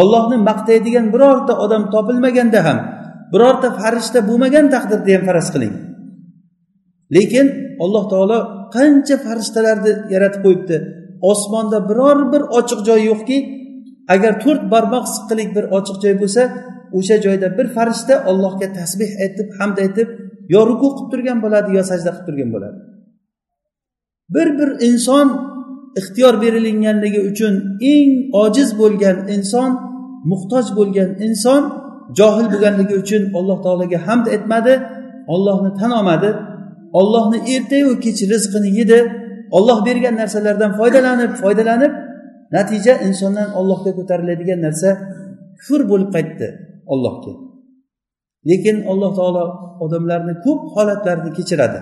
ollohni 0.00 0.36
maqtaydigan 0.48 1.06
birorta 1.14 1.52
odam 1.64 1.82
topilmaganda 1.94 2.60
ham 2.66 2.78
birorta 3.32 3.68
farishta 3.78 4.20
bo'lmagan 4.28 4.66
taqdirda 4.74 5.10
ham 5.16 5.22
faraz 5.28 5.48
qiling. 5.54 5.74
Lekin 7.16 7.46
alloh 7.84 8.04
taolo 8.12 8.38
qancha 8.76 9.16
farishtalarni 9.24 9.92
yaratib 10.14 10.40
qo'yibdi. 10.46 10.76
Osmonda 11.30 11.78
biror 11.90 12.18
bir 12.32 12.42
ochiq 12.58 12.80
joy 12.88 13.00
yo'qki 13.10 13.38
agar 14.14 14.32
to'rt 14.44 14.62
barmoq 14.72 15.04
siqqilik 15.14 15.48
bir 15.56 15.64
ochiq 15.76 15.96
joy 16.04 16.14
bo'lsa 16.22 16.42
o'sha 16.98 17.16
joyda 17.24 17.48
bir 17.58 17.66
farishta 17.76 18.14
ollohga 18.30 18.68
tasbeh 18.78 19.10
aytib 19.24 19.48
hamd 19.58 19.76
aytib 19.84 20.08
yo 20.54 20.60
ruku 20.70 20.88
qilib 20.96 21.08
turgan 21.12 21.38
bo'ladi 21.44 21.68
yo 21.78 21.82
sajda 21.90 22.10
qilib 22.12 22.26
turgan 22.28 22.50
bo'ladi. 22.54 22.78
Bir 24.34 24.48
bir 24.58 24.70
inson 24.88 25.26
ixtiyor 26.00 26.34
berilinganligi 26.42 27.20
uchun 27.30 27.54
eng 27.92 28.10
ojiz 28.44 28.68
bo'lgan 28.80 29.16
inson 29.36 29.70
muhtoj 30.30 30.66
bo'lgan 30.78 31.10
inson 31.26 31.62
johil 32.18 32.46
bo'lganligi 32.52 32.94
uchun 33.02 33.22
alloh 33.38 33.58
taologa 33.64 33.98
hamd 34.06 34.26
aytmadi 34.34 34.74
ollohni 35.34 35.70
tan 35.80 35.90
olmadi 35.98 36.30
ollohni 37.00 37.38
ertayu 37.54 37.90
kech 38.04 38.20
rizqini 38.32 38.70
yedi 38.78 38.98
olloh 39.56 39.78
bergan 39.86 40.14
narsalardan 40.22 40.72
foydalanib 40.78 41.32
foydalanib 41.42 41.92
natija 42.56 42.94
insondan 43.08 43.48
ollohga 43.60 43.90
ko'tariladigan 43.98 44.60
narsa 44.66 44.88
kufr 45.58 45.80
bo'lib 45.90 46.10
qaytdi. 46.16 46.48
Ollohga 46.94 47.32
lekin 48.48 48.76
alloh 48.90 49.10
taolo 49.18 49.44
odamlarni 49.84 50.34
ko'p 50.44 50.60
holatlarni 50.74 51.30
kechiradi. 51.38 51.80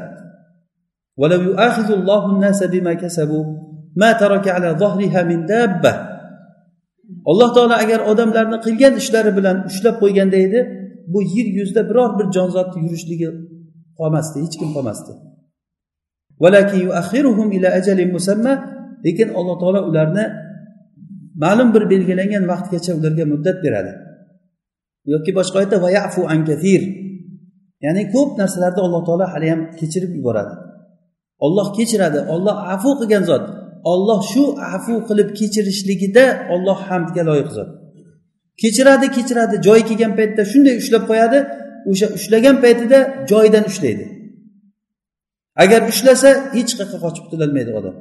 Alloh 7.30 7.50
taolo 7.56 7.74
agar 7.84 8.00
odamlarni 8.10 8.58
qilgan 8.66 8.94
ishlari 9.02 9.30
bilan 9.38 9.56
ushlab 9.70 9.94
qo'yganda 10.02 10.38
edi 10.46 10.60
bu 11.12 11.18
yer 11.34 11.46
yuzida 11.58 11.82
biror 11.90 12.10
bir 12.18 12.26
jonzotni 12.36 12.78
yurishligi 12.86 13.28
qolmasdi 13.98 14.36
hech 14.44 14.56
kim 14.60 14.70
qolmasdi. 14.76 15.12
Lekin 19.06 19.28
alloh 19.38 19.56
taolo 19.62 19.80
ularni 19.90 20.24
ma'lum 21.42 21.68
bir 21.74 21.82
belgilangan 21.92 22.44
vaqtgacha 22.52 22.92
ularga 22.98 23.24
muddat 23.32 23.58
beradi. 23.64 23.92
Yoki 25.12 25.30
boshqa 25.38 25.56
oyatda 25.60 25.78
vayafu 25.86 26.20
an 26.32 26.40
kathir. 26.48 26.82
Ya'ni 27.84 28.02
ko'p 28.14 28.30
narsalarni 28.40 28.80
alloh 28.86 29.02
taolo 29.08 29.26
haliyam 29.34 29.60
kechirib 29.80 30.12
yuboradi. 30.18 30.54
Olloh 31.46 31.68
kechiradi 31.78 32.18
olloh 32.34 32.56
afu 32.74 32.90
qilgan 33.00 33.24
zot. 33.30 33.44
Olloh 33.92 34.20
shu 34.32 34.44
afu 34.76 34.94
qilib 35.08 35.28
kechirishligida 35.38 36.24
olloh 36.54 36.78
hamdga 36.88 37.22
loyiq 37.28 37.50
zot. 37.58 37.70
Kechiradi 38.62 39.06
kechiradi 39.16 39.56
joyi 39.66 39.82
kelgan 39.88 40.12
paytda 40.18 40.42
shunday 40.52 40.74
ushlab 40.82 41.04
qo'yadi 41.10 41.38
o'sha 41.90 42.06
ushlagan 42.16 42.56
paytida 42.64 42.98
joyidan 43.30 43.64
ushlaydi. 43.70 44.04
Agar 45.62 45.80
ushlasa 45.92 46.30
hech 46.56 46.72
qayerga 46.78 46.98
qochib 47.04 47.22
qutulolmaydi 47.26 47.70
odam. 47.78 47.94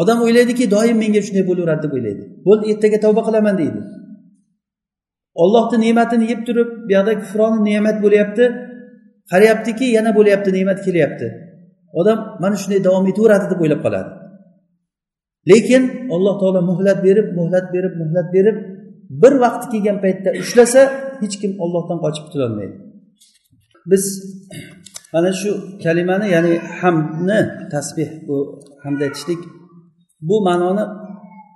Odam 0.00 0.18
o'ylaydiki 0.24 0.64
doim 0.74 0.96
menga 1.02 1.20
shunday 1.26 1.44
bo'laveradi 1.50 1.82
deb 1.84 1.92
o'ylaydi. 1.96 2.22
Bo'ldi 2.46 2.64
ertaga 2.72 2.98
tavba 3.04 3.22
qilaman 3.28 3.54
deydi. 3.62 3.80
Ollohni 5.42 5.76
ne'matini 5.84 6.24
yeb 6.32 6.40
turib 6.46 6.68
bu 6.86 6.90
yoqda 6.96 7.12
kufroni 7.22 7.58
ne'mat 7.68 7.96
bo'lyapti. 8.04 8.44
Qarayaptiki 9.30 9.86
yana 9.96 10.10
bo'lyapti 10.18 10.50
ne'mat 10.56 10.78
kelyapti. 10.86 11.26
Odam 12.00 12.18
mana 12.42 12.56
shunday 12.62 12.80
davom 12.86 13.04
etaveradi 13.12 13.46
deb 13.52 13.60
o'ylab 13.64 13.80
qoladi. 13.86 14.10
Lekin 15.50 15.82
alloh 16.14 16.34
taolo 16.40 16.60
muhlat 16.70 16.98
berib 17.06 17.26
muhlat 17.38 17.66
berib 17.74 17.92
muhlat 18.02 18.28
berib 18.36 18.56
bir 19.22 19.32
vaqt 19.44 19.62
kelgan 19.72 19.98
paytda 20.04 20.30
ushlasa 20.42 20.82
hech 21.22 21.36
kim 21.40 21.52
ollohdan 21.64 21.98
qochib 22.04 22.24
qutulolmaydi. 22.26 22.76
Biz 23.90 24.04
mana 25.14 25.30
shu 25.40 25.50
kalimani 25.84 26.26
ya'ni 26.34 26.54
hamdni 26.78 27.40
tasbeh 27.74 28.10
bu 28.28 28.36
hamd 28.84 29.00
aytishlik 29.06 29.40
bu 30.28 30.36
ma'noni 30.48 30.84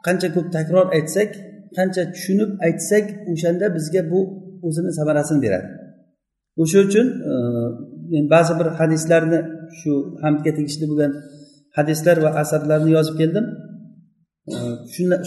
qancha 0.06 0.28
ko'p 0.34 0.46
takror 0.56 0.86
aytsak 0.96 1.30
qancha 1.77 2.03
tushunib 2.13 2.49
aytsak 2.67 3.05
o'shanda 3.31 3.65
bizga 3.77 4.01
bu 4.11 4.19
o'zini 4.67 4.91
samarasini 4.99 5.39
beradi 5.45 5.67
o'sha 6.61 6.77
uchun 6.87 7.07
e, 7.31 7.33
men 8.13 8.25
ba'zi 8.33 8.53
bir 8.59 8.67
hadislarni 8.79 9.39
shu 9.79 9.91
hamdga 10.23 10.51
tegishli 10.57 10.85
bo'lgan 10.91 11.11
hadislar 11.77 12.17
va 12.25 12.29
asarlarni 12.41 12.91
yozib 12.97 13.15
keldim 13.21 13.45
e, 14.53 14.55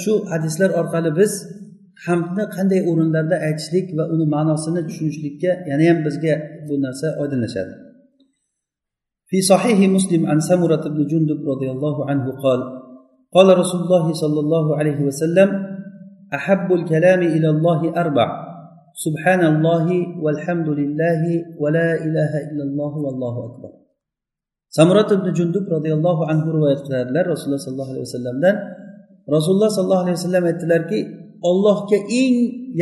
shu 0.05 0.13
hadislar 0.33 0.71
orqali 0.81 1.11
biz 1.21 1.33
hamdni 2.07 2.45
qanday 2.57 2.81
o'rinlarda 2.91 3.37
aytishlik 3.49 3.87
va 3.99 4.05
uni 4.15 4.27
ma'nosini 4.35 4.81
tushunishlikka 4.89 5.51
yana 5.71 5.85
ham 5.91 5.99
bizga 6.07 6.35
bu 6.67 6.75
narsa 6.87 7.07
oydinlashadi 7.23 7.75
في 9.31 9.39
صحيح 9.53 9.79
مسلم 9.97 10.23
عن 10.31 10.39
سمرة 10.41 10.85
بن 10.95 11.01
جندب 11.07 11.41
رضي 11.53 11.69
الله 11.75 11.97
عنه 12.09 12.27
قال 12.45 12.61
قال 13.37 13.49
رسول 13.59 13.81
الله 13.85 14.07
صلى 14.23 14.41
الله 14.45 14.67
عليه 14.79 14.99
وسلم 15.09 15.72
أحب 16.35 16.73
الكلام 16.73 17.21
إلى 17.23 17.49
الله 17.51 17.81
أربع 18.03 18.29
سبحان 18.95 19.43
الله 19.53 19.87
والحمد 20.23 20.69
لله 20.69 21.23
ولا 21.59 21.89
إله 22.07 22.33
إلا 22.51 22.63
الله 22.69 22.93
والله 23.05 23.35
أكبر 23.45 23.71
samurat 24.69 25.09
ibn 25.13 25.33
jundub 25.33 25.65
roziyallohu 25.65 26.29
anhu 26.29 26.49
rivoyat 26.57 26.81
qiladilar 26.87 27.25
rasululloh 27.33 27.63
sollallohu 27.67 27.93
alayhi 27.97 28.07
vasallamdan 28.09 28.57
rasululloh 29.35 29.71
sollallohu 29.73 30.05
alayhi 30.05 30.19
vasallam 30.21 30.45
aytdilarki 30.51 30.99
ollohga 31.51 31.99
eng 32.23 32.35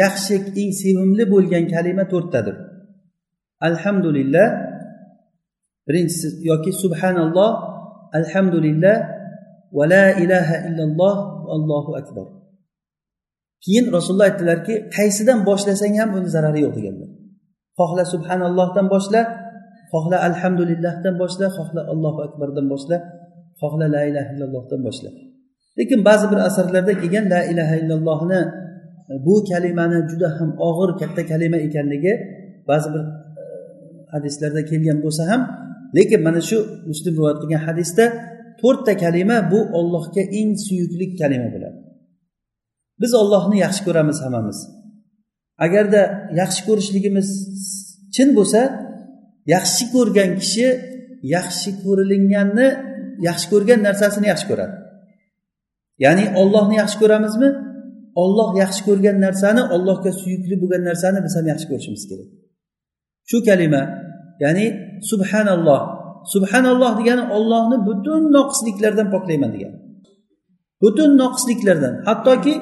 yaxshi 0.02 0.36
eng 0.60 0.70
sevimli 0.82 1.24
bo'lgan 1.32 1.64
kalima 1.74 2.04
to'rttadir 2.12 2.56
alhamdulillah 3.68 4.46
birinchisi 5.86 6.26
yoki 6.50 6.70
subhanalloh 6.82 7.50
alhamdulillah 8.18 8.96
va 9.76 9.84
la 9.94 10.04
ilaha 10.24 10.56
illalloh 10.68 11.16
allohu 11.56 11.90
akbar 12.00 12.26
Keyin 13.65 13.85
rasululloh 13.95 14.27
aytdilarki 14.29 14.73
qaysidan 14.97 15.39
boshlasang 15.49 15.93
ham 16.01 16.09
uni 16.17 16.29
zarari 16.35 16.59
yo'q 16.65 16.73
deganlar. 16.77 17.09
Xohla 17.79 18.03
subhanallohdan 18.13 18.87
boshla 18.93 19.21
xohla 19.93 20.17
alhamdulillahdan 20.27 21.13
boshla 21.21 21.45
xohla 21.57 21.81
allohu 21.93 22.19
akbardan 22.27 22.65
boshla 22.73 22.97
xohla 23.61 23.85
la 23.95 24.01
ilaha 24.09 24.29
illallohdan 24.33 24.81
boshla. 24.87 25.09
Lekin 25.79 25.99
ba'zi 26.09 26.25
bir 26.31 26.39
asarlarda 26.49 26.93
kelgan 27.01 27.25
la 27.33 27.41
ilaha 27.51 27.75
illallohni 27.81 28.41
e, 29.11 29.13
bu 29.25 29.35
kalimani 29.49 29.99
juda 30.11 30.29
ham 30.37 30.49
og'ir 30.69 30.89
katta 31.01 31.21
kalima 31.31 31.57
ekanligi 31.67 32.13
ba'zi 32.69 32.87
bir 32.93 33.03
e, 33.41 33.43
hadislarda 34.13 34.61
kelgan 34.71 34.97
bo'lsa 35.05 35.23
ham 35.31 35.41
lekin 35.97 36.19
mana 36.27 36.41
shu 36.49 36.57
muslim 36.89 37.13
rivoyat 37.17 37.37
qilgan 37.41 37.61
hadisda 37.67 38.05
to'rtta 38.61 38.93
kalima 39.03 39.37
bu 39.51 39.59
ollohga 39.79 40.23
eng 40.39 40.51
suyukli 40.65 41.05
kalima 41.21 41.47
bo'ladi. 41.55 41.70
Biz 43.01 43.11
ollohni 43.21 43.57
yaxshi 43.65 43.81
ko'ramiz 43.87 44.17
hammamiz. 44.25 44.59
Agarda 45.65 46.01
yaxshi 46.41 46.61
ko'rishligimiz 46.67 47.27
chin 48.15 48.29
bo'lsa 48.37 48.61
yaxshi 49.55 49.83
ko'rgan 49.95 50.31
kishi 50.41 50.67
yaxshi 51.35 51.69
ko'rilinganni 51.83 52.67
yaxshi 53.27 53.47
ko'rgan 53.53 53.79
narsasini 53.87 54.27
yaxshi 54.31 54.47
ko'radi. 54.51 54.75
Ya'ni 56.05 56.25
ollohni 56.41 56.75
yaxshi 56.81 56.97
ko'ramizmi? 57.03 57.49
Olloh 58.23 58.49
yaxshi 58.63 58.81
ko'rgan 58.87 59.17
narsani 59.25 59.61
ollohga 59.75 60.11
suyukli 60.21 60.55
bo'lgan 60.61 60.83
narsani 60.89 61.19
biz 61.25 61.33
ham 61.37 61.45
yaxshi 61.51 61.67
ko'rishimiz 61.71 62.03
kerak. 62.09 62.29
Shu 63.29 63.37
kalima 63.47 63.83
ya'ni 64.43 64.65
subhanalloh. 65.09 65.81
Subhanalloh 66.33 66.91
degani 66.99 67.23
ollohni 67.37 67.77
butun 67.87 68.21
noqisliklardan 68.37 69.07
poklayman 69.13 69.51
degani. 69.55 69.77
Butun 70.83 71.09
noqisliklardan. 71.21 71.93
Hattoki 72.07 72.53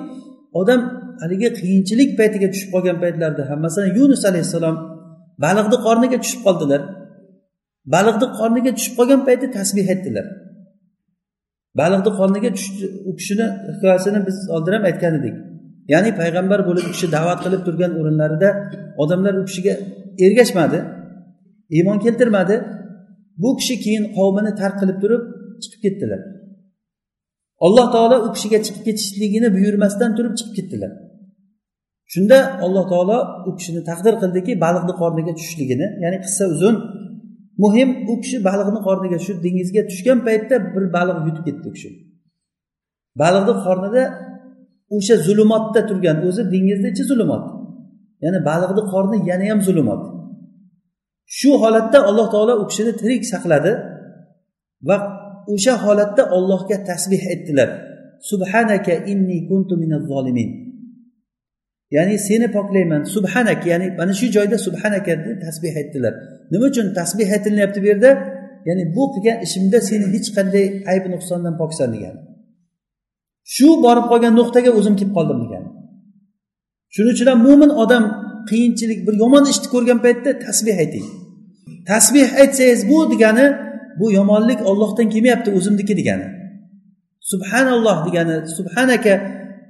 odam 0.59 0.81
haligi 1.21 1.49
qiyinchilik 1.59 2.09
paytiga 2.19 2.47
tushib 2.53 2.69
qolgan 2.75 2.97
paytlarida 3.03 3.43
ham 3.49 3.59
masalan 3.65 3.91
yunus 3.99 4.23
alayhissalom 4.29 4.75
baliqni 5.43 5.77
qorniga 5.85 6.17
tushib 6.23 6.41
qoldilar. 6.47 6.81
Baliqni 7.93 8.27
qorniga 8.39 8.71
tushib 8.77 8.93
qolgan 8.99 9.21
payti 9.27 9.45
tasbeh 9.57 9.87
aytdilar 9.93 10.25
baliqni 11.79 12.11
qorniga 12.19 12.49
tushdi 12.57 12.85
u 13.09 13.11
kishini 13.19 13.45
hikoyasini 13.73 14.19
biz 14.27 14.37
oldin 14.55 14.73
ham 14.75 14.83
aytgan 14.89 15.13
edik. 15.19 15.35
Ya'ni 15.93 16.11
payg'ambar 16.21 16.59
bo'lib 16.67 16.85
u 16.89 16.91
kishi 16.95 17.07
da'vat 17.17 17.39
qilib 17.45 17.61
turgan 17.67 17.91
o'rinlarida 17.99 18.49
odamlar 19.03 19.33
u 19.41 19.43
kishiga 19.49 19.73
ergashmadi 20.25 20.79
iymon 21.77 21.97
keltirmadi. 22.05 22.55
Bu 23.41 23.49
kishi 23.59 23.75
keyin 23.83 24.03
qavmini 24.17 24.51
tark 24.61 24.75
qilib 24.81 24.97
turib 25.03 25.23
chiqib 25.61 25.79
ketdilar. 25.85 26.19
Alloh 27.65 27.85
taolo 27.95 28.15
u 28.25 28.27
kishiga 28.35 28.59
chiqib 28.65 28.83
ketishligini 28.87 29.47
buyurmasdan 29.55 30.11
turib 30.17 30.33
chiqib 30.39 30.53
ketdilar. 30.57 30.91
Shunda 32.13 32.37
alloh 32.65 32.85
taolo 32.91 33.17
u 33.49 33.51
kishini 33.57 33.81
taqdir 33.89 34.13
qildiki 34.21 34.51
baliqni 34.65 34.93
qorniga 35.01 35.31
tushishligini 35.37 35.87
ya'ni 36.03 36.17
qissa 36.25 36.43
uzun 36.53 36.75
muhim 37.63 37.89
u 38.11 38.13
kishi 38.21 38.37
baliqni 38.49 38.79
qorniga 38.87 39.17
shu 39.25 39.31
dengizga 39.45 39.81
tushgan 39.89 40.19
paytda 40.27 40.55
bir 40.73 40.83
baliq 40.95 41.17
yutib 41.27 41.43
ketdi 41.47 41.65
u 41.69 41.71
kishi. 41.75 41.89
Baliqni 43.21 43.53
qornida 43.65 44.03
o'sha 44.95 45.15
zulumotda 45.27 45.81
turgan 45.89 46.17
o'zi 46.27 46.41
dengizni 46.53 46.87
ichi 46.93 47.03
zulumot. 47.11 47.45
Ya'ni 48.23 48.39
baliqni 48.49 48.83
qorni 48.93 49.17
yana 49.29 49.45
ham 49.51 49.59
zulumot. 49.67 50.01
Shu 51.37 51.49
holatda 51.63 51.97
alloh 52.09 52.27
taolo 52.33 52.53
u 52.61 52.63
kishini 52.69 52.93
tirik 53.01 53.23
saqladi 53.33 53.71
va 54.87 54.97
o'sha 55.53 55.73
holatda 55.85 56.23
ollohga 56.37 56.77
tasbeh 56.89 57.23
aytdilar 57.31 57.69
subhanaka 58.29 58.93
inni 59.11 59.37
kuntu 59.49 59.73
minaz 59.83 60.03
zolimin. 60.11 60.49
Ya'ni 61.95 62.15
seni 62.27 62.47
poklayman 62.57 63.03
subhanak 63.15 63.65
ya'ni 63.71 63.87
mana 63.99 64.13
shu 64.19 64.27
joyda 64.35 64.57
subhanaka 64.67 65.11
deb 65.25 65.37
tasbeh 65.45 65.73
aytdilar 65.81 66.13
nima 66.51 66.65
uchun 66.71 66.87
tasbeh 66.99 67.27
aytilyapti 67.35 67.79
bu 67.83 67.87
yerda? 67.91 68.11
Ya'ni 68.67 68.83
bu 68.95 69.03
qilgan 69.13 69.37
ishimda 69.45 69.79
seni 69.89 70.05
hech 70.13 70.29
qanday 70.35 70.65
ayb 70.91 71.03
nuqsondan 71.13 71.53
poksan 71.61 71.89
degani 71.95 72.19
shu 73.55 73.67
borib 73.85 74.05
qolgan 74.11 74.33
nuqtaga 74.39 74.71
o'zim 74.79 74.95
kelib 74.99 75.13
qoldim 75.17 75.39
degani 75.43 75.69
shuning 76.93 77.13
uchun 77.15 77.27
ham 77.31 77.39
mo'min 77.47 77.71
odam 77.83 78.03
qiyinchilik 78.49 78.99
bir 79.07 79.15
yomon 79.23 79.43
ishni 79.51 79.67
ko'rgan 79.73 79.99
paytda 80.05 80.29
tasbeh 80.45 80.77
ayting. 80.83 81.07
Tasbeh 81.91 82.27
aytsangiz 82.41 82.81
bu 82.89 82.97
degani 83.11 83.45
bu 84.00 84.06
yomonlik 84.18 84.60
ollohdan 84.70 85.06
kelmayapti 85.12 85.50
o'zimniki 85.58 85.94
degani 86.00 86.26
subhanalloh 87.30 87.96
degani 88.06 88.36
subhanaka 88.56 89.12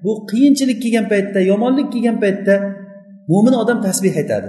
bu 0.04 0.12
qiyinchilik 0.30 0.78
kelgan 0.82 1.06
paytda 1.12 1.40
yomonlik 1.52 1.88
kelgan 1.94 2.16
paytda 2.24 2.54
mo'min 3.30 3.54
odam 3.62 3.78
tasbeh 3.86 4.14
aytadi 4.22 4.48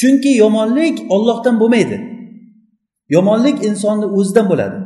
chunki 0.00 0.30
yomonlik 0.42 0.96
ollohdan 1.14 1.54
bo'lmaydi 1.60 1.96
yomonlik 3.14 3.56
insonni 3.68 4.06
o'zidan 4.18 4.48
bo'ladi 4.52 4.78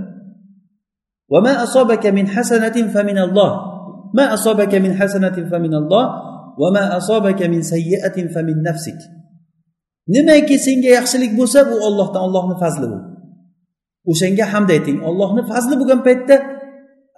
وما 1.35 1.63
أصابك 1.65 2.05
من 2.19 2.27
حسنة 2.35 2.77
فمن 2.95 3.19
الله 3.27 3.51
ما 4.19 4.35
أصابك 4.35 4.73
من 4.85 4.93
حسنة 5.01 5.37
فمن 5.51 5.75
الله 5.81 6.05
وما 6.59 6.85
أصابك 6.97 7.41
من 7.43 7.63
سيئة 7.63 8.17
فمن 8.35 8.57
نفسك 8.63 9.01
nimaki 10.11 10.59
senga 10.59 10.91
yaxshilik 10.99 11.39
bo'lsa 11.39 11.71
bu 11.71 11.77
ollohdan 11.87 12.23
ollohni 12.27 12.57
fazli 12.63 12.87
bu 12.93 12.99
o'shanga 14.12 14.46
hamd 14.54 14.70
ayting 14.76 14.98
ollohni 15.10 15.42
fazli 15.52 15.76
bo'lgan 15.80 16.02
paytda 16.08 16.36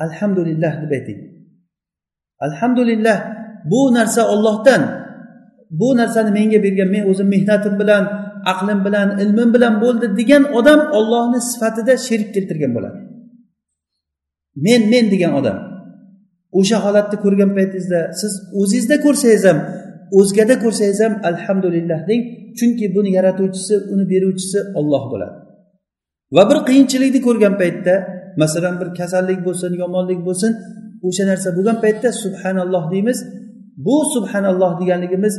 alhamdulillah 0.05 0.73
deb 0.81 0.91
ayting. 0.97 1.19
Alhamdulillah 2.47 3.17
bu 3.71 3.81
narsa 3.97 4.21
ollohdan 4.33 4.81
bu 5.79 5.97
narsani 5.99 6.31
menga 6.39 6.59
bergan 6.65 6.89
men 6.95 7.03
o'zim 7.11 7.27
mehnatim 7.35 7.73
bilan 7.81 8.03
aqlim 8.51 8.79
bilan 8.85 9.07
ilmim 9.23 9.49
bilan 9.55 9.73
bo'ldi 9.83 10.05
degan 10.19 10.43
odam 10.59 10.79
ollohni 10.97 11.39
sifatida 11.51 11.93
sherik 12.07 12.29
keltirgan 12.35 12.71
bo'ladi. 12.77 12.99
Men 14.65 14.81
men 14.91 15.05
degan 15.13 15.33
odam 15.39 15.57
o'sha 16.59 16.77
holatni 16.85 17.17
ko'rgan 17.23 17.51
paytingizda 17.57 18.01
siz 18.19 18.33
o'zingizda 18.59 18.95
ko'rsangiz 19.05 19.43
ham 19.49 19.59
o'zgada 20.19 20.55
ko'rsangiz 20.63 20.99
ham 21.05 21.13
alhamdulillah 21.29 21.99
deng 22.09 22.21
chunki 22.57 22.85
buni 22.95 23.09
yaratuvchisi 23.17 23.75
uni 23.93 24.05
beruvchisi 24.11 24.59
olloh 24.79 25.03
bo'ladi. 25.11 25.46
Va 26.35 26.43
bir 26.49 26.57
qiyinchilikni 26.67 27.19
ko'rgan 27.27 27.53
paytda 27.61 27.93
masalan 28.41 28.75
bir 28.81 28.89
kasallik 28.99 29.39
bo'lsin 29.47 29.71
yomonlik 29.83 30.19
bo'lsin 30.27 30.51
o'sha 31.07 31.23
narsa 31.31 31.49
bo'lgan 31.57 31.77
paytda 31.83 32.09
subhanalloh 32.23 32.83
deymiz. 32.93 33.19
Bu 33.85 33.95
subhanalloh 34.13 34.71
deganligimiz 34.81 35.35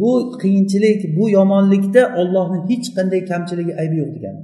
bu 0.00 0.10
qiyinchilik 0.42 1.00
bu 1.16 1.24
yomonlikda 1.38 2.02
ollohni 2.20 2.58
hech 2.70 2.86
qanday 2.96 3.20
kamchiligi 3.30 3.72
aybi 3.82 3.96
yo'q 4.02 4.10
degani. 4.16 4.40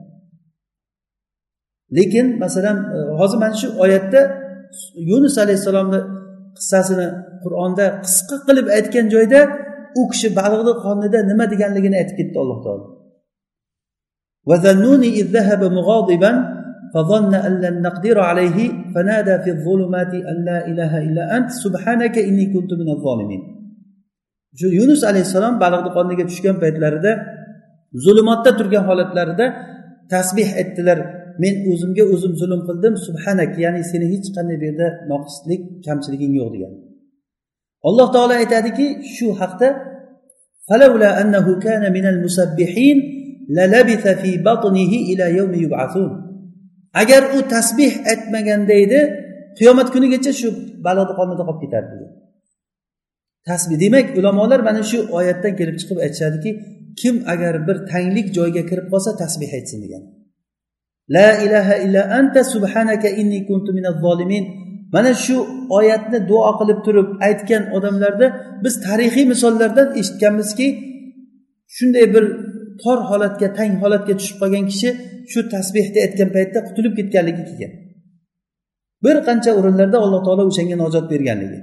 Lekin 1.97 2.27
masalan 2.45 2.77
e, 2.97 2.99
hozir 3.21 3.39
mana 3.43 3.55
shu 3.61 3.69
oyatda 3.85 4.21
yunus 5.11 5.35
alayhissalomni 5.45 6.01
qissasini 6.59 7.09
qur'onda 7.45 7.85
qisqa 8.05 8.37
qilib 8.47 8.67
aytgan 8.77 9.07
joyda 9.15 9.41
u 10.01 10.03
kishi 10.13 10.29
baliqni 10.39 10.73
qornida 10.85 11.19
nima 11.31 11.45
deganligini 11.53 11.97
aytib 12.01 12.17
ketdi 12.21 12.37
alloh 12.43 12.59
taolo. 12.65 13.02
وذنوني 14.50 15.10
إذ 15.20 15.28
ذهب 15.38 15.62
مغاضبا 15.64 16.32
فظن 16.94 17.34
أن 17.48 17.54
لن 17.62 17.82
نقدر 17.82 18.20
عليه 18.20 18.58
فنادى 18.96 19.36
في 19.44 19.50
الظلمات 19.56 20.14
أن 20.14 20.38
لا 20.46 20.68
إله 20.68 20.92
إلا 21.08 21.38
أنت 21.38 21.50
سبحانك 21.52 22.16
إني 22.18 22.46
كنت 22.54 22.72
من 22.74 22.90
الظالمين 22.96 23.58
shu 24.60 24.68
yunus 24.80 25.02
alayhissalom 25.10 25.54
baliqni 25.64 25.90
qorniga 25.98 26.24
tushgan 26.30 26.56
paytlarida 26.64 27.12
zulumotda 28.04 28.52
turgan 28.60 28.84
holatlarida 28.90 29.46
tasbeh 30.14 30.50
aytdilar 30.62 31.00
men 31.44 31.54
o'zimga 31.72 32.04
o'zim 32.14 32.34
zulm 32.42 32.62
qildim 32.68 32.94
subhanak 33.06 33.52
ya'ni 33.64 33.82
seni 33.92 34.06
hech 34.14 34.28
qanday 34.36 34.58
bu 34.62 34.66
yerda 34.70 34.88
noqislik 35.12 35.62
kamchiliging 35.86 36.34
yo'q 36.40 36.50
degan 36.56 36.74
alloh 37.88 38.08
taolo 38.16 38.34
aytadiki 38.42 38.86
shu 39.16 39.28
haqda 39.42 39.68
agar 47.01 47.23
u 47.37 47.39
tasbeh 47.55 47.93
aytmaganda 48.13 48.75
edi 48.85 49.01
qiyomat 49.59 49.89
kunigacha 49.95 50.33
shu 50.41 50.49
baloni 50.87 51.13
qornida 51.19 51.43
qolib 51.49 51.61
ketardi 51.65 52.07
tasbih 53.49 53.79
demak 53.85 54.07
ulamolar 54.19 54.61
mana 54.69 54.83
shu 54.91 54.99
oyatdan 55.19 55.53
kelib 55.59 55.77
chiqib 55.81 55.99
aytishadiki 56.05 56.51
kim 57.01 57.15
agar 57.33 57.55
bir 57.67 57.77
tanglik 57.93 58.27
joyga 58.37 58.63
kirib 58.71 58.87
qolsa 58.93 59.11
tasbeh 59.23 59.51
aytsin 59.59 59.79
degan. 59.85 60.03
La 61.15 61.29
ilaha 61.45 61.75
illa 61.85 62.03
anta 62.19 62.41
subhanaka 62.55 63.09
inni 63.21 63.41
kuntu 63.49 63.71
minaz 63.79 63.97
zolimin. 64.05 64.45
Mana 64.95 65.13
shu 65.25 65.37
oyatni 65.79 66.19
duo 66.31 66.51
qilib 66.59 66.79
turib 66.87 67.09
aytgan 67.29 67.63
odamlarda 67.77 68.27
biz 68.65 68.75
tarixiy 68.87 69.25
misollardan 69.33 69.89
eshitganmizki 70.01 70.67
shunday 71.77 72.07
bir 72.15 72.25
tor 72.83 72.99
holatga 73.11 73.49
tang 73.59 73.73
holatga 73.83 74.15
tushib 74.21 74.37
qolgan 74.43 74.65
kishi 74.71 74.89
shu 75.33 75.41
tasbehni 75.55 75.99
aytgan 76.07 76.29
paytda 76.37 76.59
qutulib 76.67 76.93
ketganligi 76.99 77.43
kelgan. 77.49 77.73
Bir 79.05 79.17
qancha 79.29 79.51
o'rinlarda 79.59 79.99
alloh 80.05 80.21
taolo 80.27 80.43
o'shanga 80.51 80.77
najot 80.85 81.05
berganligi. 81.13 81.59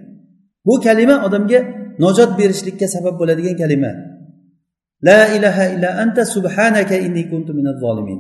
Bu 0.68 0.74
kalima 0.86 1.16
odamga 1.28 1.60
najot 2.04 2.32
berishlikka 2.40 2.88
sabab 2.96 3.16
bo'ladigan 3.22 3.56
kalima. 3.62 3.92
La 5.08 5.20
ilaha 5.38 5.64
illa 5.74 5.90
anta 6.04 6.24
subhanaka 6.36 6.96
inni 7.06 7.24
kuntu 7.32 7.52
minaz 7.60 7.78
zolimin. 7.84 8.20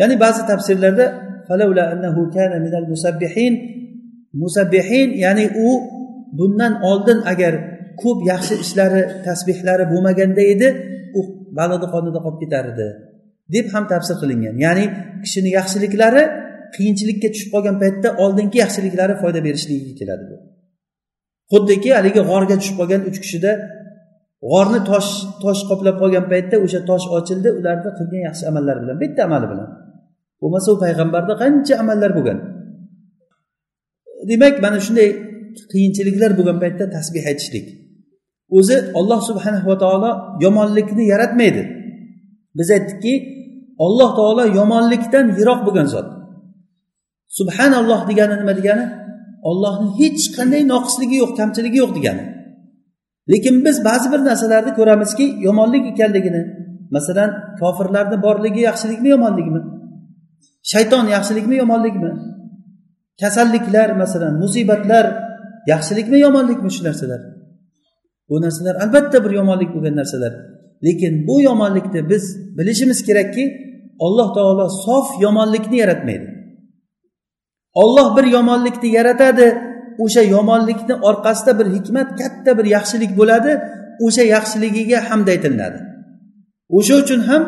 Ya'ni 0.00 0.14
ba'zi 0.24 0.40
tafsirlarda 0.50 1.06
falawla 1.48 1.82
annahu 1.92 2.20
kana 2.36 2.56
minal 2.66 2.86
musabbihin. 2.92 3.54
Ya'ni 5.24 5.44
u 5.66 5.68
bundan 6.38 6.72
oldin 6.90 7.18
agar 7.32 7.54
ko'p 8.02 8.18
yaxshi 8.32 8.54
ishlari 8.64 9.02
tasbehlari 9.26 9.84
bo'lmaganda 9.92 10.42
edi 10.52 10.68
u 11.52 11.88
qonida 11.94 12.18
qolib 12.24 12.38
ketar 12.42 12.64
edi 12.72 12.88
deb 13.54 13.66
ham 13.74 13.84
tafsir 13.92 14.16
qilingan. 14.22 14.56
Ya'ni 14.64 14.84
kishini 15.24 15.50
yaxshiliklari 15.58 16.22
qiyinchilikka 16.76 17.28
tushib 17.34 17.50
qolgan 17.54 17.76
paytda 17.82 18.08
oldingi 18.24 18.56
yaxshiliklari 18.64 19.14
foyda 19.22 19.40
berishligiga 19.46 19.94
keladi 20.00 20.24
bu. 20.30 20.36
Xuddiki 21.52 21.90
haligi 21.98 22.20
g'orga 22.30 22.54
tushib 22.60 22.76
qolgan 22.80 23.00
uch 23.08 23.18
kishida 23.24 23.52
g'orni 24.50 24.80
tosh 24.90 25.10
tosh 25.42 25.62
qoplab 25.70 25.96
qolgan 26.02 26.24
paytda 26.32 26.56
o'sha 26.64 26.80
tosh 26.90 27.06
ochildi 27.16 27.48
ularni 27.58 27.90
qilgan 27.98 28.22
yaxshi 28.28 28.44
amallari 28.50 28.80
bilan 28.84 28.96
bitta 29.02 29.20
amali 29.28 29.46
bilan. 29.52 29.68
Bo'lmasa 30.40 30.68
u 30.74 30.76
payg'ambarda 30.84 31.34
qancha 31.42 31.74
amallar 31.82 32.10
bo'lgan. 32.18 32.38
Demak 34.30 34.54
mana 34.64 34.78
shunday 34.86 35.08
qiyinchiliklar 35.72 36.30
bo'lgan 36.38 36.58
paytda 36.62 36.84
tasbeh 36.96 37.24
aytishlik. 37.30 37.66
O'zi 38.56 38.76
olloh 38.98 39.20
subhanahu 39.28 39.66
va 39.70 39.76
taolo 39.84 40.10
yomonlikni 40.44 41.04
yaratmaydi. 41.12 41.62
Biz 42.58 42.68
aytdikki 42.76 43.14
olloh 43.84 44.10
taolo 44.18 44.44
yomonlikdan 44.58 45.26
yiroq 45.38 45.60
bo'lgan 45.66 45.88
zot. 45.94 46.08
Subhanalloh 47.38 48.00
degani 48.10 48.34
nima 48.40 48.54
degani? 48.60 48.86
Ollohni 49.50 49.88
hech 50.00 50.22
qanday 50.36 50.62
noqisligi 50.72 51.16
yo'q 51.22 51.32
kamchiligi 51.38 51.78
yo'q 51.82 51.92
degani. 51.98 52.24
Lekin 53.32 53.54
biz 53.66 53.76
ba'zi 53.88 54.06
bir 54.12 54.20
narsalarni 54.28 54.72
ko'ramizki 54.78 55.26
yomonlik 55.46 55.84
ekanligini 55.92 56.42
masalan 56.96 57.30
kofirlarni 57.60 58.16
borligi 58.26 58.60
yaxshilikmi 58.68 59.08
yomonlikmi? 59.14 59.60
Shayton 60.72 61.06
yaxshilikmi 61.16 61.56
yomonlikmi? 61.62 62.10
Kasalliklar 63.20 63.88
masalan 64.02 64.34
musibatlar 64.42 65.06
yaxshilikmi 65.72 66.18
yomonlikmi 66.26 66.70
shu 66.76 66.82
narsalar? 66.88 67.20
Bu 68.32 68.40
narsalar 68.42 68.74
albatta 68.84 69.24
bir 69.24 69.30
yomonlik 69.30 69.70
bo'lgan 69.74 69.96
narsalar. 70.00 70.32
Lekin 70.84 71.26
bu 71.26 71.42
yomonlikni 71.48 72.10
biz 72.10 72.24
bilishimiz 72.58 73.04
kerakki 73.08 73.44
alloh 74.06 74.34
taolo 74.34 74.68
sof 74.84 75.06
yomonlikni 75.24 75.76
yaratmaydi. 75.82 76.28
Olloh 77.74 78.16
bir 78.16 78.24
yomonlikni 78.36 78.88
yaratadi 78.98 79.46
o'sha 80.04 80.22
yomonlikni 80.22 80.94
orqasida 81.08 81.52
bir 81.58 81.66
hikmat 81.76 82.08
katta 82.20 82.58
bir 82.58 82.64
yaxshilik 82.76 83.12
bo'ladi 83.20 83.52
o'sha 84.06 84.22
yaxshiligiga 84.34 84.98
hamd 85.10 85.28
aytilinadi. 85.34 85.78
O'sha 86.78 86.94
uchun 87.02 87.20
ham 87.28 87.42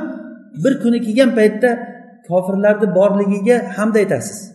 bir 0.65 0.75
kuni 0.83 0.99
kelgan 1.07 1.31
paytda 1.39 1.71
kofirlarni 2.29 2.87
borligiga 2.99 3.57
hamd 3.77 3.95
aytasiz. 4.03 4.54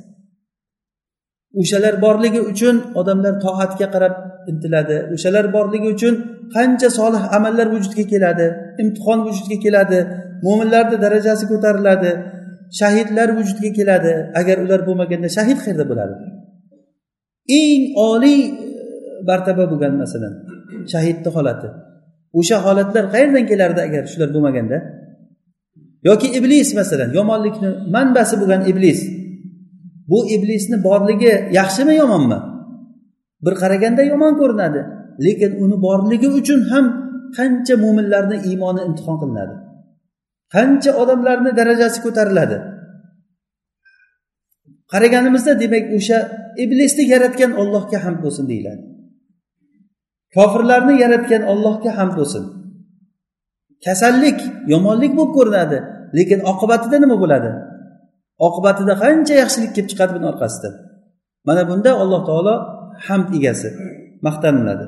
O'shalar 1.53 2.01
borligi 2.05 2.41
uchun 2.51 2.75
odamlar 2.99 3.33
toatga 3.45 3.87
qarab 3.93 4.13
intiladi. 4.51 4.97
O'shalar 5.15 5.45
borligi 5.55 5.87
uchun 5.95 6.13
qancha 6.55 6.89
solih 6.99 7.23
amallar 7.37 7.67
vujudga 7.73 8.03
keladi 8.13 8.47
imtihon 8.81 9.19
vujudga 9.27 9.57
keladi 9.65 9.99
mo'minlarni 10.45 10.97
darajasi 11.05 11.43
ko'tariladi 11.51 12.11
shahidlar 12.79 13.29
vujudga 13.37 13.69
keladi. 13.77 14.13
Agar 14.39 14.57
ular 14.65 14.79
bo'lmaganda 14.87 15.29
shahid 15.37 15.57
qayerda 15.65 15.85
bo'ladi? 15.91 16.15
Eng 17.61 17.83
oliy 18.09 18.39
e, 18.45 18.49
martaba 19.29 19.63
bo'lgan 19.71 19.93
masalan 20.01 20.33
shahidni 20.93 21.29
holati. 21.35 21.67
O'sha 22.39 22.57
holatlar 22.65 23.05
qayerdan 23.13 23.45
kelardi 23.51 23.81
agar 23.87 24.03
shular 24.11 24.29
bo'lmaganda? 24.35 24.77
Yoki 26.07 26.27
iblis 26.39 26.69
masalan 26.79 27.09
yomonlikni 27.17 27.69
manbasi 27.95 28.35
bo'lgan 28.41 28.61
iblis 28.71 28.99
bu 30.09 30.19
iblisni 30.35 30.77
borligi 30.87 31.33
yaxshimi 31.59 31.93
yomonmi? 32.01 32.39
Bir 33.45 33.53
qaraganda 33.61 34.01
yomon 34.11 34.33
ko'rinadi 34.41 34.81
lekin 35.25 35.51
uni 35.63 35.77
borligi 35.85 36.29
uchun 36.39 36.59
ham 36.71 36.85
qancha 37.37 37.75
mo'minlarni 37.83 38.37
iymoni 38.49 38.81
imtihon 38.87 39.17
qilinadi 39.21 39.55
qancha 40.53 40.91
odamlarni 41.01 41.51
darajasi 41.59 41.99
ko'tariladi. 42.05 42.57
Qaraganimizda 44.91 45.53
demak 45.63 45.85
o'sha 45.97 46.17
iblisni 46.63 47.03
yaratgan 47.13 47.51
ollohga 47.61 47.97
ham 48.05 48.15
bo'lsin 48.23 48.45
deyiladi. 48.51 48.83
Kofirlarni 50.35 50.95
yaratgan 51.03 51.43
ollohga 51.51 51.91
ham 51.97 52.09
bo'lsin. 52.17 52.43
Kasallik 53.85 54.39
yomonlik 54.73 55.11
bo'lib 55.17 55.33
ko'rinadi 55.37 55.77
lekin 56.17 56.39
oqibatida 56.51 56.97
nima 57.03 57.17
bo'ladi? 57.23 57.51
Oqibatida 58.47 58.93
qancha 59.03 59.33
yaxshilik 59.41 59.71
kelib 59.75 59.89
chiqadi 59.91 60.11
buni 60.17 60.27
orqasidan. 60.33 60.73
Mana 61.47 61.61
bunda 61.69 61.91
alloh 62.03 62.21
taolo 62.29 62.55
hamd 63.07 63.29
egasi 63.37 63.69
maqtaniladi. 64.27 64.85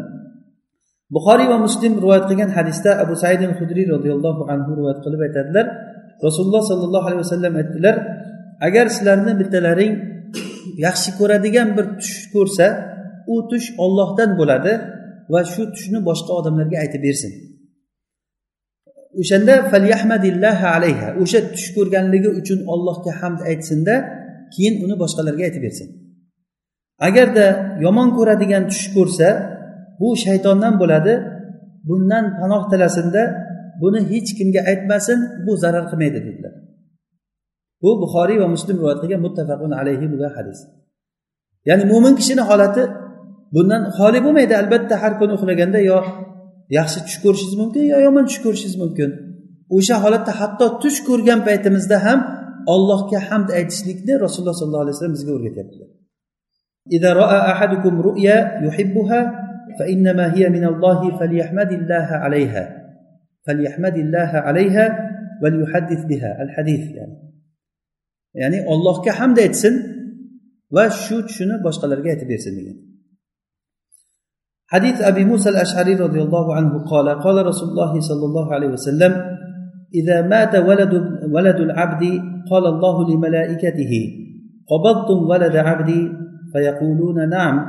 Buxoriy 1.15 1.47
va 1.53 1.57
muslim 1.65 1.93
rivoyat 2.03 2.25
qilgan 2.29 2.51
hadisda 2.57 2.91
abu 3.03 3.13
said 3.23 3.41
al 3.49 3.55
hudriy 3.59 3.85
roziyallohu 3.93 4.41
anhu 4.53 4.69
rivoyat 4.79 4.99
qilib 5.05 5.21
aytadilar 5.27 5.65
rasululloh 6.25 6.63
sollallohu 6.71 7.05
alayhi 7.09 7.23
vasallam 7.25 7.53
aytdilar 7.61 7.95
agar 8.67 8.85
sizlarni 8.95 9.33
bittalaring 9.41 9.93
yaxshi 10.85 11.09
ko'radigan 11.19 11.67
bir 11.77 11.85
tush 11.99 12.17
ko'rsa 12.35 12.67
u 13.33 13.35
tush 13.51 13.67
ollohdan 13.83 14.29
bo'ladi 14.39 14.73
va 15.33 15.41
shu 15.53 15.63
tushni 15.73 15.99
boshqa 16.09 16.31
odamlarga 16.39 16.77
aytib 16.83 17.01
bersin. 17.07 17.31
O'shanda 19.20 19.55
alayha 20.76 21.07
o'sha 21.22 21.39
tush 21.53 21.70
ko'rganligi 21.78 22.30
uchun 22.39 22.59
ollohga 22.74 23.12
hamd 23.22 23.39
aytsinda 23.49 23.95
keyin 24.53 24.76
uni 24.86 24.95
boshqalarga 25.03 25.43
aytib 25.47 25.64
bersin. 25.68 25.88
Agarda 27.07 27.45
yomon 27.86 28.09
ko'radigan 28.18 28.64
tush 28.72 28.86
ko'rsa 28.95 29.28
bu 29.99 30.07
shaytondan 30.26 30.74
bo'ladi 30.82 31.14
bundan 31.88 32.26
panoh 32.39 32.64
tilasinda 32.72 33.24
buni 33.82 33.99
hech 34.12 34.30
kimga 34.38 34.62
aytmasin 34.72 35.20
bu 35.45 35.51
zarar 35.64 35.84
qilmaydi 35.91 36.20
dedilar. 36.28 36.53
Bu 37.82 37.89
buxoriy 38.01 38.38
va 38.43 38.47
muslim 38.55 38.76
rivoyat 38.80 38.99
qilgan 39.03 39.22
muttafaqun 39.26 39.72
alayhi 39.82 40.05
bo'lgan 40.12 40.32
hadis. 40.38 40.59
Ya'ni 41.70 41.84
mo'min 41.91 42.14
kishini 42.20 42.43
holati 42.49 42.84
bundan 43.55 43.82
xoli 43.97 44.20
bo'lmaydi 44.26 44.53
albatta 44.62 44.95
har 45.01 45.14
kuni 45.20 45.32
uxlaganda 45.38 45.80
yo 45.91 45.99
yaxshi 46.78 46.98
tush 47.07 47.18
ko'rishingiz 47.24 47.57
mumkin 47.62 47.84
yo 47.92 47.98
yomon 48.07 48.24
tush 48.28 48.40
ko'rishingiz 48.44 48.76
mumkin 48.82 49.11
o'sha 49.76 49.96
holatda 50.04 50.32
hatto 50.40 50.66
tush 50.82 50.98
ko'rgan 51.09 51.40
paytimizda 51.48 51.96
ham 52.07 52.18
allohga 52.74 53.18
hamd 53.28 53.48
aytishlikni 53.59 54.14
rasululloh 54.24 54.57
sollallohu 54.61 54.84
alayhi 54.84 54.94
vasallam 54.96 55.16
bizga 55.18 55.32
o'rgatyaptilar 55.38 55.90
إذا 56.96 57.12
رأى 57.12 57.38
أحدكم 57.52 58.00
رؤيا 58.09 58.36
يحبها 58.66 59.20
فإنما 59.78 60.24
هي 60.36 60.48
من 60.57 60.64
الله 60.64 61.18
فليحمد 61.18 61.70
الله 61.72 62.09
عليها 62.24 62.64
فليحمد 63.46 63.96
الله 63.96 64.30
عليها 64.46 64.86
وليحدث 65.42 66.00
بها 66.11 66.42
الحديث 66.42 66.84
يعني 66.98 67.16
ya'ni 68.40 68.59
ollohga 68.72 69.12
hamd 69.20 69.38
aytsin 69.44 69.74
va 70.76 70.84
shu 71.04 71.16
tushini 71.28 71.57
boshqalarga 71.66 72.09
aytib 72.12 72.28
bersin 72.32 72.52
degan 72.59 72.76
حديث 74.72 75.01
أبي 75.01 75.26
موسى 75.26 75.49
الأشعري 75.49 75.95
رضي 75.95 76.22
الله 76.22 76.55
عنه 76.55 76.84
قال 76.84 77.09
قال 77.09 77.45
رسول 77.45 77.69
الله 77.69 77.99
صلى 77.99 78.26
الله 78.26 78.53
عليه 78.53 78.67
وسلم 78.67 79.11
إذا 79.95 80.28
مات 80.28 80.55
ولد 80.55 80.93
ولد 81.32 81.55
العبد 81.55 82.03
قال 82.51 82.65
الله 82.65 83.09
لملائكته 83.09 83.91
قبضتم 84.72 85.30
ولد 85.30 85.55
عبدي 85.55 86.11
فيقولون 86.53 87.30
نعم. 87.30 87.65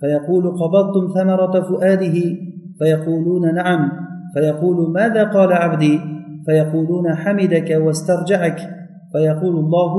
فيقول 0.00 0.44
قبضتم 0.46 1.14
ثمرة 1.14 1.60
فؤاده؟ 1.60 2.16
فيقولون 2.78 3.54
نعم. 3.54 3.90
فيقول 4.34 4.92
ماذا 4.92 5.24
قال 5.24 5.52
عبدي؟ 5.52 6.00
فيقولون 6.46 7.14
حمدك 7.14 7.78
واسترجعك. 7.80 8.58
فيقول 9.12 9.56
الله 9.56 9.92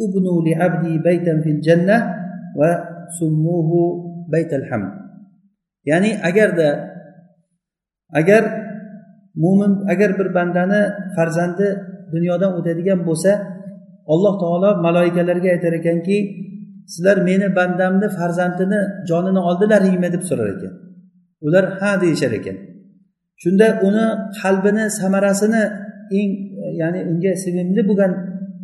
ابنوا 0.00 0.42
لعبدي 0.46 0.98
بيتا 0.98 1.40
في 1.40 1.50
الجنة 1.50 2.14
وسموه 2.56 3.70
بيت 4.28 4.52
الحمد. 4.52 5.09
Ya'ni 5.90 6.10
agarda 6.28 6.68
agar 8.20 8.42
mo'min 9.42 9.72
agar 9.92 10.10
bir 10.18 10.28
bandani 10.38 10.82
farzandi 11.16 11.66
dunyodan 12.14 12.52
o'tadigan 12.58 13.00
bo'lsa 13.08 13.32
alloh 14.12 14.34
taolo 14.42 14.70
maloikalarga 14.86 15.48
aytar 15.54 15.72
ekanki 15.80 16.16
sizlar 16.92 17.16
meni 17.28 17.48
bandamni 17.58 18.08
farzandini 18.18 18.80
jonini 19.08 19.40
oldilaringmi 19.48 20.08
deb 20.14 20.22
so'rar 20.28 20.48
ekan. 20.56 20.72
Ular 21.46 21.64
ha 21.80 21.90
deyishar 22.02 22.32
ekan. 22.40 22.56
Shunda 23.42 23.66
uni 23.86 24.06
qalbini 24.40 24.84
samarasini 25.00 25.62
eng 26.18 26.30
ya'ni 26.80 27.00
unga 27.10 27.32
sevimli 27.44 27.82
bo'lgan 27.88 28.12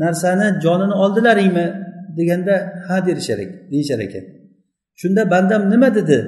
narsani 0.02 0.46
jonini 0.64 0.94
oldilaringmi 1.04 1.66
deganda 2.18 2.54
ha 2.86 2.96
derishar 3.06 3.38
deyishar 3.72 4.00
ekan. 4.06 4.24
Shunda 5.00 5.22
bandam 5.32 5.62
nima 5.72 5.88
dedi? 5.98 6.18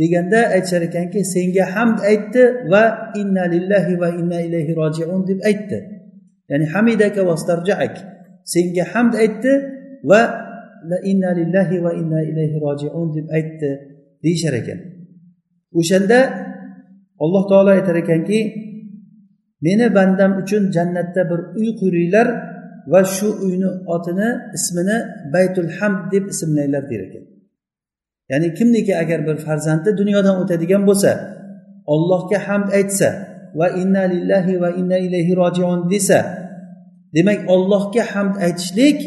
Deganda 0.00 0.40
aytishar 0.56 0.82
ekanki 0.88 1.20
senga 1.34 1.64
hamd 1.74 1.98
aytdi 2.10 2.42
va 2.72 2.84
inna 3.20 3.44
lillahi 3.54 3.94
va 4.02 4.08
inna 4.20 4.38
ilayhi 4.46 4.72
rojiun 4.80 5.20
deb 5.30 5.40
aytdi. 5.50 5.78
Ya'ni 6.50 6.66
hamidaka 6.74 7.20
vastarjaak 7.30 7.94
senga 8.54 8.84
hamd 8.92 9.14
aytdi 9.24 9.52
va 10.10 10.20
la 10.90 10.98
inna 11.10 11.30
lillahi 11.38 11.76
va 11.84 11.92
inna 12.00 12.20
ilayhi 12.30 12.56
rojiun 12.66 13.08
deb 13.16 13.26
aytdi 13.38 13.70
deyishar 14.24 14.54
ekan. 14.60 14.78
O'shanda 15.78 16.18
alloh 17.24 17.42
taolo 17.50 17.70
aytar 17.76 17.96
ekanki 18.04 18.38
meni 19.64 19.86
bandam 19.96 20.32
uchun 20.42 20.62
jannatda 20.76 21.22
bir 21.30 21.40
uy 21.60 21.68
quringlar 21.80 22.28
va 22.92 23.00
shu 23.14 23.28
uyni 23.46 23.70
otini 23.94 24.28
ismini 24.56 24.96
baytul 25.34 25.70
hamd 25.78 26.00
deb 26.12 26.24
ismlanglar 26.32 26.84
der 26.90 27.02
ekan. 27.08 27.24
Ya'ni 28.30 28.48
kimniki 28.58 28.92
agar 29.02 29.20
bir 29.26 29.36
farzandi 29.46 29.90
dunyodan 30.00 30.36
o'tadigan 30.42 30.82
bo'lsa 30.88 31.10
ollohga 31.94 32.38
hamd 32.46 32.68
aytsa 32.78 33.08
va 33.58 33.66
inna 33.82 34.02
lillahi 34.14 34.54
va 34.62 34.70
inna 34.80 34.98
ilayhi 35.06 35.32
rojiun 35.42 35.80
desa 35.92 36.18
demak 37.16 37.40
ollohga 37.54 38.02
hamd 38.12 38.34
aytishlik 38.46 38.98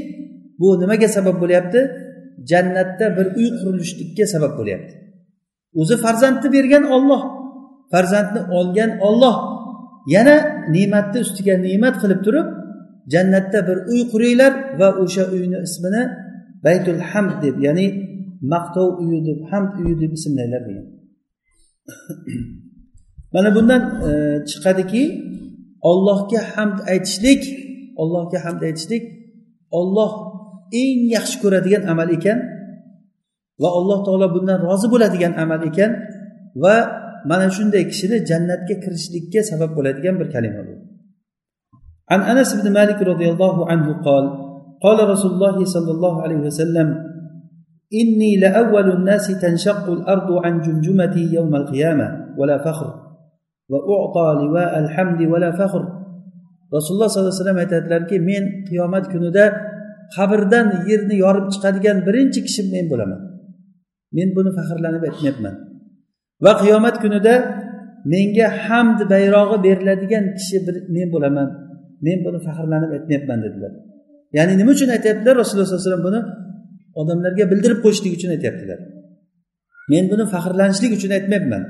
bu 0.59 0.68
nimaga 0.82 1.07
sabab 1.18 1.36
bo'lyapti? 1.43 1.82
Jannatda 2.51 3.05
bir 3.18 3.28
uy 3.39 3.47
qurilishlikka 3.61 4.26
sabab 4.34 4.53
bo'lyapti. 4.59 4.93
O'zi 5.80 5.95
farzandni 6.03 6.49
bergan 6.55 6.84
olloh 6.95 7.22
farzandni 7.91 8.41
olgan 8.57 8.91
olloh 9.07 9.36
yana 10.15 10.36
ne'matni 10.76 11.20
ustiga 11.26 11.53
ne'mat 11.65 11.95
qilib 12.01 12.22
turib 12.26 12.47
jannatda 13.13 13.59
bir 13.68 13.78
uy 13.91 14.01
quringlar 14.11 14.53
va 14.80 14.89
o'sha 15.03 15.24
uyni 15.36 15.57
ismini 15.68 16.03
baytul 16.65 17.01
hamd 17.09 17.34
deb 17.43 17.55
ya'ni 17.65 17.88
maqtov 18.52 18.88
uyi 19.02 19.18
deb 19.28 19.38
hamd 19.50 19.70
uyi 19.80 19.94
deb 20.02 20.12
ismlaylar 20.18 20.62
degan 20.68 20.86
mana 23.34 23.48
bundan 23.56 23.82
e, 24.08 24.10
chiqadiki 24.50 25.04
ollohga 25.90 26.40
hamd 26.54 26.78
aytishlik 26.92 27.42
ollohga 28.02 28.38
hamd 28.44 28.60
aytishlik 28.68 29.04
olloh 29.78 30.12
eng 30.82 31.00
yaxshi 31.16 31.36
ko'radigan 31.42 31.82
amal 31.92 32.08
ekan 32.16 32.38
va 33.62 33.68
alloh 33.78 33.98
taolo 34.06 34.26
bundan 34.36 34.58
rozi 34.66 34.86
bo'ladigan 34.92 35.32
amal 35.42 35.62
ekan 35.70 35.90
va 36.62 36.74
mana 37.30 37.46
shunday 37.56 37.82
kishini 37.90 38.16
jannatga 38.30 38.74
kirishlikka 38.84 39.40
sabab 39.50 39.70
bo'ladigan 39.76 40.14
bir 40.20 40.28
kalima 40.36 40.62
bu 40.68 40.74
عن 42.12 42.20
انس 42.32 42.50
بن 42.60 42.66
مالك 42.78 42.98
رضي 43.12 43.26
الله 43.32 43.56
عنه 43.70 43.86
قال 44.06 44.24
قال 44.84 44.98
رسول 45.12 45.30
الله 45.36 45.56
صلى 45.64 45.90
الله 45.96 46.14
عليه 46.24 46.40
وسلم 46.46 46.88
إني 48.00 48.36
لأول 48.36 48.90
الناس 48.90 49.26
تنشق 49.40 49.90
الأرض 49.90 50.32
عن 50.44 50.60
جمجمتي 50.60 51.34
يوم 51.34 51.56
القيامة 51.56 52.06
ولا 52.38 52.56
فخر 52.58 52.88
وأعطى 53.68 54.26
لواء 54.44 54.78
الحمد 54.78 55.20
ولا 55.32 55.50
فخر 55.52 56.02
rasululloh 56.76 57.08
sollallohu 57.12 57.32
alayhi 57.32 57.44
vasallam 57.44 57.62
aytadilarki 57.64 58.16
men 58.30 58.44
qiyomat 58.68 59.04
kunida 59.12 59.44
qabrdan 60.16 60.66
yerni 60.90 61.14
yorib 61.24 61.46
chiqadigan 61.54 61.96
birinchi 62.06 62.40
kishi 62.46 62.62
men 62.74 62.84
bo'laman 62.92 63.20
men 64.16 64.28
buni 64.36 64.50
faxrlanib 64.58 65.02
aytmayapman 65.08 65.54
va 66.44 66.52
qiyomat 66.62 66.96
kunida 67.04 67.34
menga 68.12 68.46
hamd 68.64 68.98
bayrog'i 69.12 69.58
beriladigan 69.66 70.24
kishi 70.38 70.56
men 70.96 71.08
bo'laman 71.14 71.48
men 72.06 72.18
buni 72.26 72.38
faxrlanib 72.46 72.90
aytmayapman 72.96 73.38
dedilar 73.44 73.72
ya'ni 74.36 74.52
nima 74.60 74.70
uchun 74.76 74.88
aytyaptilar 74.96 75.34
rasululloh 75.42 75.66
sollallohu 75.68 75.82
alayhi 75.82 75.90
vasallam 75.90 76.06
buni 76.08 76.20
Odamlarga 77.01 77.45
bildirib 77.51 77.79
qo'yishlik 77.85 78.13
uchun 78.17 78.29
aytyaptilar. 78.35 78.79
Men 79.91 80.03
buni 80.11 80.25
faxrlanishlik 80.33 80.91
uchun 80.97 81.11
aytmayapman. 81.17 81.63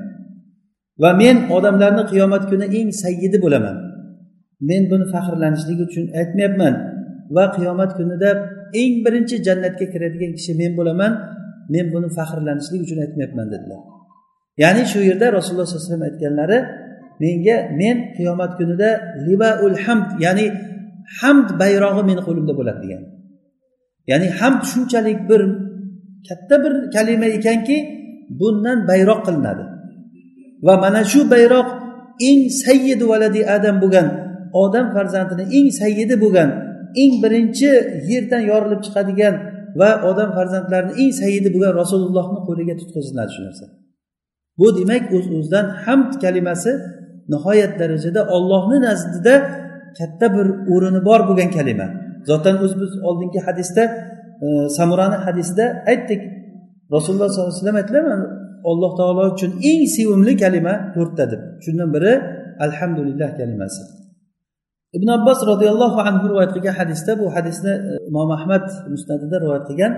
Va 1.01 1.11
men 1.21 1.37
odamlarni 1.57 2.03
qiyomat 2.11 2.43
kuni 2.51 2.65
eng 2.79 2.89
sayyidi 3.03 3.37
bo'laman. 3.45 3.77
Men 4.69 4.83
buni 4.91 5.05
faxrlanishlik 5.13 5.79
uchun 5.87 6.05
aytmayapman. 6.21 6.73
Va 7.35 7.45
qiyomat 7.55 7.91
kunida 7.97 8.29
eng 8.81 8.93
birinchi 9.05 9.35
jannatga 9.47 9.85
kiradigan 9.93 10.31
kishi 10.37 10.51
men 10.61 10.71
bo'laman. 10.79 11.11
Men 11.73 11.85
buni 11.93 12.07
faxrlanishlik 12.17 12.81
uchun 12.85 12.99
aytmayapman 13.05 13.47
dedilar. 13.53 13.81
Ya'ni 14.63 14.83
shu 14.91 14.99
yerda 15.09 15.27
rasululloh 15.37 15.67
sollallohu 15.67 15.85
alayhi 15.85 15.91
vasallam 15.91 16.09
aytganlari 16.09 16.57
menga 17.23 17.57
men 17.81 17.97
qiyomat 18.17 18.51
kunida 18.59 18.89
libaul 19.27 19.77
hamd 19.85 20.07
ya'ni 20.25 20.45
hamd 21.19 21.47
bayrog'i 21.61 22.03
meni 22.09 22.21
qo'limda 22.27 22.53
bo'ladi 22.59 22.79
degan. 22.85 23.03
Ya'ni 24.11 24.27
hamd 24.39 24.61
shunchalik 24.71 25.19
bir 25.29 25.41
katta 26.27 26.55
bir 26.63 26.73
kalima 26.95 27.27
ekanki 27.37 27.77
bundan 28.39 28.79
bayroq 28.89 29.19
qilinadi. 29.27 29.63
Va 30.65 30.75
mana 30.83 31.01
shu 31.11 31.19
bayroq 31.33 31.67
eng 32.29 32.41
sayyidi 32.63 33.05
valadi 33.11 33.41
adam 33.55 33.75
bo'lgan 33.83 34.07
odam 34.63 34.85
farzandini 34.95 35.45
eng 35.57 35.69
sayyidi 35.81 36.15
bo'lgan 36.23 36.49
eng 37.01 37.13
birinchi 37.23 37.69
yerdan 38.09 38.43
yorilib 38.51 38.81
chiqadigan 38.85 39.35
va 39.79 39.89
odam 40.09 40.29
farzandlarini 40.37 40.93
eng 41.01 41.13
sayyidi 41.21 41.49
bo'lgan 41.55 41.73
rasulullohni 41.81 42.39
qo'liga 42.47 42.75
tutqiziladi 42.81 43.31
shu 43.35 43.41
narsa. 43.47 43.65
Bu 44.59 44.67
demak 44.77 45.03
o'z 45.15 45.25
uz 45.27 45.35
o'zidan 45.37 45.65
hamd 45.83 46.11
kalimasi 46.23 46.71
nihoyat 47.33 47.73
darajada 47.81 48.21
ollohni 48.35 48.77
nazdida 48.87 49.35
katta 49.97 50.27
bir 50.35 50.47
o'rni 50.73 51.01
bor 51.07 51.21
bo'lgan 51.29 51.49
kalima. 51.57 51.87
Zotan 52.29 52.55
o'zi 52.63 52.75
biz 52.81 52.91
oldingi 53.07 53.39
hadisda 53.47 53.83
e, 54.45 54.47
samurani 54.77 55.17
hadisida 55.25 55.65
aytdik. 55.91 56.21
Rasululloh 56.95 57.27
sollallohu 57.29 57.51
alayhi 57.51 57.59
vasallam 57.61 57.79
aytdilar 57.81 58.05
alloh 58.71 58.91
taolo 58.99 59.23
uchun 59.35 59.51
eng 59.69 59.81
sevimli 59.95 60.33
kalima 60.43 60.73
to'rtta 60.95 61.23
deb. 61.31 61.41
Shundan 61.65 61.89
biri 61.95 62.13
alhamdulillah 62.65 63.29
kalimasi. 63.39 63.83
Ibn 64.97 65.07
abbos 65.17 65.39
roziyallohu 65.51 65.99
anhu 66.07 66.25
rivoyat 66.31 66.51
qilgan 66.55 66.75
hadisda 66.79 67.11
bu 67.21 67.25
hadisni 67.35 67.73
e, 67.89 67.93
imom 68.09 68.29
ahmad 68.37 68.65
musnadida 68.93 69.35
rivoyat 69.43 69.65
qilgan 69.69 69.93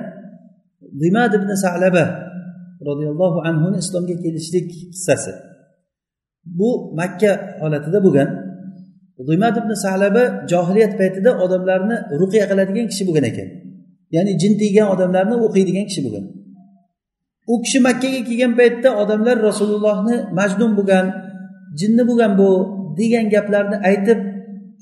dimad 1.01 1.31
ibn 1.39 1.49
salaba 1.65 2.05
roziyallohu 2.89 3.39
anhuni 3.49 3.77
islomga 3.83 4.15
kelishlik 4.23 4.67
qissasi. 4.93 5.33
Bu 6.59 6.69
makka 6.99 7.31
holatida 7.61 7.99
bo'lgan. 8.05 8.29
G'iymat 9.27 9.55
ibn 9.61 9.71
salaba 9.85 10.23
johiliyat 10.51 10.93
paytida 10.99 11.31
odamlarni 11.43 11.95
ruqiya 12.21 12.45
qiladigan 12.51 12.85
kishi 12.91 13.03
bo'lgan 13.07 13.25
ekan. 13.31 13.49
Ya'ni 14.15 14.31
jin 14.41 14.53
tiygan 14.61 14.87
odamlarni 14.93 15.35
o'qiydigan 15.45 15.85
kishi 15.89 16.01
bo'lgan. 16.05 16.25
U 17.51 17.53
kishi 17.63 17.79
makkaga 17.87 18.21
kelgan 18.27 18.53
paytda 18.59 18.89
odamlar 19.01 19.35
rasulullohni 19.49 20.15
majnun 20.39 20.71
bo'lgan 20.77 21.05
jinni 21.79 22.03
bo'lgan 22.09 22.31
bu 22.39 22.49
degan 22.99 23.25
gaplarni 23.33 23.77
aytib 23.89 24.19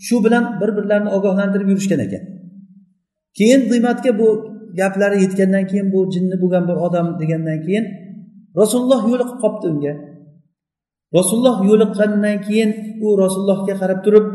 shu 0.06 0.16
bilan 0.26 0.44
bir 0.60 0.70
birlarini 0.78 1.10
ogohlantirib 1.18 1.68
yurishgan 1.72 2.00
ekan. 2.06 2.24
Keyin 3.38 3.62
diymatga 3.70 4.12
bu 4.20 4.28
gaplari 4.80 5.18
yetgandan 5.24 5.64
keyin 5.70 5.88
bu 5.94 6.00
jinni 6.14 6.36
bo'lgan 6.42 6.64
bir 6.70 6.78
odam 6.88 7.08
degandan 7.22 7.60
keyin 7.66 7.86
rasululloh 8.60 9.02
yo'liqib 9.12 9.38
qolibdi 9.44 9.68
unga. 9.74 9.94
Rasululloh 11.16 11.58
yo'liqqandan 11.70 12.38
keyin 12.48 12.70
u 13.06 13.08
rasulullohga 13.24 13.74
qarab 13.82 14.00
turib 14.06 14.28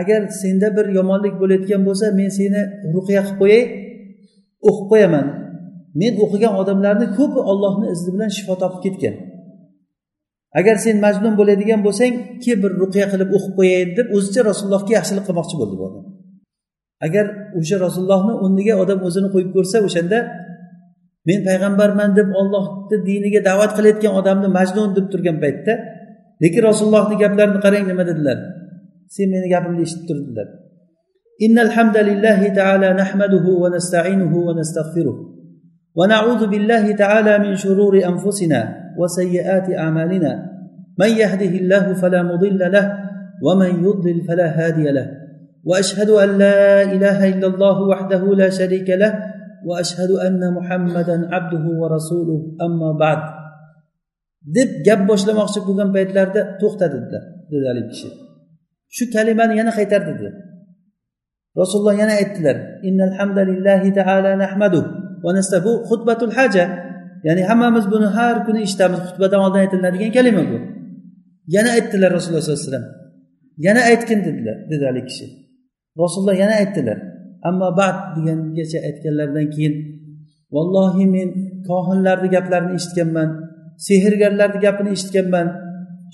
agar 0.00 0.20
senda 0.42 0.68
bir 0.76 0.86
yomonlik 0.98 1.34
bo'layotgan 1.42 1.82
bo'lsa 1.88 2.06
men 2.20 2.30
seni 2.38 2.62
ruqiya 2.94 3.22
qilib 3.26 3.38
qo'yay 3.42 3.62
o'qib 4.68 4.86
qo'yaman. 4.92 5.26
Men 6.00 6.12
o'qigan 6.24 6.52
odamlarni 6.60 7.06
ko'pi 7.18 7.40
ollohni 7.52 7.86
izni 7.94 8.10
bilan 8.14 8.30
shifo 8.36 8.54
topib 8.62 8.80
ketgan. 8.86 9.14
Agar 10.58 10.76
sen 10.84 10.96
majnun 11.04 11.34
bo'ladigan 11.40 11.80
bo'lsang 11.86 12.12
kel 12.44 12.58
bir 12.62 12.72
ruqiya 12.82 13.06
qilib 13.12 13.30
o'qib 13.36 13.52
qo'yayin 13.58 13.90
deb 13.98 14.06
o'zicha 14.16 14.40
rasulullohga 14.50 14.92
yaxshilik 14.98 15.24
qilmoqchi 15.28 15.56
bo'ldi 15.60 15.74
bu 15.80 15.84
odam. 15.88 16.04
Agar 17.06 17.26
o'sha 17.58 17.76
rasulullohni 17.86 18.34
o'rniga 18.44 18.74
odam 18.82 18.98
o'zini 19.08 19.28
qo'yib 19.34 19.50
ko'rsa 19.56 19.76
o'shanda 19.88 20.18
men 21.30 21.40
payg'ambarman 21.48 22.10
deb 22.18 22.28
ollohni 22.40 22.96
diniga 23.08 23.40
da'vat 23.48 23.70
qilayotgan 23.76 24.12
odamni 24.20 24.48
majnun 24.58 24.90
deb 24.96 25.06
turgan 25.12 25.36
paytda 25.44 25.72
lekin 26.42 26.62
rasulullohni 26.70 27.16
gaplarini 27.22 27.60
qarang 27.64 27.84
nima 27.90 28.04
dedilar 28.10 28.38
sen 29.14 29.26
meni 29.32 29.46
gapimni 29.54 29.82
eshitib 29.86 30.06
tur 30.08 30.18
dedilar 30.24 30.48
إن 31.46 31.58
الحمد 31.58 31.96
لله 31.96 32.48
تعالى 32.48 32.88
نحمده 32.92 33.46
ونستعينه 33.62 34.36
ونستغفره 34.36 35.16
ونعوذ 35.98 36.46
بالله 36.46 36.92
تعالى 36.92 37.38
من 37.38 37.56
شرور 37.56 37.94
أنفسنا 38.04 38.60
وسيئات 39.00 39.66
أعمالنا 39.70 40.32
من 40.98 41.08
يهده 41.08 41.52
الله 41.62 41.94
فلا 41.94 42.22
مضل 42.22 42.72
له 42.72 42.98
ومن 43.42 43.84
يضلل 43.84 44.18
فلا 44.28 44.48
هادي 44.58 44.90
له 44.90 45.06
وأشهد 45.64 46.10
أن 46.10 46.38
لا 46.38 46.82
إله 46.82 47.28
إلا 47.28 47.46
الله 47.46 47.82
وحده 47.82 48.34
لا 48.34 48.48
شريك 48.50 48.90
له 48.90 49.29
وأشهد 49.65 50.11
أن 50.11 50.53
محمدا 50.53 51.29
عبده 51.33 51.65
ورسوله 51.81 52.39
أما 52.61 52.91
بعد 52.99 53.21
deb 54.55 54.69
gap 54.85 55.01
boshlamoqchi 55.09 55.59
bo'lgan 55.67 55.89
paytlarida 55.95 56.41
to'xta 56.61 56.85
dedilar 56.93 57.23
dedi 57.51 57.65
haligi 57.69 57.89
kishi 57.93 58.09
shu 58.95 59.03
kalimani 59.15 59.53
yana 59.59 59.71
qaytardi 59.77 60.11
dedi 60.19 60.29
rasululloh 61.61 61.95
yana 62.01 62.13
aytdilar 62.21 62.57
innal 62.87 63.13
hamdalillahi 63.19 63.89
taala 63.99 64.31
nahmadu 64.43 64.81
va 65.23 65.31
bu 65.65 65.71
xutbatul 65.89 66.33
haja 66.37 66.65
ya'ni 67.27 67.43
hammamiz 67.49 67.85
buni 67.93 68.07
har 68.17 68.35
kuni 68.45 68.59
eshitamiz 68.67 68.99
xutbadan 69.07 69.39
oldin 69.45 69.59
aytiladigan 69.65 70.11
kalima 70.17 70.43
bu 70.51 70.57
yana 71.55 71.69
aytdilar 71.77 72.09
rasululloh 72.17 72.43
sollallohu 72.43 72.61
alayhi 72.61 72.71
vasallam 72.71 72.87
yana 73.65 73.81
aytgin 73.91 74.19
dedilar 74.27 74.57
dedi 74.71 74.83
haligi 74.89 75.07
kishi 75.09 75.25
rasululloh 76.03 76.35
yana 76.43 76.53
aytdilar 76.61 76.97
ammo 77.48 77.68
bad 77.80 77.96
degangacha 78.16 78.78
aytganlaridan 78.88 79.46
keyin 79.54 79.74
vallohi 80.54 81.04
men 81.14 81.28
kohinlarni 81.68 82.28
gaplarini 82.34 82.74
eshitganman 82.78 83.28
sehrgarlarni 83.86 84.58
gapini 84.66 84.90
eshitganman 84.96 85.46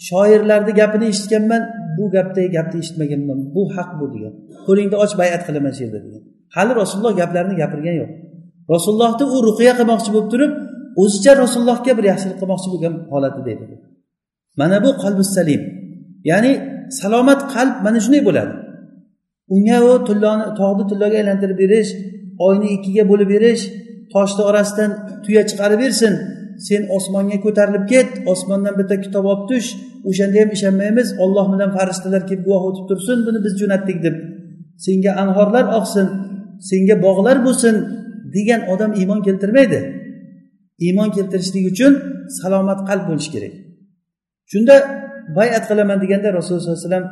shoirlarni 0.09 0.73
gapini 0.81 1.07
eshitganman 1.13 1.63
bu 1.97 2.05
gapdagi 2.15 2.49
gapni 2.57 2.79
eshitmaganman 2.83 3.39
bu 3.55 3.63
haq 3.77 3.91
bu 4.01 4.05
degan. 4.15 4.35
Qo'lingni 4.67 4.97
och 5.05 5.13
bayat 5.21 5.43
qilaman 5.47 5.73
shu 5.77 5.81
yerda 5.85 5.99
degan. 6.07 6.23
Hali 6.57 6.73
rasululloh 6.83 7.13
gaplarini 7.21 7.57
gapirgani 7.63 7.99
yo'q. 8.03 8.11
Rasulullohni 8.75 9.25
u 9.35 9.37
ruqiya 9.49 9.73
qilmoqchi 9.79 10.11
bo'lib 10.15 10.29
turib 10.33 10.53
o'zicha 11.03 11.33
rasulullohga 11.43 11.93
bir 11.99 12.05
yaxshilik 12.13 12.37
qilmoqchi 12.41 12.69
bo'lgan 12.73 12.95
holatida 13.13 13.51
edi 13.55 13.65
mana 14.61 14.77
bu 14.85 14.91
qalbi 15.03 15.25
salim. 15.37 15.63
Ya'ni 16.31 16.53
salomat 17.01 17.41
qalb 17.55 17.75
mana 17.87 17.99
shunday 18.05 18.23
bo'ladi. 18.29 18.53
Unga 19.55 19.79
u 19.89 19.93
tilloni 20.09 20.47
tog'ni 20.61 20.85
tilloga 20.91 21.17
aylantirib 21.23 21.59
berish 21.65 21.91
oyni 22.47 22.67
ikkiga 22.77 23.05
bo'lib 23.11 23.29
berish 23.35 23.63
toshni 24.13 24.43
orasidan 24.51 24.91
tuya 25.25 25.43
chiqarib 25.51 25.79
bersin. 25.85 26.15
Sen 26.67 26.83
osmonga 26.97 27.39
ko'tarilib 27.45 27.85
ket 27.93 28.09
osmondan 28.33 28.75
bitta 28.81 28.97
kitob 29.05 29.25
olib 29.33 29.45
tush 29.51 29.69
o'shanda 30.09 30.37
ham 30.43 30.51
ishonmaymiz 30.57 31.09
olloh 31.25 31.47
bilan 31.53 31.71
farishtalar 31.77 32.23
kelib 32.29 32.43
guvoh 32.47 32.63
o'tib 32.69 32.85
tursin 32.91 33.19
buni 33.27 33.39
biz 33.45 33.53
jo'natdik 33.61 33.99
deb. 34.07 34.17
Senga 34.85 35.13
anhorlar 35.23 35.65
oqsin 35.79 36.07
senga 36.71 36.97
bog'lar 37.07 37.37
bo'lsin 37.47 37.75
degan 38.37 38.61
odam 38.73 38.93
iymon 39.01 39.21
keltirmaydi. 39.27 39.81
Iymon 40.87 41.09
keltirishlik 41.17 41.65
uchun 41.73 41.93
salomat 42.39 42.81
qalb 42.89 43.05
bo'lishi 43.09 43.31
kerak. 43.35 43.55
Shunda 44.53 44.77
bayat 45.39 45.65
qilaman 45.71 45.99
deganda 46.05 46.29
rasululloh 46.39 46.63
sollallohu 46.65 46.81
alayhi 46.81 46.91
vasallam 46.91 47.07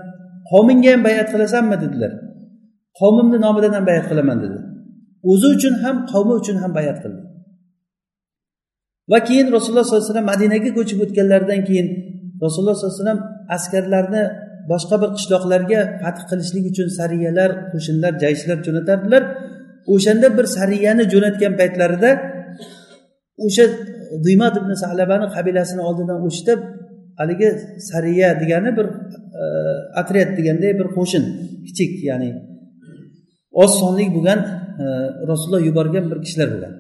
qavmingga 0.50 0.90
ham 0.94 1.02
bayat 1.08 1.28
qilasanmi 1.32 1.76
dedilar. 1.84 2.12
Qavmimni 3.00 3.38
nomidan 3.46 3.72
ham 3.76 3.84
bayat 3.90 4.06
qilaman 4.10 4.38
dedi 4.44 4.58
o'zi 5.30 5.46
uchun 5.56 5.74
ham 5.82 5.96
qavmi 6.12 6.34
uchun 6.40 6.56
ham 6.62 6.72
bayat 6.78 6.98
qildi. 7.02 7.22
Va 9.10 9.18
keyin 9.28 9.46
rasululloh 9.56 9.84
sollallohu 9.86 10.04
alayhi 10.04 10.12
vasallam 10.12 10.30
madinaga 10.32 10.70
ko'chib 10.78 10.98
o'tganlaridan 11.04 11.60
keyin 11.68 11.88
rasululloh 12.44 12.74
sollallohu 12.76 12.94
alayhi 12.94 13.04
vasallam 13.04 13.20
askarlarni 13.56 14.22
boshqa 14.72 14.96
bir 15.02 15.10
qishloqlarga 15.16 15.80
fath 16.02 16.20
qilishlik 16.30 16.64
uchun 16.72 16.88
sariyalar 16.98 17.50
qo'shinlar 17.72 18.12
jayshlar 18.22 18.58
jo'natardilar. 18.66 19.22
O'shanda 19.94 20.28
bir 20.36 20.46
sariyani 20.56 21.04
jo'natgan 21.12 21.52
paytlarida 21.60 22.10
o'sha 23.46 23.64
diymat 24.26 24.54
ibn 24.60 24.70
salabani 24.84 25.26
qabilasini 25.36 25.82
oldidan 25.88 26.18
o'tishda 26.26 26.52
haligi 27.18 27.48
sariya 27.90 28.28
degani 28.42 28.70
bir 28.78 28.86
e, 29.40 29.44
otryad 30.00 30.30
deganday 30.38 30.72
bir 30.80 30.88
qo'shin 30.96 31.24
kichik 31.66 31.92
ya'ni 32.10 32.30
oz 33.62 33.72
sonli 33.80 34.06
bo'lgan 34.16 34.40
e, 34.82 34.86
rasululloh 35.30 35.62
yuborgan 35.68 36.04
bir 36.10 36.18
kishilar 36.24 36.48
bo'lgan. 36.54 36.74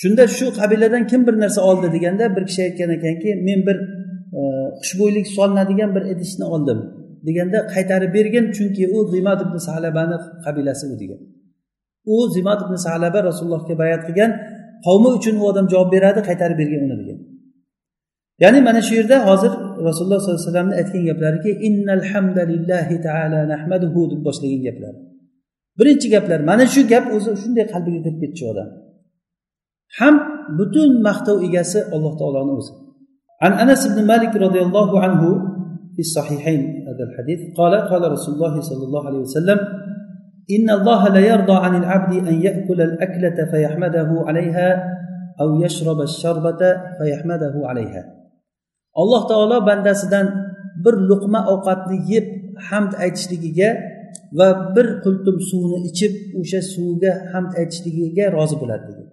Shunda 0.00 0.24
shu 0.36 0.46
qabiladan 0.60 1.02
kim 1.10 1.20
bir 1.26 1.34
narsa 1.42 1.60
oldi 1.70 1.86
deganda 1.96 2.24
bir 2.36 2.44
kishi 2.48 2.60
aytgan 2.68 2.90
ekanki 2.96 3.30
men 3.48 3.60
bir 3.68 3.76
e, 4.38 4.40
xushbo'ylik 4.82 5.26
solinadigan 5.36 5.90
bir 5.96 6.04
idishni 6.12 6.44
oldim 6.54 6.78
deganda 7.28 7.58
qaytarib 7.74 8.12
bergin 8.18 8.44
chunki 8.56 8.84
u 8.96 8.98
zimat 9.14 9.40
ibn 9.46 9.56
salabani 9.68 10.16
qabilasi 10.44 10.84
u 10.92 10.96
degan. 11.02 11.20
U 12.14 12.16
zimat 12.36 12.60
ibn 12.64 12.74
salaba 12.86 13.18
rasulullohga 13.28 13.74
bayat 13.82 14.02
qilgan 14.08 14.30
qavmi 14.86 15.08
uchun 15.18 15.34
u 15.42 15.44
odam 15.50 15.66
javob 15.72 15.88
beradi 15.96 16.20
qaytarib 16.28 16.58
bergan 16.62 16.82
uni 16.86 16.96
degan. 17.02 17.18
ya'ni 18.43 18.59
mana 18.67 18.81
shu 18.87 18.93
yerda 18.99 19.17
hozir 19.29 19.51
rasululloh 19.87 20.19
sollallohu 20.21 20.37
alayhi 20.37 20.47
vasallamni 20.47 20.75
aytgan 20.81 21.03
gaplariki 21.09 21.51
innal 21.67 22.03
hamdalillahi 22.11 22.95
taala 23.07 23.39
nahmaduhu 23.53 24.01
deb 24.11 24.21
boshlagan 24.27 24.61
gaplar 24.67 24.93
birinchi 25.79 26.07
gaplar 26.15 26.39
mana 26.49 26.65
shu 26.73 26.81
gap 26.91 27.05
o'zi 27.15 27.31
shunday 27.43 27.65
qalbiga 27.73 27.99
kirib 28.05 28.17
ketdi 28.21 28.37
shu 28.39 28.45
odam 28.51 28.69
ham 29.99 30.15
butun 30.59 30.89
maqtov 31.07 31.37
egasi 31.47 31.79
alloh 31.95 32.13
taoloni 32.21 32.53
o'zi 32.61 32.73
عن 33.45 33.53
انس 33.63 33.81
بن 33.93 34.05
مالك 34.11 34.35
رضي 34.35 34.61
الله 34.61 34.99
عنه 35.03 35.21
في 35.95 35.99
الصحيحين 36.07 36.61
هذا 36.87 37.03
الحديث 37.09 37.57
قال 37.57 37.73
قال 37.91 38.11
رسول 38.11 38.33
الله 38.35 38.61
صلى 38.61 38.83
الله 38.87 39.07
عليه 39.07 39.17
وسلم 39.17 39.59
إن 40.55 40.69
الله 40.69 41.01
لا 41.15 41.19
يرضى 41.19 41.53
عن 41.53 41.73
العبد 41.81 42.27
أن 42.27 42.41
يأكل 42.41 42.81
الأكلة 42.81 43.37
فيحمده 43.51 44.09
عليها 44.27 44.69
أو 45.41 45.61
يشرب 45.63 46.01
الشربة 46.01 46.61
فيحمده 46.97 47.53
عليها 47.63 48.14
alloh 49.00 49.22
taolo 49.30 49.58
bandasidan 49.68 50.26
bir 50.84 50.94
luqma 51.10 51.40
ovqatni 51.52 51.96
yeb 52.12 52.26
hamd 52.68 52.92
aytishligiga 53.04 53.70
va 54.38 54.48
bir 54.74 54.86
qultum 55.04 55.36
suvni 55.50 55.78
ichib 55.90 56.12
o'sha 56.40 56.60
suvga 56.74 57.12
hamd 57.32 57.52
aytishligiga 57.60 58.24
rozi 58.36 58.56
bo'ladi 58.62 58.84
degan 58.90 59.08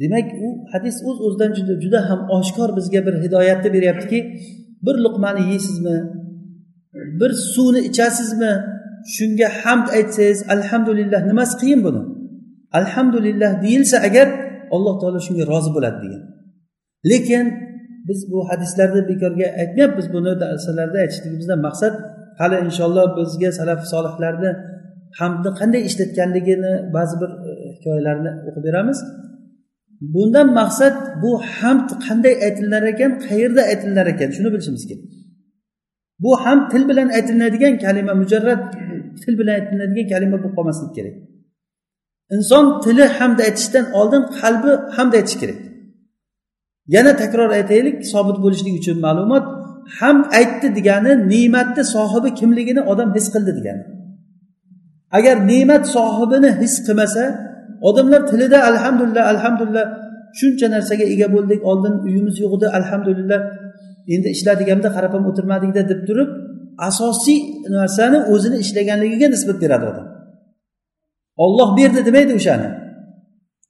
demak 0.00 0.26
u 0.44 0.48
hadis 0.72 0.96
o'z 1.08 1.16
uz 1.18 1.24
o'zidan 1.26 1.50
juda 1.58 1.74
juda 1.84 2.00
ham 2.08 2.20
oshkor 2.38 2.68
bizga 2.78 3.00
bir 3.06 3.14
hidoyatni 3.24 3.68
beryaptiki 3.76 4.18
bir 4.86 4.96
luqmani 5.04 5.42
yeysizmi 5.50 5.96
bir 7.20 7.30
suvni 7.54 7.80
ichasizmi 7.90 8.52
shunga 9.16 9.48
hamd 9.62 9.86
aytsangiz 9.96 10.38
alhamdulillah 10.54 11.20
nimasi 11.30 11.54
qiyin 11.60 11.80
buni? 11.86 12.02
Alhamdulillah 12.80 13.50
deyilsa 13.62 13.96
agar 14.08 14.26
alloh 14.74 14.94
taolo 15.00 15.18
shunga 15.26 15.44
rozi 15.52 15.70
bo'ladi 15.76 15.98
degan. 16.04 16.22
Lekin 17.10 17.44
biz 18.08 18.20
bu 18.32 18.38
hadislarni 18.50 19.00
bekorga 19.10 19.46
aytmayapmiz. 19.60 20.06
Buni 20.14 20.32
darslarda 20.42 20.98
aytishligimizdan 21.04 21.60
maqsad 21.66 21.94
hali 22.40 22.56
inshaalloh 22.66 23.06
bizga 23.18 23.50
salaf 23.58 23.80
solihlarni 23.92 24.50
hamdni 25.20 25.50
qanday 25.60 25.80
ishlatganligini 25.88 26.72
ba'zi 26.96 27.14
bir 27.22 27.30
e, 27.48 27.50
hikoyalarni 27.76 28.30
o'qib 28.48 28.62
beramiz. 28.68 28.98
Bundan 30.14 30.48
maqsad 30.60 30.94
bu 31.22 31.32
hamd 31.58 31.88
qanday 32.06 32.34
aytilinar 32.46 32.82
ekan 32.92 33.10
qayerda 33.26 33.62
aytilinar 33.70 34.06
ekan? 34.12 34.28
Shuni 34.36 34.48
bilishimiz 34.54 34.84
kerak 34.90 35.04
bu 36.22 36.30
ham 36.44 36.68
til 36.68 36.88
bilan 36.88 37.08
aytilinadigan 37.08 37.74
kalima 37.84 38.14
mujarrad 38.22 38.62
til 39.22 39.34
bilan 39.38 39.54
aytilinadigan 39.58 40.06
kalima 40.12 40.36
bo'lib 40.42 40.54
qolmasligi 40.58 40.92
kerak. 40.98 41.14
Inson 42.34 42.64
tili 42.84 43.04
hamd 43.18 43.38
aytishdan 43.46 43.86
oldin 44.00 44.22
qalbi 44.40 44.72
hamd 44.96 45.12
aytishi 45.18 45.38
kerak. 45.42 45.58
Yana 46.94 47.12
takror 47.22 47.50
aytaylik 47.58 47.96
sobit 48.12 48.36
bo'lishlik 48.44 48.74
uchun 48.80 48.96
ma'lumot 49.06 49.44
ham 49.98 50.16
aytdi 50.38 50.68
degani 50.78 51.12
ne'matni 51.32 51.82
sohibi 51.94 52.30
kimligini 52.38 52.82
odam 52.92 53.08
his 53.16 53.26
qildi 53.34 53.52
degani. 53.58 53.84
Agar 55.18 55.36
ne'mat 55.50 55.84
sohibini 55.96 56.50
his 56.60 56.74
qilmasa 56.86 57.24
odamlar 57.88 58.20
tilida 58.30 58.58
alhamdulillah 58.70 59.24
alhamdulillah 59.32 59.86
shuncha 60.38 60.66
narsaga 60.74 61.04
ega 61.14 61.28
bo'ldik 61.34 61.60
oldin 61.70 61.94
uyimiz 62.06 62.36
yo'q 62.42 62.52
edi 62.58 62.66
alhamdulillah 62.78 63.40
endi 64.14 64.28
ishladiganda 64.36 64.88
qarab 64.96 65.12
ham 65.16 65.24
o'tirmadikda 65.30 65.82
deb 65.90 66.00
turib 66.08 66.30
asosiy 66.88 67.40
narsani 67.76 68.18
o'zini 68.32 68.56
ishlaganligiga 68.64 69.26
nisbat 69.34 69.56
beradi 69.62 69.84
odam. 69.92 70.06
Olloh 71.44 71.68
berdi 71.78 72.00
demaydi 72.08 72.32
o'shani. 72.40 72.68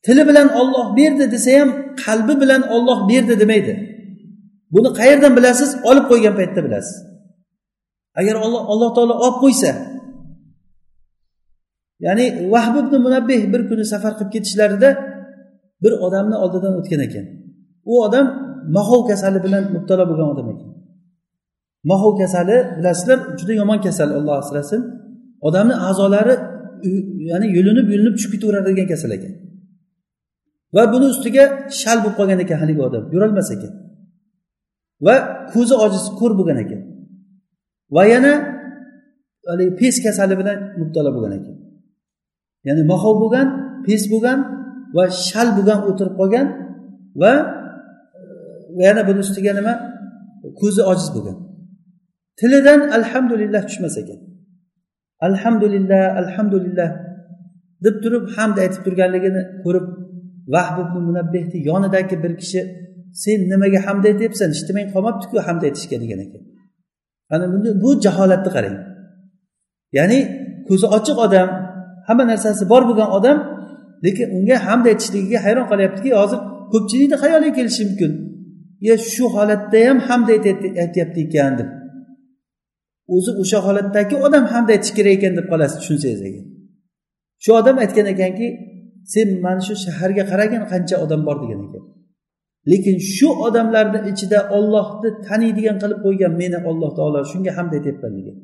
Tili 0.06 0.22
bilan 0.28 0.48
olloh 0.60 0.86
berdi 0.98 1.24
desa 1.34 1.50
ham 1.60 1.70
qalbi 2.04 2.34
bilan 2.42 2.62
olloh 2.74 2.98
berdi 3.10 3.34
demaydi. 3.42 3.74
Buni 4.74 4.88
qayerdan 4.98 5.32
bilasiz? 5.38 5.70
Olib 5.88 6.04
qo'ygan 6.10 6.34
paytda 6.38 6.60
bilasiz. 6.66 6.96
Agar 8.20 8.34
olloh 8.44 8.62
alloh 8.72 8.90
taolo 8.96 9.14
olib 9.26 9.38
qo'ysa 9.44 9.72
ya'ni 12.06 12.26
vahb 12.52 12.74
ibn 12.82 12.94
munabbih 13.06 13.40
bir 13.52 13.62
kuni 13.68 13.84
safar 13.92 14.12
qilib 14.18 14.30
ketishlarida 14.34 14.90
bir 15.82 15.92
odamni 16.06 16.36
oldidan 16.44 16.72
o'tgan 16.80 17.00
ekan. 17.06 17.26
U 17.90 17.92
odam 18.06 18.26
mahov 18.76 19.00
kasali 19.10 19.38
bilan 19.46 19.62
mubtalo 19.74 20.04
bo'lgan 20.10 20.28
odam 20.34 20.46
ekan. 20.52 20.70
Mahov 21.90 22.12
kasali 22.20 22.56
bilasizlar 22.78 23.18
juda 23.38 23.52
yomon 23.60 23.78
kasal 23.86 24.08
olloh 24.18 24.34
asrasin. 24.42 24.80
Odamni 25.48 25.74
a'zolari 25.88 26.34
ya'ni 27.30 27.46
yulinib 27.56 27.86
yulinib 27.92 28.14
tushib 28.16 28.32
ketaveradigan 28.34 28.86
kasal 28.92 29.10
ekan. 29.18 29.32
Va 30.74 30.82
buni 30.92 31.06
ustiga 31.14 31.44
shal 31.80 31.98
bo'lib 32.02 32.16
qolgan 32.18 32.38
ekan 32.44 32.58
haligi 32.62 32.82
odam. 32.88 33.04
Yurolmas 33.14 33.48
ekan. 33.56 33.72
Va 35.06 35.14
ko'zi 35.52 35.74
ojiz 35.84 36.04
ko'r 36.20 36.32
bo'lgan 36.38 36.58
ekan. 36.64 36.80
Va 37.94 38.02
yana 38.12 38.32
haligi 39.50 39.72
pes 39.80 39.96
kasali 40.04 40.34
bilan 40.40 40.58
mubtalo 40.80 41.10
bo'lgan 41.16 41.32
ekan. 41.38 41.56
Ya'ni 42.66 42.82
mahov 42.92 43.14
bo'lgan 43.22 43.46
pes 43.86 44.02
bo'lgan 44.12 44.38
va 44.96 45.04
shal 45.28 45.48
bo'lgan 45.56 45.78
o'tirib 45.88 46.14
qolgan 46.20 46.46
va 47.22 47.32
yana 48.86 49.02
buni 49.08 49.20
ustiga 49.26 49.52
nima? 49.58 49.74
Ko'zi 50.60 50.82
ojiz 50.92 51.08
bo'lgan. 51.16 51.36
Tilidan 52.40 52.80
alhamdulillah 52.98 53.62
tushmas 53.68 53.94
ekan. 54.02 54.20
Alhamdulillah 55.28 56.04
alhamdulillah 56.20 56.90
deb 57.84 57.94
turib 58.02 58.24
hamd 58.36 58.56
aytib 58.62 58.80
turganligini 58.86 59.42
ko'rib 59.64 59.86
vahb 60.54 60.76
ibn 60.84 60.96
munabbehni 61.08 61.58
yonidagi 61.70 62.16
bir 62.22 62.32
kishi 62.40 62.60
sen 63.22 63.38
nimaga 63.52 63.78
hamd 63.86 64.04
aytyapsan? 64.10 64.48
Eshitmay 64.54 64.84
qolmabdiku 64.94 65.36
hamd 65.46 65.62
aytishga 65.68 65.96
degan 66.02 66.20
ekan 66.26 66.42
ana 67.34 67.46
bunda 67.52 67.70
bu 67.82 67.90
jaholatni 68.04 68.50
qarang. 68.56 68.76
Ya'ni 69.98 70.18
ko'zi 70.68 70.86
ochiq 70.96 71.18
odam 71.26 71.48
hamma 72.08 72.24
narsasi 72.32 72.64
bor 72.72 72.82
bo'lgan 72.88 73.10
odam 73.18 73.38
lekin 74.04 74.26
unga 74.36 74.56
hamd 74.66 74.84
aytishligiga 74.92 75.38
hayron 75.46 75.66
qolyaptiki 75.72 76.10
hozir 76.20 76.38
ko'pchilikni 76.72 77.16
xayoliga 77.22 77.52
kelishi 77.58 77.82
mumkin. 77.88 78.12
Ya 78.88 78.94
shu 79.12 79.24
holatda 79.36 79.78
ham 79.86 79.98
hamd 80.08 80.28
aytyapti 80.84 81.20
ekan 81.26 81.52
deb. 81.60 81.68
O'zi 83.14 83.30
o'sha 83.42 83.58
holatdagi 83.66 84.14
odam 84.26 84.44
hamd 84.52 84.68
aytish 84.74 84.92
kerak 84.96 85.12
ekan 85.18 85.32
deb 85.38 85.46
qolasiz 85.52 85.76
tushunsangiz 85.80 86.20
agar 86.28 86.44
shu 87.44 87.50
odam 87.60 87.76
aytgan 87.84 88.06
ekanki 88.14 88.46
sen 89.12 89.28
mana 89.44 89.60
shu 89.66 89.74
shaharga 89.84 90.24
qaragin 90.30 90.62
qancha 90.72 90.96
odam 91.04 91.20
bor 91.28 91.36
degan 91.42 91.60
ekan. 91.66 91.82
Lekin 92.70 92.96
shu 93.14 93.28
odamlarni 93.46 94.00
ichida 94.10 94.38
ollohni 94.56 95.10
taniydigan 95.28 95.76
qilib 95.82 95.98
qo'ygan 96.06 96.32
meni 96.42 96.58
alloh 96.70 96.90
taolo 96.98 97.20
shunga 97.32 97.52
hamd 97.58 97.72
aytyapman 97.78 98.12
degan. 98.18 98.36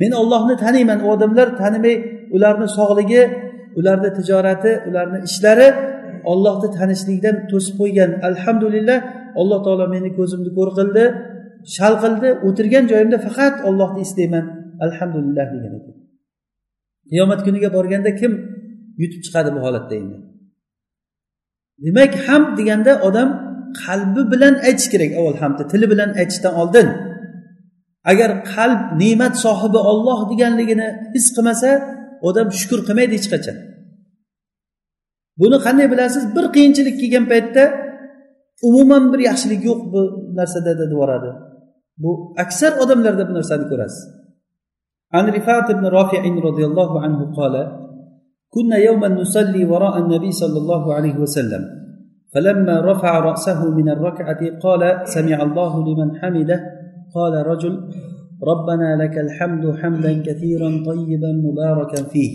Men 0.00 0.12
ollohni 0.20 0.54
taniyman 0.64 0.98
u 1.04 1.08
odamlar 1.14 1.48
tanimay 1.62 1.96
ularni 2.36 2.68
sog'ligi 2.78 3.22
ularni 3.78 4.10
tijorati 4.18 4.72
ularni 4.88 5.18
ishlari 5.28 5.68
ollohni 6.32 6.68
tanishlikdan 6.78 7.36
to'sib 7.50 7.74
qo'ygan. 7.80 8.10
Alhamdulillah 8.28 8.98
alloh 9.40 9.58
taolo 9.66 9.86
meni 9.94 10.10
ko'zimni 10.18 10.50
ko'r 10.58 10.70
qildi 10.78 11.04
shal 11.76 11.94
qildi 12.02 12.28
o'tirgan 12.46 12.84
joyimda 12.92 13.18
faqat 13.26 13.54
ollohni 13.68 14.00
eslayman 14.06 14.44
alhamdulillah 14.86 15.46
degan 15.54 15.72
ekan. 15.78 15.96
Qiyomat 17.10 17.40
kuniga 17.46 17.68
borganda 17.76 18.10
kim 18.20 18.32
yutib 19.01 19.21
chiqadi 19.25 19.49
bu 19.55 19.59
holatda 19.65 19.93
endi 20.01 20.17
demak 21.85 22.13
hamd 22.25 22.49
deganda 22.59 22.93
odam 23.07 23.29
qalbi 23.83 24.21
bilan 24.33 24.53
aytish 24.67 24.87
kerak 24.93 25.11
avval 25.19 25.37
hamdni 25.41 25.63
tili 25.71 25.85
bilan 25.93 26.09
aytishdan 26.21 26.53
oldin 26.61 26.87
agar 28.11 28.29
qalb 28.53 28.81
ne'mat 29.01 29.33
sohibi 29.45 29.79
olloh 29.91 30.19
deganligini 30.31 30.87
his 31.15 31.25
qilmasa 31.35 31.69
odam 32.27 32.47
shukur 32.59 32.79
qilmaydi 32.87 33.13
hech 33.19 33.29
qachon 33.33 33.57
buni 35.41 35.57
qanday 35.65 35.87
bilasiz 35.93 36.23
bir 36.35 36.45
qiyinchilik 36.55 36.95
kelgan 37.01 37.25
paytda 37.31 37.63
umuman 38.69 39.03
bir 39.11 39.19
yaxshilik 39.29 39.61
yo'q 39.69 39.79
bu 39.93 40.01
narsada 40.39 40.71
deb 40.79 40.89
yuboradi 40.93 41.31
bu 42.03 42.11
aksar 42.43 42.71
odamlarda 42.83 43.23
bu 43.29 43.33
narsani 43.39 43.67
ko'rasiz 43.73 44.03
عن 45.15 45.25
رفاعة 45.37 45.73
بن 45.73 45.85
رافع 45.97 46.21
رضي 46.47 46.63
الله 46.69 46.91
عنه 47.03 47.19
قال 47.37 47.53
كنا 48.51 48.77
يوما 48.77 49.07
نصلي 49.07 49.65
وراء 49.65 49.95
النبي 50.03 50.31
صلى 50.31 50.57
الله 50.57 50.93
عليه 50.93 51.15
وسلم 51.23 51.63
فلما 52.33 52.75
رفع 52.91 53.19
رأسه 53.19 53.59
من 53.71 53.89
الركعة 53.89 54.41
قال 54.59 54.81
سمع 55.03 55.37
الله 55.43 55.73
لمن 55.87 56.09
حمده 56.19 56.59
قال 57.15 57.33
رجل 57.47 57.73
ربنا 58.43 59.03
لك 59.03 59.17
الحمد 59.17 59.75
حمدا 59.75 60.13
كثيرا 60.27 60.69
طيبا 60.85 61.31
مباركا 61.47 62.03
فيه 62.03 62.31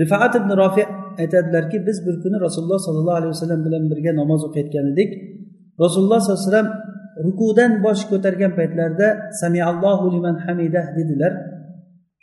رفاعة 0.00 0.38
بن 0.38 0.52
رافع 0.52 1.00
aytadilarki 1.18 1.86
biz 1.86 2.06
bir 2.06 2.16
kuni 2.22 2.40
rasululloh 2.40 2.78
sollallohu 2.86 3.16
alayhi 3.20 3.32
vasallam 3.34 3.60
bilan 3.66 3.82
birga 3.90 4.12
namoz 4.20 4.40
o'qiyotgan 4.48 4.86
edik 4.92 5.10
rasululloh 5.82 6.18
sollallohu 6.20 6.40
alayhi 6.42 6.50
vasallam 6.50 6.70
rukudan 7.26 7.72
bosh 7.84 8.02
ko'targan 8.10 8.52
paytlarida 8.58 9.08
samiallohu 9.42 10.04
liman 10.14 10.36
hamidah 10.46 10.86
dedilar 10.98 11.32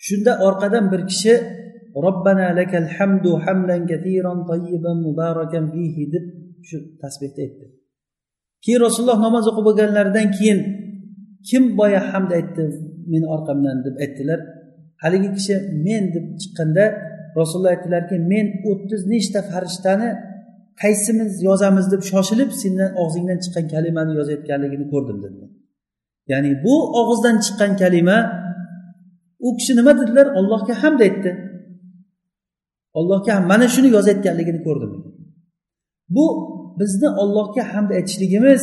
shunda 0.06 0.32
orqadan 0.48 0.86
bir 0.91 1.02
kishi 1.12 1.34
robbana 2.07 2.47
lakal 2.59 2.86
hamdu 2.97 3.30
hamdan 3.45 3.82
katiran 3.90 4.38
tayyiban 4.51 4.97
mubarakan 5.07 5.64
fihi 5.74 6.05
deb 6.14 6.24
shu 6.68 6.76
tasbehni 7.03 7.40
aytdi. 7.47 7.66
Keyin 8.64 8.80
rasululloh 8.86 9.18
namoz 9.26 9.45
o'qib 9.51 9.64
bo'lganlaridan 9.68 10.28
keyin 10.36 10.59
kim 11.49 11.64
boya 11.78 12.01
hamd 12.11 12.30
aytdi 12.38 12.62
meni 13.12 13.26
orqamdan 13.34 13.78
deb 13.86 13.95
aytdilar. 14.05 14.40
Haligi 15.03 15.30
kishi 15.36 15.55
men 15.86 16.05
deb 16.14 16.24
chiqqanda 16.43 16.84
rasululloh 17.38 17.72
aytdilarki 17.76 18.16
men 18.32 18.47
o'ttiz 18.70 19.01
nechta 19.12 19.40
farishtani 19.51 20.09
qaysimiz 20.82 21.32
yozamiz 21.49 21.86
deb 21.93 22.03
shoshilib 22.11 22.51
sendan 22.62 22.90
og'zingdan 23.03 23.38
chiqqan 23.45 23.66
kalimani 23.74 24.12
yozayotganligini 24.20 24.86
ko'rdim 24.93 25.18
dedilar. 25.24 25.51
Ya'ni 26.32 26.51
bu 26.64 26.74
og'izdan 27.01 27.36
chiqqan 27.45 27.72
kalima 27.82 28.18
u 29.47 29.49
kishi 29.59 29.72
nima 29.78 29.93
dedilar? 30.01 30.26
Ollohga 30.38 30.74
hamd 30.82 31.01
aytdi. 31.09 31.30
Allohga 32.99 33.34
mana 33.51 33.66
shuni 33.74 33.88
yozayotganligini 33.97 34.61
ko'rdim. 34.66 34.93
Bu 36.14 36.26
bizni 36.80 37.09
ollohga 37.22 37.62
hamd 37.72 37.90
aytishligimiz 37.99 38.62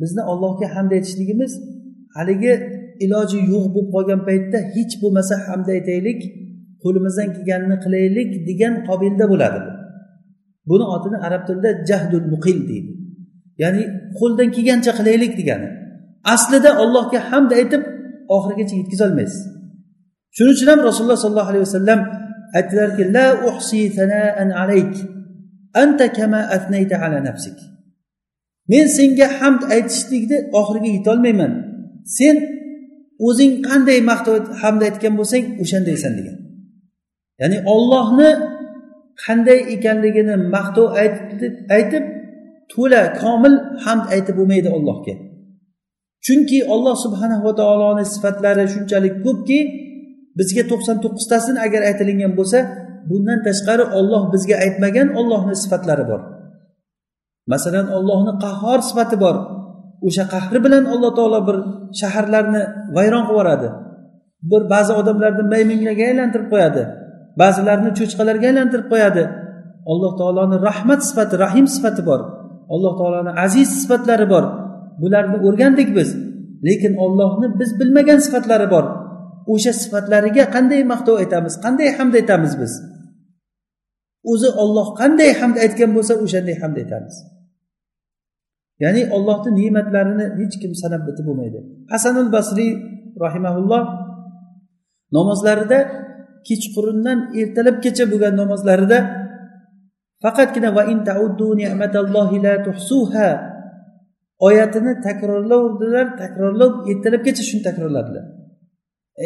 bizni 0.00 0.22
ollohga 0.32 0.66
hamd 0.74 0.90
aytishligimiz 0.96 1.52
haligi 2.16 2.54
iloji 3.04 3.38
yo'q 3.52 3.64
bo'lib 3.74 3.88
qolgan 3.94 4.20
paytda 4.28 4.58
hech 4.74 4.92
bo'lmasa 5.02 5.34
hamd 5.46 5.66
aytaylik 5.76 6.20
qo'limizdan 6.82 7.28
kelganini 7.36 7.76
qilaylik 7.84 8.30
degan 8.48 8.74
qobilda 8.88 9.24
bo'ladi 9.32 9.60
buni 10.68 10.84
otini 10.94 11.18
arab 11.26 11.42
tilida 11.48 11.70
jahdul 11.88 12.26
muqil 12.34 12.58
deydi. 12.70 12.92
Ya'ni 13.62 13.82
qo'ldan 14.18 14.48
kelgancha 14.56 14.92
qilaylik 14.98 15.32
degani. 15.40 15.68
Aslida 16.34 16.70
allohga 16.82 17.20
hamd 17.30 17.50
aytib 17.60 17.82
oxirigacha 18.36 18.74
yetkazolmaysiz. 18.80 19.40
Shuning 20.36 20.54
uchun 20.56 20.68
ham 20.72 20.80
rasululloh 20.88 21.18
sollallohu 21.24 21.50
alayhi 21.52 21.64
vasallam 21.68 22.00
aytdilarki 22.58 23.04
la 23.16 23.26
uhsi 23.48 23.80
sanaan 23.98 24.50
alayk 24.62 24.94
anta 25.82 26.06
kama 26.18 26.40
atnayta 26.56 26.96
ala 27.04 27.18
nafsik. 27.28 27.58
Men 28.70 28.86
senga 28.98 29.26
hamd 29.38 29.62
aytishlikni 29.74 30.38
oxiriga 30.58 30.90
yetolmayman. 30.96 31.52
Sen 32.18 32.36
o'zing 33.26 33.52
qanday 33.68 33.98
maqtov 34.10 34.34
hamd 34.62 34.80
aytgan 34.88 35.14
bo'lsang 35.18 35.44
o'shandaysan 35.62 36.12
degan. 36.18 36.36
Ya'ni 37.40 37.58
ollohni 37.74 38.30
qanday 39.24 39.58
ekanligini 39.74 40.34
maqtov 40.54 40.86
aytib 41.02 41.54
aytib 41.76 42.04
to'la 42.72 43.02
komil 43.22 43.54
hamd 43.84 44.04
aytib 44.14 44.34
bo'lmaydi 44.40 44.68
allohga. 44.76 45.14
Chunki 46.26 46.58
olloh 46.74 46.96
subhanahu 47.04 47.42
va 47.46 47.52
taoloni 47.60 48.04
sifatlari 48.14 48.64
shunchalik 48.74 49.14
ko'pki 49.26 49.58
bizga 50.38 50.62
to'qson 50.70 50.96
to'qqiztasini 51.04 51.58
agar 51.66 51.82
aytilingan 51.90 52.32
bo'lsa 52.38 52.58
bundan 53.10 53.38
tashqari 53.46 53.84
olloh 53.98 54.22
bizga 54.34 54.56
aytmagan 54.64 55.08
ollohni 55.20 55.54
sifatlari 55.62 56.04
bor. 56.10 56.20
Masalan 57.52 57.86
ollohni 57.96 58.32
qahhor 58.44 58.80
sifati 58.88 59.16
bor. 59.24 59.36
O'sha 60.06 60.24
qahri 60.34 60.58
bilan 60.66 60.84
alloh 60.92 61.10
taolo 61.18 61.40
bir 61.48 61.56
shaharlarni 62.00 62.62
vayron 62.96 63.24
qilib 63.28 63.32
yuboradi. 63.32 63.68
Bir 64.50 64.62
ba'zi 64.72 64.92
odamlarni 65.00 65.44
maymunlarga 65.52 66.04
aylantirib 66.10 66.48
qo'yadi. 66.52 66.82
Ba'zilarini 67.40 67.90
cho'chqalarga 67.98 68.46
aylantirib 68.50 68.86
qo'yadi. 68.92 69.22
Alloh 69.92 70.12
taoloni 70.20 70.56
rahmat 70.68 71.00
sifati 71.08 71.34
rahim 71.44 71.66
sifati 71.74 72.02
bor. 72.10 72.20
Alloh 72.74 72.92
taoloni 73.00 73.32
aziz 73.44 73.68
sifatlari 73.80 74.26
bor. 74.34 74.44
Bularni 75.02 75.36
o'rgandik 75.46 75.88
biz. 75.98 76.10
Lekin 76.66 76.92
ollohni 77.04 77.46
biz 77.60 77.70
bilmagan 77.80 78.18
sifatlari 78.26 78.66
bor. 78.74 78.84
O'sha 79.52 79.72
sifatlariga 79.82 80.44
qanday 80.54 80.82
maqtov 80.92 81.16
aytamiz 81.22 81.54
qanday 81.64 81.88
hamd 81.98 82.14
aytamiz 82.20 82.52
biz? 82.62 82.72
O'zi 84.32 84.48
olloh 84.62 84.88
qanday 85.00 85.30
hamd 85.40 85.56
aytgan 85.64 85.90
bo'lsa 85.96 86.14
o'shanday 86.24 86.56
hamd 86.62 86.76
aytamiz. 86.82 87.16
Ya'ni 88.82 89.02
ollohni 89.16 89.50
ne'matlarini 89.60 90.26
hech 90.40 90.54
kim 90.62 90.72
sanab 90.82 91.02
bitib 91.08 91.24
bo'lmaydi. 91.28 91.58
Hasanul 91.92 92.30
basriy 92.36 92.72
rahimaulloh 93.24 93.82
namozlarida 95.16 95.78
kechqurundan 96.48 97.18
ertalabgacha 97.40 98.04
bo'lgan 98.12 98.34
namozlarida 98.42 98.98
faqatgina 100.22 100.68
va 100.76 100.82
in 100.92 100.98
la 102.44 102.54
tuhsuha 102.66 103.28
oyatini 104.46 104.92
takrorlaverdilar 105.06 106.06
takrorlab 106.22 106.72
ertalabgacha 106.90 107.42
shuni 107.48 107.62
takrorladilar. 107.68 108.24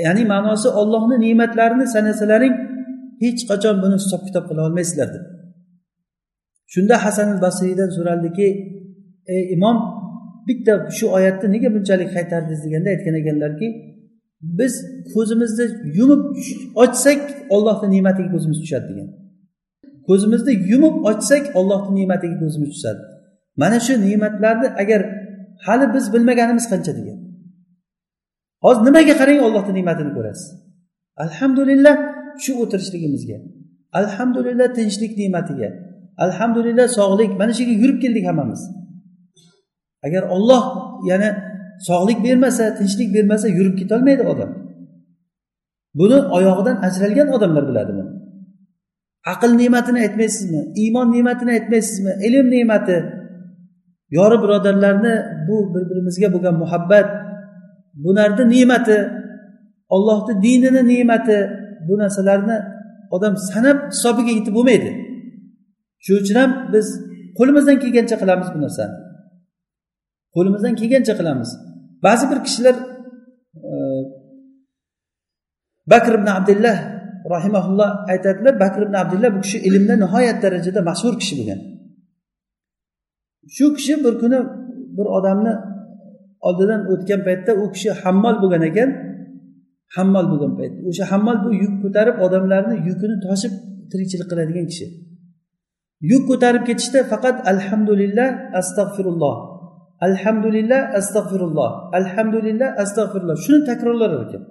Ya'ni 0.07 0.25
ma'nosi 0.33 0.69
ollohni 0.81 1.17
ne'matlarini 1.25 1.87
sanasalaring 1.95 2.55
hech 3.23 3.41
qachon 3.51 3.77
buni 3.83 3.97
hisob 4.03 4.23
kitob 4.27 4.45
qila 4.49 4.61
olmaysizlar 4.69 5.09
deb. 5.15 5.25
Shunda 6.73 6.95
hasan 7.05 7.29
basriydan 7.45 7.91
so'raldiki 7.97 8.47
ey 9.35 9.43
imom 9.57 9.77
bitta 10.49 10.73
shu 10.99 11.07
oyatni 11.19 11.49
nega 11.55 11.69
bunchalik 11.75 12.11
qaytardingiz? 12.17 12.61
deganda 12.67 12.89
aytgan 12.95 13.15
ekanlarki 13.23 13.67
biz 14.59 14.73
ko'zimizni 15.15 15.67
yumib 15.99 16.23
ochsak 16.85 17.21
ollohni 17.55 17.89
ne'matiga 17.95 18.29
ko'zimiz 18.35 18.59
tushadi 18.63 18.87
degan. 18.91 19.09
Ko'zimizni 20.09 20.53
yumib 20.71 20.97
ochsak 21.11 21.45
ollohni 21.59 21.93
ne'matiga 22.01 22.37
ko'zimiz 22.43 22.71
tushadi. 22.75 23.03
Mana 23.63 23.79
shu 23.87 23.95
ne'matlarni 24.07 24.69
agar 24.83 25.01
hali 25.67 25.87
biz 25.95 26.05
bilmaganimiz 26.15 26.67
qancha? 26.73 26.93
degan. 26.99 27.19
Hozir 28.65 28.83
nimaga 28.89 29.15
qarang 29.21 29.41
ollohni 29.47 29.73
ne'matini 29.79 30.11
ko'rasiz? 30.17 30.49
Alhamdulillah 31.25 31.95
shu 32.45 32.53
o'tirishligimizga. 32.63 33.39
Alhamdulillah 34.01 34.69
tinchlik 34.79 35.13
ne'matiga. 35.21 35.69
Alhamdulillah 36.25 36.87
sog'lik. 36.99 37.31
Mana 37.41 37.53
shu 37.57 37.63
yerga 37.63 37.77
yurib 37.83 37.99
keldik 38.05 38.25
hammamiz. 38.31 38.61
Agar 40.07 40.23
olloh 40.35 40.63
yana 41.11 41.29
sog'lik 41.89 42.19
bermasa 42.27 42.65
tinchlik 42.79 43.09
bermasa 43.17 43.47
yurib 43.59 43.75
ketolmaydi 43.81 44.23
odam. 44.33 44.51
Buni 45.99 46.19
oyog'idan 46.37 46.77
ajralgan 46.87 47.29
odamlar 47.37 47.65
biladi 47.71 47.93
buni 47.99 48.13
aql 49.33 49.51
ne'matini 49.61 49.99
aytmaysizmi? 50.07 50.61
Iymon 50.83 51.09
ne'matini 51.17 51.51
aytmaysizmi? 51.59 52.13
Ilm 52.27 52.47
ne'mati. 52.51 52.99
Yori 54.17 54.37
birodarlarni 54.43 55.15
bu 55.49 55.57
bir 55.75 55.83
birimizga 55.91 56.29
bo'lgan 56.35 56.55
muhabbat 56.63 57.09
bularni 58.05 58.45
ne'mati 58.55 58.99
ollohni 59.95 60.35
dinini 60.45 60.83
ne'mati 60.93 61.39
bu 61.89 61.95
narsalarni 62.03 62.57
odam 63.15 63.35
sanab 63.51 63.79
hisobiga 63.93 64.33
yetib 64.39 64.55
bo'lmaydi. 64.59 64.91
Shuning 66.05 66.23
uchun 66.25 66.37
ham 66.43 66.51
biz 66.75 66.87
qo'limizdan 67.39 67.77
kelgancha 67.83 68.17
qilamiz 68.23 68.49
bu 68.55 68.59
narsani. 68.65 68.95
Qo'limizdan 70.37 70.75
kelgancha 70.81 71.15
qilamiz. 71.21 71.51
Ba'zi 72.07 72.25
bir 72.31 72.39
kishilar 72.47 72.77
e, 73.71 73.75
bakr 75.93 76.13
ibn 76.19 76.29
abdullah 76.39 76.77
rahimaulloh 77.35 77.91
aytadilar 78.13 78.55
bakr 78.65 78.81
ibn 78.87 78.95
abdullah 79.03 79.31
bu 79.37 79.41
kishi 79.47 79.59
ilmda 79.69 79.95
nihoyat 80.05 80.39
darajada 80.45 80.81
mashhur 80.91 81.15
kishi 81.21 81.35
bo'lgan. 81.39 81.61
Shu 83.57 83.67
kishi 83.77 83.95
bir 84.05 84.15
kuni 84.23 84.39
bir 84.97 85.07
odamni 85.17 85.55
oldidan 86.47 86.81
o'tgan 86.93 87.21
paytda 87.27 87.53
u 87.63 87.65
kishi 87.75 87.91
hammol 88.03 88.37
bo'lgan 88.43 88.63
ekan 88.71 88.91
hammol 89.97 90.27
bo'lgan 90.33 90.53
payt. 90.59 90.73
O'sha 90.89 91.05
hammol 91.13 91.39
bu 91.45 91.51
yuk 91.63 91.75
ko'tarib 91.83 92.17
odamlarni 92.27 92.75
yukini 92.89 93.17
toshib 93.27 93.53
tirikchilik 93.91 94.29
qiladigan 94.31 94.67
kishi. 94.71 94.87
Yuk 96.11 96.23
ko'tarib 96.31 96.63
ketishda 96.69 97.01
faqat 97.13 97.37
alhamdulillah 97.53 98.29
astag'firulloh. 98.61 99.37
Alhamdulillah 100.07 100.81
astag'firulloh. 100.99 101.71
Alhamdulillah 101.99 102.69
astag'firulloh. 102.83 103.37
Shuni 103.45 103.61
takrorlar 103.71 104.11
ekan. 104.25 104.43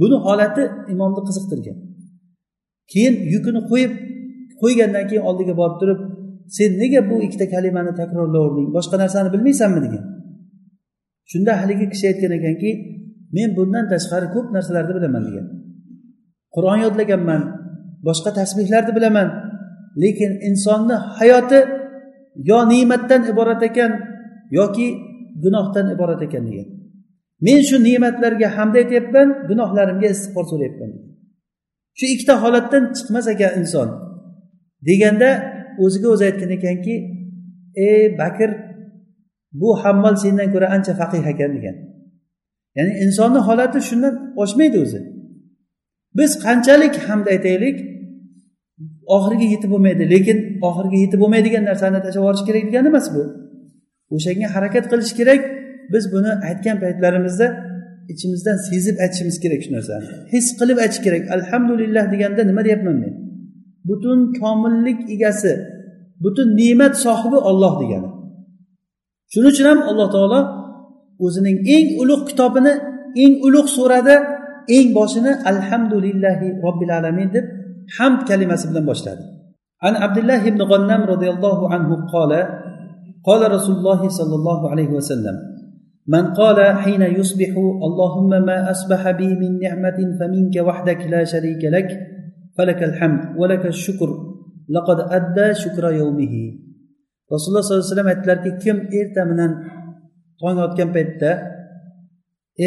Buni 0.00 0.16
holati 0.26 0.62
imomni 0.92 1.20
qiziqtirgan. 1.28 1.76
Keyin 2.92 3.14
yukini 3.34 3.60
qo'yib 3.70 3.92
qo'ygandan 4.62 5.04
keyin 5.08 5.24
oldiga 5.30 5.54
borib 5.60 5.76
turib 5.80 6.00
sen 6.56 6.70
nega 6.82 7.00
bu 7.10 7.14
ikkita 7.26 7.46
kalimani 7.54 7.92
takrorlaverding 8.00 8.68
boshqa 8.76 8.96
narsani 9.02 9.28
bilmaysanmi? 9.34 9.80
degan. 9.86 10.04
Shunda 11.30 11.52
haligi 11.60 11.86
kishi 11.92 12.04
aytgan 12.10 12.32
ekanki 12.38 12.70
men 13.36 13.48
bundan 13.56 13.84
tashqari 13.92 14.26
ko'p 14.34 14.46
narsalarni 14.56 14.92
bilaman 14.98 15.22
degan. 15.28 15.46
Qur'on 16.54 16.78
yodlaganman 16.84 17.42
boshqa 18.06 18.30
tasbehlarni 18.38 18.92
bilaman 18.98 19.28
lekin 20.02 20.32
insonni 20.48 20.96
hayoti 21.18 21.60
yo 22.50 22.58
ne'matdan 22.72 23.20
iborat 23.32 23.62
ekan 23.68 23.92
yoki 24.58 24.86
gunohdan 25.44 25.86
iborat 25.94 26.22
ekan 26.26 26.44
degan. 26.48 26.68
Men 27.46 27.58
shu 27.68 27.76
ne'matlarga 27.88 28.48
hamd 28.56 28.74
aytyapman 28.82 29.28
gunohlarimga 29.48 30.08
istig'for 30.14 30.44
so'rayapman 30.50 30.90
shu 31.98 32.04
ikkita 32.14 32.34
holatdan 32.42 32.82
chiqmas 32.96 33.26
ekan 33.34 33.52
inson. 33.60 33.88
Deganda 34.88 35.30
o'ziga 35.84 36.08
o'zi 36.14 36.24
aytgan 36.30 36.50
ekanki 36.58 36.94
ey 37.86 38.02
bakr 38.20 38.50
bu 39.60 39.68
hammol 39.82 40.14
sendan 40.22 40.48
ko'ra 40.54 40.66
ancha 40.76 40.92
faqih 41.00 41.22
ekan 41.32 41.50
degan. 41.56 41.76
Ya'ni 42.76 42.92
insonni 43.04 43.40
holati 43.48 43.78
shundan 43.88 44.14
oshmaydi 44.42 44.78
o'zi. 44.84 45.00
Biz 46.18 46.30
qanchalik 46.44 46.94
hamd 47.06 47.26
aytaylik 47.34 47.76
oxiriga 49.16 49.46
yetib 49.54 49.70
bo'lmaydi 49.74 50.04
lekin 50.14 50.38
oxiriga 50.68 50.98
yetib 51.04 51.18
bo'lmaydigan 51.22 51.64
narsani 51.70 51.98
tashlab 52.04 52.22
yuborish 52.22 52.44
kerak 52.48 52.62
degani 52.68 52.88
emas 52.92 53.06
bu. 53.14 53.22
O'shanga 54.14 54.48
harakat 54.54 54.84
qilish 54.92 55.12
kerak. 55.18 55.40
Biz 55.92 56.04
buni 56.14 56.30
aytgan 56.48 56.76
paytlarimizda 56.84 57.46
ichimizdan 58.12 58.56
sezib 58.68 58.96
aytishimiz 59.04 59.36
kerak 59.44 59.60
shu 59.64 59.70
narsani. 59.76 60.06
His 60.34 60.46
qilib 60.60 60.78
aytish 60.84 61.02
kerak. 61.06 61.22
Alhamdulillah 61.36 62.04
deganda 62.12 62.42
nima 62.50 62.62
deyapman 62.66 62.96
men? 63.02 63.12
Butun 63.88 64.18
komillik 64.40 64.98
egasi 65.14 65.52
butun 66.24 66.48
ne'mat 66.60 66.94
sohibi 67.04 67.38
olloh 67.50 67.74
degani. 67.82 68.08
shuning 69.31 69.51
uchun 69.53 69.67
ham 69.69 69.79
alloh 69.89 70.07
taolo 70.15 70.39
o'zining 71.25 71.57
eng 71.75 71.87
ulug' 72.01 72.23
kitobini 72.29 72.73
eng 73.23 73.33
ulug' 73.47 73.69
surada 73.77 74.15
eng 74.75 74.87
boshini 74.97 75.31
alhamdulillahi 75.51 76.47
robbil 76.65 76.91
alamin 76.97 77.29
deb 77.35 77.45
hamd 77.97 78.19
kalimasi 78.29 78.65
bilan 78.71 78.85
boshladi 78.91 79.25
عن 79.85 79.93
عبد 80.03 80.17
الله 80.17 80.49
بن 80.49 80.61
غنم 80.61 81.01
رضي 81.13 81.29
الله 81.29 81.59
عنه 81.73 81.89
قال 82.13 82.31
قال 83.27 83.41
رسول 83.51 83.75
الله 83.75 84.09
صلى 84.09 84.35
الله 84.35 84.59
عليه 84.71 84.89
وسلم 84.97 85.35
من 86.07 86.33
قال 86.33 86.57
حين 86.83 87.01
يصبح 87.01 87.51
اللهم 87.87 88.29
ما 88.29 88.71
أصبح 88.71 89.11
بي 89.11 89.29
من 89.41 89.59
نعمة 89.59 89.99
فمنك 90.19 90.55
وحدك 90.67 91.01
لا 91.13 91.23
شريك 91.23 91.63
لك 91.75 91.89
فلك 92.57 92.83
الحمد 92.83 93.21
ولك 93.37 93.65
الشكر 93.65 94.09
لقد 94.69 94.99
أدى 94.99 95.53
شكر 95.53 95.91
يومه 95.91 96.33
rasululloh 97.32 97.62
sollallohu 97.64 97.82
alayhi 97.82 97.92
vasallam 97.92 98.12
aytdilarki 98.14 98.50
kim 98.64 98.76
erta 99.00 99.22
bilan 99.30 99.52
tong 100.40 100.58
otgan 100.66 100.90
paytda 100.96 101.30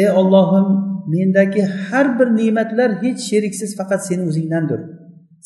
ey 0.00 0.08
ollohim 0.20 0.66
mendagi 1.14 1.62
har 1.86 2.06
bir 2.18 2.28
ne'matlar 2.40 2.90
hech 3.02 3.20
sheriksiz 3.28 3.70
faqat 3.78 4.00
seni 4.08 4.22
o'zingdandir. 4.30 4.80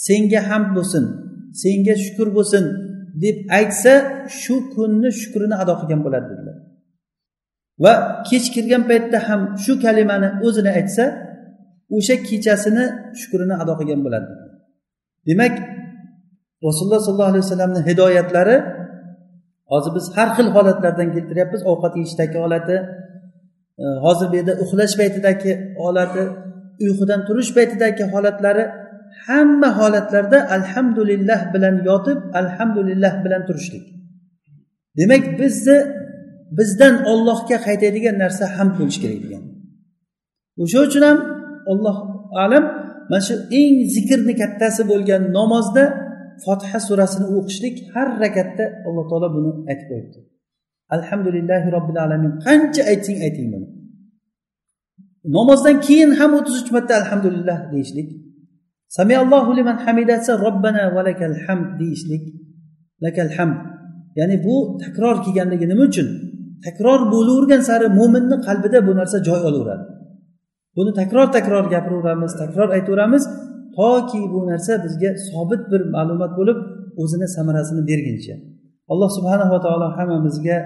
Senga 0.07 0.41
hamd 0.51 0.71
bo'lsin 0.77 1.05
senga 1.63 1.95
shukur 2.05 2.29
bo'lsin 2.37 2.65
deb 3.25 3.37
aytsa 3.59 3.93
shu 4.41 4.55
kunni 4.75 5.11
shukrini 5.21 5.57
ado 5.63 5.75
qilgan 5.81 6.01
bo'ladi 6.07 6.27
dedilar. 6.33 6.57
Va 7.85 7.93
kech 8.29 8.47
kirgan 8.55 8.83
paytda 8.91 9.19
ham 9.29 9.41
shu 9.65 9.73
kalimani 9.85 10.29
o'zini 10.47 10.71
aytsa 10.79 11.05
o'sha 11.97 12.15
kechasini 12.29 12.85
shukrini 13.21 13.55
ado 13.63 13.73
qilgan 13.81 14.01
bo'ladi 14.07 14.29
demak 15.29 15.55
rasululloh 16.67 17.01
sollallohu 17.07 17.33
alayhi 17.33 17.45
vasallamni 17.47 17.81
hidoyatlari 17.89 18.57
hozir 19.73 19.93
biz 19.97 20.07
har 20.17 20.29
xil 20.37 20.49
holatlardan 20.57 21.09
keltiryapmiz. 21.15 21.61
Ovqat 21.71 21.93
yeyishdagi 21.99 22.37
holati 22.45 22.77
e, 23.83 23.85
hozir 24.05 24.27
bu 24.31 24.35
yerda 24.39 24.55
uxlash 24.65 24.95
paytidagi 25.01 25.53
holati 25.81 26.23
uyqudan 26.85 27.21
turish 27.29 27.51
paytidagi 27.57 28.05
holatlari 28.13 28.65
hamma 29.27 29.69
holatlarda 29.81 30.39
alhamdulillah 30.57 31.41
bilan 31.55 31.75
yotib 31.89 32.19
alhamdulillah 32.41 33.13
bilan 33.25 33.43
turishlik. 33.49 33.85
Demak 34.99 35.25
bizni 35.41 35.77
bizdan 36.59 36.95
ollohga 37.13 37.57
qaytadigan 37.67 38.17
narsa 38.25 38.45
hamd 38.57 38.75
bo'lishi 38.79 39.01
kerak 39.05 39.21
degan. 39.25 39.43
O'sha 40.63 40.79
uchun 40.87 41.03
ham 41.09 41.19
alloh 41.73 41.97
alam 42.45 42.65
mana 43.11 43.23
shu 43.27 43.35
eng 43.61 43.75
zikrni 43.95 44.35
kattasi 44.43 44.83
bo'lgan 44.91 45.23
namozda 45.39 45.85
fotiha 46.45 46.79
surasini 46.89 47.27
o'qishlik 47.37 47.77
har 47.95 48.09
rakatda 48.23 48.65
alloh 48.89 49.05
taolo 49.11 49.29
buni 49.37 49.51
aytib 49.71 49.87
qo'yibdi. 49.91 50.21
Alhamdulillahi 50.97 51.69
robbil 51.77 51.99
alamin. 52.07 52.33
Qancha 52.47 52.83
aytsang 52.93 53.19
ayting 53.27 53.49
buni. 53.55 53.67
Namozdan 55.37 55.77
keyin 55.87 56.11
ham 56.19 56.31
o'ttiz 56.39 56.55
uch 56.63 56.71
marta 56.77 56.93
alhamdulillah 57.01 57.59
deyishlik. 57.73 58.09
Samiallohu 58.99 59.51
liman 59.59 59.77
hamidasa 59.85 60.33
robbana 60.47 60.85
va 60.95 61.03
lakal 61.09 61.37
hamd 61.47 61.69
deyishlik. 61.81 62.23
Lakal 63.05 63.31
hamd. 63.37 63.59
Ya'ni 64.19 64.37
bu 64.47 64.55
takror 64.83 65.17
kelganligi 65.25 65.67
nima 65.73 65.83
uchun? 65.91 66.09
Takror 66.67 67.01
bo'lavergan 67.13 67.63
sari 67.69 67.87
mo'minni 67.99 68.37
qalbida 68.47 68.79
bu 68.87 68.93
narsa 69.01 69.19
joy 69.29 69.41
olaveradi. 69.49 69.85
Buni 70.77 70.91
takror 71.01 71.27
takror 71.37 71.65
gapiraveramiz 71.75 72.33
takror 72.43 72.69
aytaveramiz. 72.77 73.25
toki 73.78 74.22
bu 74.34 74.40
narsa 74.50 74.74
bizga 74.86 75.10
sobit 75.30 75.62
bir 75.72 75.82
ma'lumot 75.96 76.32
bo'lib 76.40 76.58
o'zini 77.02 77.28
samarasini 77.36 77.82
berguncha 77.90 78.36
alloh 78.92 79.10
subhanava 79.18 79.58
taolo 79.66 79.88
hammamizga 79.98 80.58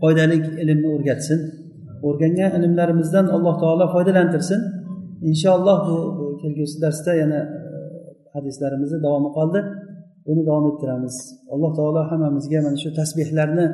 foydali 0.00 0.36
ilmni 0.62 0.88
o'rgatsin 0.96 1.38
o'rgangan 2.08 2.50
ilmlarimizdan 2.58 3.26
alloh 3.36 3.54
taolo 3.62 3.84
foydalantirsin 3.94 4.60
inshaalloh 5.30 5.78
bu 5.88 5.96
kelgusi 6.42 6.76
darsda 6.84 7.12
yana 7.22 7.40
e, 7.76 7.78
hadislarimizni 8.34 8.98
davomi 9.06 9.30
qoldi 9.38 9.60
buni 10.26 10.42
davom 10.48 10.64
ettiramiz 10.70 11.16
alloh 11.54 11.72
taolo 11.78 12.00
hammamizga 12.10 12.58
mana 12.66 12.78
shu 12.82 12.90
tasbehlarni 13.00 13.66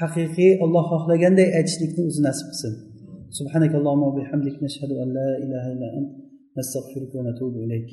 haqiqiy 0.00 0.52
olloh 0.64 0.84
xohlaganday 0.92 1.48
aytishlikni 1.58 2.02
o'zi 2.08 2.20
nasib 2.28 2.48
qilsin 2.52 2.74
سبحانك 3.40 3.72
اللهم 3.80 4.02
وبحمدك 4.08 4.56
نشهد 4.66 4.90
أن 5.02 5.08
لا 5.18 5.28
إله 5.44 5.64
إلا 5.74 5.88
أنت 5.98 6.10
نستغفرك 6.58 7.12
ونتوب 7.18 7.54
إليك 7.64 7.88